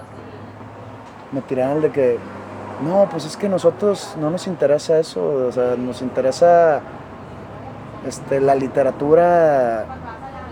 Me 1.32 1.40
tiraron 1.42 1.80
de 1.80 1.90
que, 1.90 2.18
no, 2.82 3.06
pues 3.10 3.24
es 3.24 3.36
que 3.36 3.48
nosotros 3.48 4.14
no 4.20 4.30
nos 4.30 4.46
interesa 4.46 4.98
eso, 4.98 5.46
o 5.48 5.52
sea, 5.52 5.76
nos 5.76 6.02
interesa 6.02 6.80
este, 8.06 8.40
la 8.40 8.54
literatura 8.54 9.84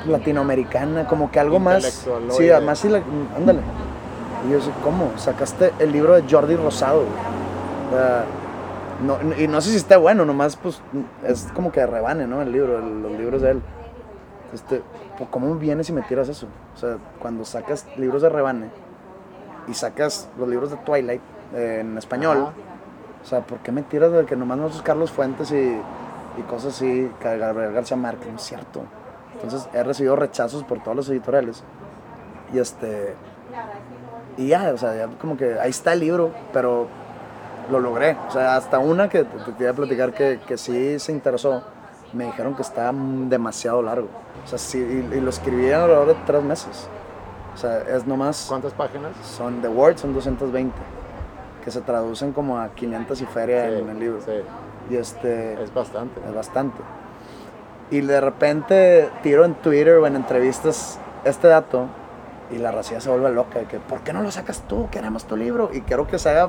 latinoamericana, 0.06 1.06
como 1.06 1.30
que 1.30 1.40
algo 1.40 1.58
más. 1.58 1.84
Sí, 1.84 2.10
oye. 2.38 2.52
además 2.54 2.78
sí, 2.78 2.88
la- 2.88 3.02
ándale. 3.36 3.60
Y 4.48 4.52
yo 4.52 4.60
sé, 4.60 4.70
¿cómo? 4.82 5.12
Sacaste 5.16 5.72
el 5.78 5.92
libro 5.92 6.14
de 6.14 6.24
Jordi 6.30 6.56
Rosado. 6.56 7.04
no- 9.06 9.18
y 9.38 9.48
no 9.48 9.60
sé 9.60 9.70
si 9.70 9.76
esté 9.76 9.96
bueno, 9.96 10.24
nomás 10.24 10.56
pues 10.56 10.80
es 11.26 11.48
como 11.54 11.72
que 11.72 11.84
rebane, 11.84 12.26
¿no? 12.26 12.40
El 12.40 12.52
libro, 12.52 12.78
el- 12.78 13.02
los 13.02 13.12
libros 13.12 13.42
de 13.42 13.50
él. 13.52 13.62
Este, 14.54 14.82
pues, 15.18 15.28
¿Cómo 15.30 15.54
vienes 15.56 15.88
y 15.88 15.92
me 15.92 16.02
tiras 16.02 16.28
eso? 16.28 16.46
O 16.74 16.78
sea, 16.78 16.98
cuando 17.20 17.44
sacas 17.44 17.86
libros 17.96 18.22
de 18.22 18.28
rebane 18.28 18.70
y 19.68 19.74
sacas 19.74 20.28
los 20.38 20.48
libros 20.48 20.70
de 20.70 20.76
Twilight 20.78 21.22
eh, 21.54 21.78
en 21.80 21.98
español, 21.98 22.38
Ajá. 22.38 22.52
o 23.22 23.26
sea, 23.26 23.40
¿por 23.40 23.58
qué 23.58 23.72
me 23.72 23.82
tiras 23.82 24.12
de 24.12 24.24
que 24.24 24.36
nomás 24.36 24.58
nosotros 24.58 24.82
Carlos 24.82 25.10
Fuentes 25.10 25.50
y, 25.52 25.78
y 26.38 26.42
cosas 26.48 26.74
así, 26.74 27.10
que 27.20 27.38
Gabriel 27.38 27.72
García 27.72 27.96
Márquez? 27.96 28.28
No 28.28 28.36
es 28.36 28.42
cierto. 28.42 28.82
Entonces 29.34 29.68
he 29.72 29.82
recibido 29.82 30.16
rechazos 30.16 30.64
por 30.64 30.82
todos 30.82 30.96
los 30.96 31.08
editoriales. 31.08 31.64
Y 32.52 32.58
este. 32.58 33.14
Y 34.36 34.48
ya, 34.48 34.72
o 34.72 34.78
sea, 34.78 34.94
ya 34.96 35.06
como 35.18 35.36
que 35.36 35.58
ahí 35.58 35.70
está 35.70 35.92
el 35.92 36.00
libro, 36.00 36.30
pero 36.52 36.86
lo 37.70 37.80
logré. 37.80 38.16
O 38.28 38.30
sea, 38.30 38.56
hasta 38.56 38.78
una 38.78 39.08
que 39.08 39.24
te, 39.24 39.38
te 39.38 39.52
quería 39.52 39.72
platicar 39.72 40.12
que, 40.12 40.40
que 40.46 40.56
sí 40.56 40.98
se 40.98 41.12
interesó, 41.12 41.62
me 42.12 42.26
dijeron 42.26 42.54
que 42.54 42.62
estaba 42.62 42.92
demasiado 42.94 43.82
largo. 43.82 44.08
O 44.44 44.48
sea, 44.48 44.58
sí, 44.58 44.78
y, 44.78 45.16
y 45.16 45.20
lo 45.20 45.30
escribí 45.30 45.70
alrededor 45.70 46.08
de 46.08 46.16
tres 46.26 46.42
meses. 46.42 46.88
O 47.54 47.56
sea, 47.56 47.80
es 47.80 48.06
nomás. 48.06 48.46
¿Cuántas 48.48 48.72
páginas? 48.72 49.12
Son 49.22 49.60
de 49.60 49.68
Word, 49.68 49.98
son 49.98 50.14
220, 50.14 50.74
que 51.64 51.70
se 51.70 51.80
traducen 51.80 52.32
como 52.32 52.58
a 52.58 52.68
500 52.70 53.20
y 53.20 53.26
feria 53.26 53.68
Sí, 53.68 53.74
en 53.78 53.88
el 53.88 53.98
libro. 54.00 54.18
Sí, 54.24 54.32
Y 54.90 54.96
este. 54.96 55.62
es 55.62 55.72
bastante. 55.72 56.20
Es 56.28 56.34
bastante. 56.34 56.78
Y 57.90 58.00
de 58.00 58.20
repente 58.20 59.10
tiro 59.22 59.44
en 59.44 59.54
Twitter 59.54 59.98
o 59.98 60.06
en 60.06 60.16
entrevistas 60.16 60.98
este 61.24 61.48
dato 61.48 61.86
y 62.50 62.58
la 62.58 62.70
racía 62.72 63.00
se 63.00 63.08
vuelve 63.10 63.30
loca 63.30 63.58
de 63.60 63.64
que 63.66 63.78
¿por 63.78 64.00
qué 64.00 64.12
no 64.12 64.22
lo 64.22 64.30
sacas 64.30 64.62
tú? 64.68 64.88
Queremos 64.90 65.24
tu 65.24 65.36
libro 65.36 65.70
y 65.72 65.82
quiero 65.82 66.06
que 66.06 66.18
se 66.18 66.30
haga 66.30 66.48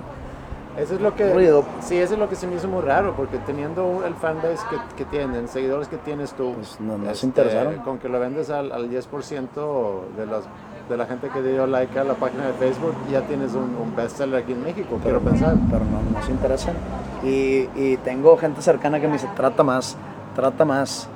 Eso 0.77 0.95
es 0.95 1.01
lo 1.01 1.13
que. 1.15 1.31
ruido. 1.33 1.63
Sí, 1.81 1.97
eso 1.97 2.13
es 2.13 2.19
lo 2.19 2.27
que 2.29 2.35
se 2.35 2.47
me 2.47 2.55
hizo 2.55 2.67
muy 2.67 2.81
raro, 2.81 3.13
porque 3.15 3.37
teniendo 3.39 4.03
el 4.05 4.15
fanbase 4.15 4.57
que, 4.69 4.77
que 4.95 5.05
tienen, 5.05 5.47
seguidores 5.47 5.87
que 5.89 5.97
tienes 5.97 6.33
tú, 6.33 6.53
Pues 6.55 6.79
no, 6.79 6.97
no 6.97 7.05
se 7.05 7.11
este, 7.11 7.25
interesaron. 7.27 7.75
con 7.79 7.99
que 7.99 8.09
lo 8.09 8.19
vendes 8.19 8.49
al, 8.49 8.71
al 8.71 8.89
10% 8.89 9.45
de, 10.17 10.25
las, 10.25 10.43
de 10.89 10.97
la 10.97 11.05
gente 11.05 11.29
que 11.29 11.41
dio 11.41 11.65
like 11.67 11.97
a 11.97 12.03
la 12.03 12.13
página 12.15 12.45
de 12.47 12.53
Facebook, 12.53 12.93
ya 13.11 13.21
tienes 13.21 13.53
un, 13.53 13.75
un 13.75 13.95
bestseller 13.95 14.43
aquí 14.43 14.53
en 14.53 14.63
México, 14.63 14.99
quiero 15.01 15.19
pensar. 15.21 15.55
Pero 15.69 15.83
no, 15.85 16.01
no 16.17 16.25
se 16.25 16.31
interesan. 16.31 16.75
Y, 17.23 17.69
y 17.75 17.97
tengo 18.03 18.37
gente 18.37 18.61
cercana 18.61 18.99
que 18.99 19.07
me 19.07 19.13
dice, 19.13 19.29
trata 19.35 19.63
más, 19.63 19.97
trata 20.35 20.65
más. 20.65 21.07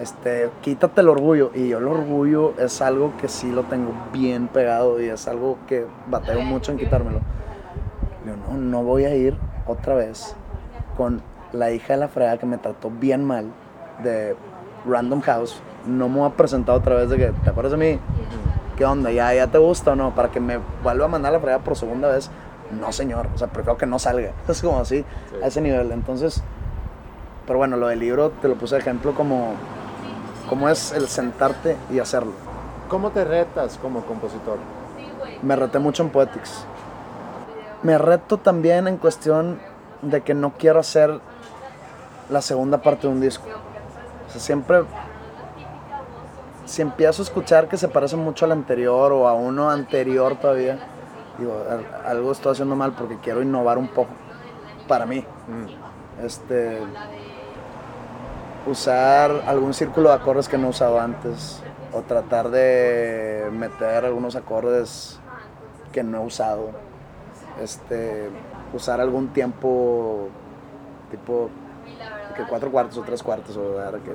Este, 0.00 0.50
quítate 0.60 1.00
el 1.00 1.08
orgullo. 1.08 1.50
Y 1.54 1.68
yo 1.68 1.78
el 1.78 1.88
orgullo 1.88 2.54
es 2.58 2.80
algo 2.82 3.12
que 3.20 3.28
sí 3.28 3.50
lo 3.50 3.64
tengo 3.64 3.92
bien 4.12 4.48
pegado 4.48 5.00
y 5.00 5.08
es 5.08 5.26
algo 5.26 5.58
que 5.66 5.86
bateo 6.08 6.40
mucho 6.42 6.72
en 6.72 6.78
quitármelo. 6.78 7.20
Yo 8.26 8.36
no, 8.36 8.58
no 8.58 8.82
voy 8.82 9.04
a 9.04 9.14
ir 9.14 9.36
otra 9.66 9.94
vez 9.94 10.36
con 10.96 11.22
la 11.52 11.70
hija 11.70 11.94
de 11.94 12.00
la 12.00 12.08
fregada 12.08 12.38
que 12.38 12.46
me 12.46 12.58
trató 12.58 12.90
bien 12.90 13.24
mal 13.24 13.46
de 14.02 14.36
Random 14.86 15.20
House, 15.22 15.60
no 15.86 16.08
me 16.08 16.24
ha 16.24 16.30
presentado 16.30 16.78
otra 16.78 16.96
vez 16.96 17.10
de 17.10 17.16
que, 17.16 17.26
¿te 17.44 17.50
acuerdas 17.50 17.72
de 17.72 17.78
mí? 17.78 18.00
¿Qué 18.76 18.84
onda? 18.84 19.10
¿Ya, 19.10 19.32
¿Ya 19.32 19.46
te 19.46 19.58
gusta 19.58 19.92
o 19.92 19.96
no? 19.96 20.14
Para 20.14 20.30
que 20.30 20.38
me 20.38 20.58
vuelva 20.82 21.06
a 21.06 21.08
mandar 21.08 21.32
la 21.32 21.40
fregada 21.40 21.64
por 21.64 21.76
segunda 21.76 22.08
vez. 22.08 22.30
No, 22.78 22.92
señor. 22.92 23.28
O 23.34 23.38
sea, 23.38 23.48
prefiero 23.48 23.78
que 23.78 23.86
no 23.86 23.98
salga. 23.98 24.32
Es 24.48 24.60
como 24.60 24.78
así, 24.78 25.04
a 25.42 25.46
ese 25.46 25.60
nivel. 25.62 25.92
Entonces, 25.92 26.42
pero 27.46 27.58
bueno, 27.58 27.76
lo 27.76 27.88
del 27.88 28.00
libro 28.00 28.30
te 28.30 28.48
lo 28.48 28.56
puse 28.56 28.74
de 28.74 28.82
ejemplo 28.82 29.14
como, 29.14 29.54
como 30.48 30.68
es 30.68 30.92
el 30.92 31.08
sentarte 31.08 31.76
y 31.90 32.00
hacerlo. 32.00 32.32
¿Cómo 32.88 33.10
te 33.10 33.24
retas 33.24 33.78
como 33.78 34.02
compositor? 34.02 34.58
Me 35.42 35.56
reté 35.56 35.78
mucho 35.78 36.02
en 36.02 36.10
Poetics. 36.10 36.66
Me 37.82 37.96
reto 37.98 38.38
también 38.38 38.88
en 38.88 38.96
cuestión 38.98 39.58
de 40.02 40.22
que 40.22 40.34
no 40.34 40.52
quiero 40.58 40.80
hacer 40.80 41.20
la 42.28 42.42
segunda 42.42 42.82
parte 42.82 43.06
de 43.06 43.12
un 43.12 43.20
disco. 43.20 43.46
O 44.28 44.30
sea, 44.30 44.40
siempre, 44.40 44.82
si 46.66 46.82
empiezo 46.82 47.22
a 47.22 47.24
escuchar 47.24 47.68
que 47.68 47.76
se 47.78 47.88
parece 47.88 48.16
mucho 48.16 48.44
al 48.44 48.52
anterior 48.52 49.12
o 49.12 49.26
a 49.26 49.34
uno 49.34 49.70
anterior 49.70 50.36
todavía, 50.36 50.78
digo, 51.38 51.54
al- 51.70 52.06
algo 52.06 52.32
estoy 52.32 52.52
haciendo 52.52 52.76
mal 52.76 52.92
porque 52.92 53.16
quiero 53.18 53.40
innovar 53.42 53.78
un 53.78 53.88
poco 53.88 54.10
para 54.86 55.06
mí. 55.06 55.24
Este, 56.22 56.80
usar 58.66 59.30
algún 59.46 59.74
círculo 59.74 60.08
de 60.10 60.16
acordes 60.16 60.48
que 60.48 60.58
no 60.58 60.66
he 60.68 60.70
usado 60.70 61.00
antes 61.00 61.62
o 61.92 62.02
tratar 62.02 62.50
de 62.50 63.48
meter 63.52 64.04
algunos 64.04 64.34
acordes 64.36 65.18
que 65.92 66.02
no 66.02 66.22
he 66.22 66.26
usado. 66.26 66.70
Este, 67.62 68.28
usar 68.74 69.00
algún 69.00 69.28
tiempo 69.28 70.28
tipo 71.10 71.48
que 72.36 72.42
cuatro 72.44 72.70
cuartos 72.70 72.98
o 72.98 73.02
tres 73.02 73.22
cuartos 73.22 73.56
o 73.56 73.72
dar 73.74 73.94
que 74.00 74.10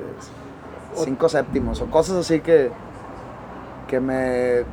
cinco 0.95 1.29
séptimos 1.29 1.81
o 1.81 1.85
cosas 1.87 2.17
así 2.17 2.39
que 2.41 2.71
que 3.87 3.99
me 3.99 4.63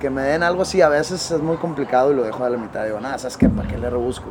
que 0.00 0.10
me 0.10 0.22
den 0.22 0.42
algo 0.42 0.62
así. 0.62 0.82
A 0.82 0.88
veces 0.88 1.30
es 1.30 1.40
muy 1.40 1.56
complicado 1.56 2.12
y 2.12 2.14
lo 2.14 2.22
dejo 2.24 2.44
a 2.44 2.50
la 2.50 2.58
mitad. 2.58 2.84
Digo 2.84 3.00
nada 3.00 3.18
sabes 3.18 3.36
qué 3.36 3.48
para 3.48 3.66
qué 3.68 3.78
le 3.78 3.88
rebusco 3.90 4.26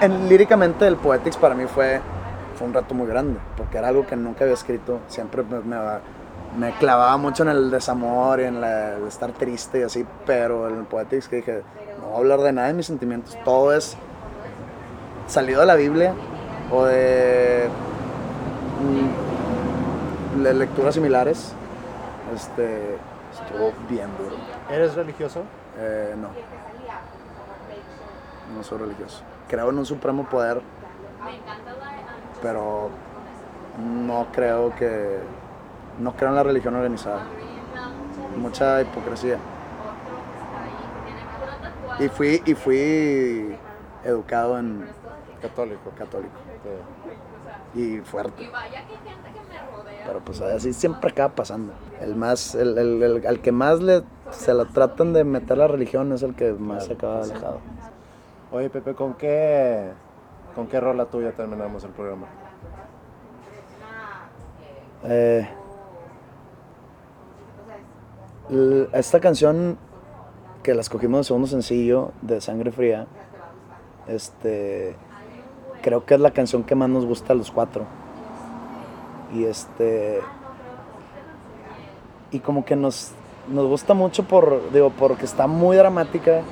en, 0.00 0.28
líricamente 0.28 0.86
el 0.86 0.96
Poetics 0.96 1.36
para 1.36 1.54
mí 1.54 1.64
fue 1.66 2.00
fue 2.56 2.66
un 2.66 2.74
reto 2.74 2.94
muy 2.94 3.06
grande 3.06 3.38
porque 3.56 3.78
era 3.78 3.88
algo 3.88 4.06
que 4.06 4.16
nunca 4.16 4.44
había 4.44 4.54
escrito. 4.54 5.00
Siempre 5.08 5.42
me, 5.42 5.60
me, 5.60 5.76
me 6.58 6.70
clavaba 6.72 7.16
mucho 7.16 7.42
en 7.44 7.48
el 7.50 7.70
desamor 7.70 8.40
y 8.40 8.44
en 8.44 8.60
la- 8.60 8.96
el 8.96 9.06
estar 9.06 9.32
triste 9.32 9.80
y 9.80 9.82
así 9.84 10.04
pero 10.26 10.68
en 10.68 10.78
el 10.78 10.84
Poetics 10.84 11.28
que 11.28 11.36
dije 11.36 11.62
no 12.00 12.06
voy 12.08 12.14
a 12.14 12.18
hablar 12.18 12.40
de 12.40 12.52
nada 12.52 12.68
de 12.68 12.74
mis 12.74 12.86
sentimientos. 12.86 13.36
Todo 13.44 13.72
es 13.72 13.96
salido 15.28 15.60
de 15.60 15.66
la 15.66 15.76
Biblia 15.76 16.14
o 16.70 16.84
de, 16.84 17.68
mm, 18.80 19.11
lecturas 20.42 20.94
similares, 20.94 21.52
este, 22.34 22.96
estuvo 23.32 23.72
bien 23.88 24.08
duro. 24.18 24.36
¿Eres 24.70 24.94
religioso? 24.94 25.42
Eh, 25.78 26.14
no, 26.16 26.28
no 28.56 28.62
soy 28.62 28.78
religioso. 28.78 29.22
Creo 29.48 29.70
en 29.70 29.78
un 29.78 29.86
supremo 29.86 30.24
poder, 30.24 30.60
pero 32.42 32.90
no 33.78 34.26
creo 34.32 34.74
que, 34.74 35.18
no 35.98 36.12
creo 36.14 36.30
en 36.30 36.34
la 36.36 36.42
religión 36.42 36.74
organizada. 36.74 37.22
Mucha 38.36 38.80
hipocresía. 38.82 39.38
Y 41.98 42.08
fui, 42.08 42.42
y 42.46 42.54
fui 42.54 43.56
educado 44.04 44.58
en 44.58 44.88
Católico. 45.40 45.90
católico 45.96 46.32
Sí. 47.74 47.80
y 47.80 48.00
fuerte. 48.00 48.48
Pero 50.06 50.20
pues 50.20 50.40
así 50.40 50.72
siempre 50.72 51.10
acaba 51.10 51.34
pasando. 51.34 51.72
El 52.00 52.16
más, 52.16 52.54
el, 52.54 52.76
el- 52.76 53.02
el- 53.02 53.26
al 53.26 53.40
que 53.40 53.52
más 53.52 53.80
le 53.80 54.02
se 54.30 54.52
la 54.54 54.64
tratan 54.64 55.12
de 55.12 55.24
meter 55.24 55.58
la 55.58 55.68
religión 55.68 56.10
es 56.12 56.22
el 56.22 56.34
que 56.34 56.52
más 56.52 56.86
se 56.86 56.94
acaba 56.94 57.22
alejado. 57.22 57.60
Oye, 58.50 58.68
Pepe, 58.70 58.94
¿con 58.94 59.14
qué, 59.14 59.90
¿con 60.54 60.66
qué 60.66 60.80
rola 60.80 61.04
tuya 61.06 61.32
terminamos 61.32 61.84
el 61.84 61.90
programa? 61.90 62.26
Eh, 65.04 65.48
esta 68.92 69.20
canción 69.20 69.78
que 70.62 70.74
la 70.74 70.80
escogimos 70.80 71.20
de 71.20 71.24
segundo 71.24 71.46
sencillo 71.48 72.12
de 72.22 72.40
Sangre 72.40 72.70
Fría, 72.72 73.06
este, 74.06 74.94
creo 75.82 76.04
que 76.04 76.14
es 76.14 76.20
la 76.20 76.30
canción 76.32 76.62
que 76.64 76.74
más 76.74 76.88
nos 76.88 77.04
gusta 77.06 77.32
a 77.32 77.36
los 77.36 77.50
cuatro. 77.50 77.84
Y 79.32 79.44
este, 79.44 80.20
y 82.30 82.40
como 82.40 82.64
que 82.64 82.76
nos, 82.76 83.12
nos 83.48 83.66
gusta 83.66 83.94
mucho 83.94 84.24
por, 84.24 84.72
digo, 84.72 84.90
porque 84.98 85.24
está 85.24 85.46
muy 85.46 85.76
dramática 85.76 86.42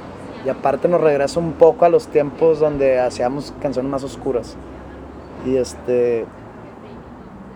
y 0.45 0.49
aparte 0.49 0.89
nos 0.89 1.01
regresa 1.01 1.41
un 1.41 1.53
poco 1.53 1.85
a 1.85 1.89
los 1.89 2.09
tiempos 2.09 2.61
donde 2.61 2.99
hacíamos 3.01 3.53
canciones 3.61 3.91
más 3.91 4.05
oscuras. 4.05 4.57
Y 5.45 5.57
este, 5.57 6.26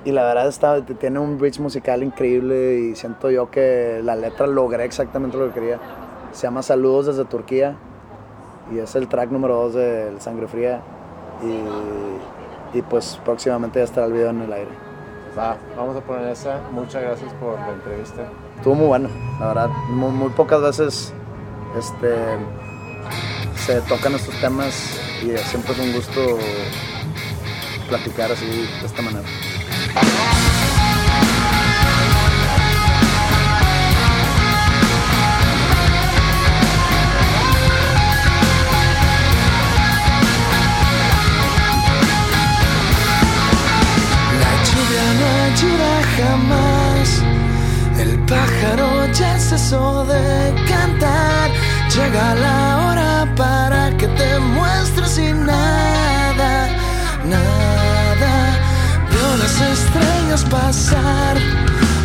y 0.05 0.13
la 0.13 0.25
verdad 0.25 0.49
está, 0.49 0.85
tiene 0.85 1.19
un 1.19 1.39
bridge 1.39 1.61
musical 1.61 2.03
increíble 2.03 2.79
y 2.79 2.95
siento 2.95 3.31
yo 3.31 3.51
que 3.51 4.01
la 4.03 4.17
letra 4.17 4.47
logré 4.47 4.85
exactamente 4.85 5.37
lo 5.37 5.49
que 5.49 5.61
quería. 5.61 5.81
Se 6.33 6.43
llama 6.47 6.63
Saludos 6.63 7.07
desde 7.07 7.25
Turquía 7.25 7.77
y 8.73 8.79
es 8.79 8.95
el 8.97 9.09
track 9.09 9.31
número 9.31 9.55
2 9.57 9.75
del 9.75 10.21
Sangre 10.21 10.49
Fría 10.49 10.81
y, 11.43 12.79
y 12.79 12.83
pues 12.83 13.21
próximamente 13.25 13.79
ya 13.79 13.85
estará 13.85 14.07
el 14.07 14.13
video 14.13 14.31
en 14.31 14.43
el 14.43 14.53
aire. 14.53 14.94
Va, 15.37 15.57
vamos 15.77 15.97
a 15.97 16.01
poner 16.01 16.31
esa. 16.31 16.61
Muchas 16.71 17.03
gracias 17.03 17.33
por 17.35 17.59
la 17.59 17.73
entrevista. 17.73 18.23
Estuvo 18.57 18.75
muy 18.75 18.87
bueno, 18.87 19.09
la 19.41 19.49
verdad. 19.49 19.69
Muy, 19.89 20.13
muy 20.13 20.29
pocas 20.31 20.61
veces 20.63 21.13
este, 21.77 22.15
se 23.57 23.81
tocan 23.83 24.15
estos 24.15 24.35
temas 24.41 25.01
y 25.23 25.37
siempre 25.49 25.73
es 25.73 25.79
un 25.81 25.93
gusto 25.93 26.39
platicar 27.89 28.31
así 28.31 28.47
de 28.47 28.87
esta 28.87 29.03
manera. 29.03 29.27
Ya 49.45 49.59
cesó 49.59 50.05
de 50.05 50.55
cantar. 50.69 51.51
Llega 51.95 52.35
la 52.35 52.87
hora 52.87 53.35
para 53.37 53.91
que 53.97 54.07
te 54.09 54.39
muestres 54.39 55.11
sin 55.11 55.47
nada, 55.47 56.69
nada. 57.25 58.35
Veo 59.11 59.37
las 59.37 59.61
estrellas 59.61 60.45
pasar. 60.51 61.37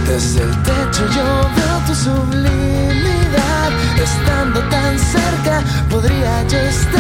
Desde 0.08 0.44
el 0.44 0.64
techo 0.64 1.04
yo 1.16 1.28
veo 1.58 1.78
tu 1.88 1.96
sublimidad. 1.96 3.70
Estando 4.04 4.60
tan 4.70 4.98
cerca, 5.00 5.62
podría 5.90 6.44
yo 6.48 6.58
estar 6.58 6.99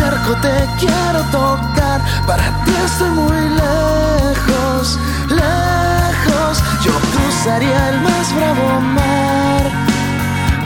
acerco, 0.00 0.34
te 0.36 0.68
quiero 0.78 1.22
tocar. 1.30 2.00
Para 2.26 2.64
ti 2.64 2.72
estoy 2.84 3.10
muy 3.10 3.40
lejos, 3.48 4.98
lejos. 5.28 6.62
Yo 6.84 6.92
cruzaría 7.12 7.88
el 7.90 8.00
más 8.00 8.34
bravo 8.34 8.80
mar. 8.80 9.64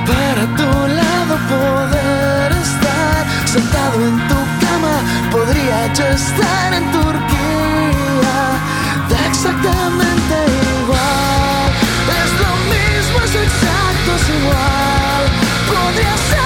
Para 0.07 0.45
tu 0.57 0.71
lado 1.01 1.35
poder 1.49 2.53
estar 2.53 3.25
sentado 3.47 4.07
en 4.07 4.17
tu 4.29 4.41
cama. 4.65 4.97
Podría 5.31 5.93
yo 5.95 6.07
estar 6.07 6.75
en 6.75 6.85
Turquía. 6.93 8.37
Da 9.09 9.27
exactamente 9.27 10.35
igual. 10.79 11.69
Es 12.23 12.31
lo 12.45 12.53
mismo, 12.73 13.17
es 13.27 13.35
exacto, 13.47 14.09
es 14.17 14.29
igual. 14.39 15.23
Podría 15.69 16.17
ser. 16.29 16.44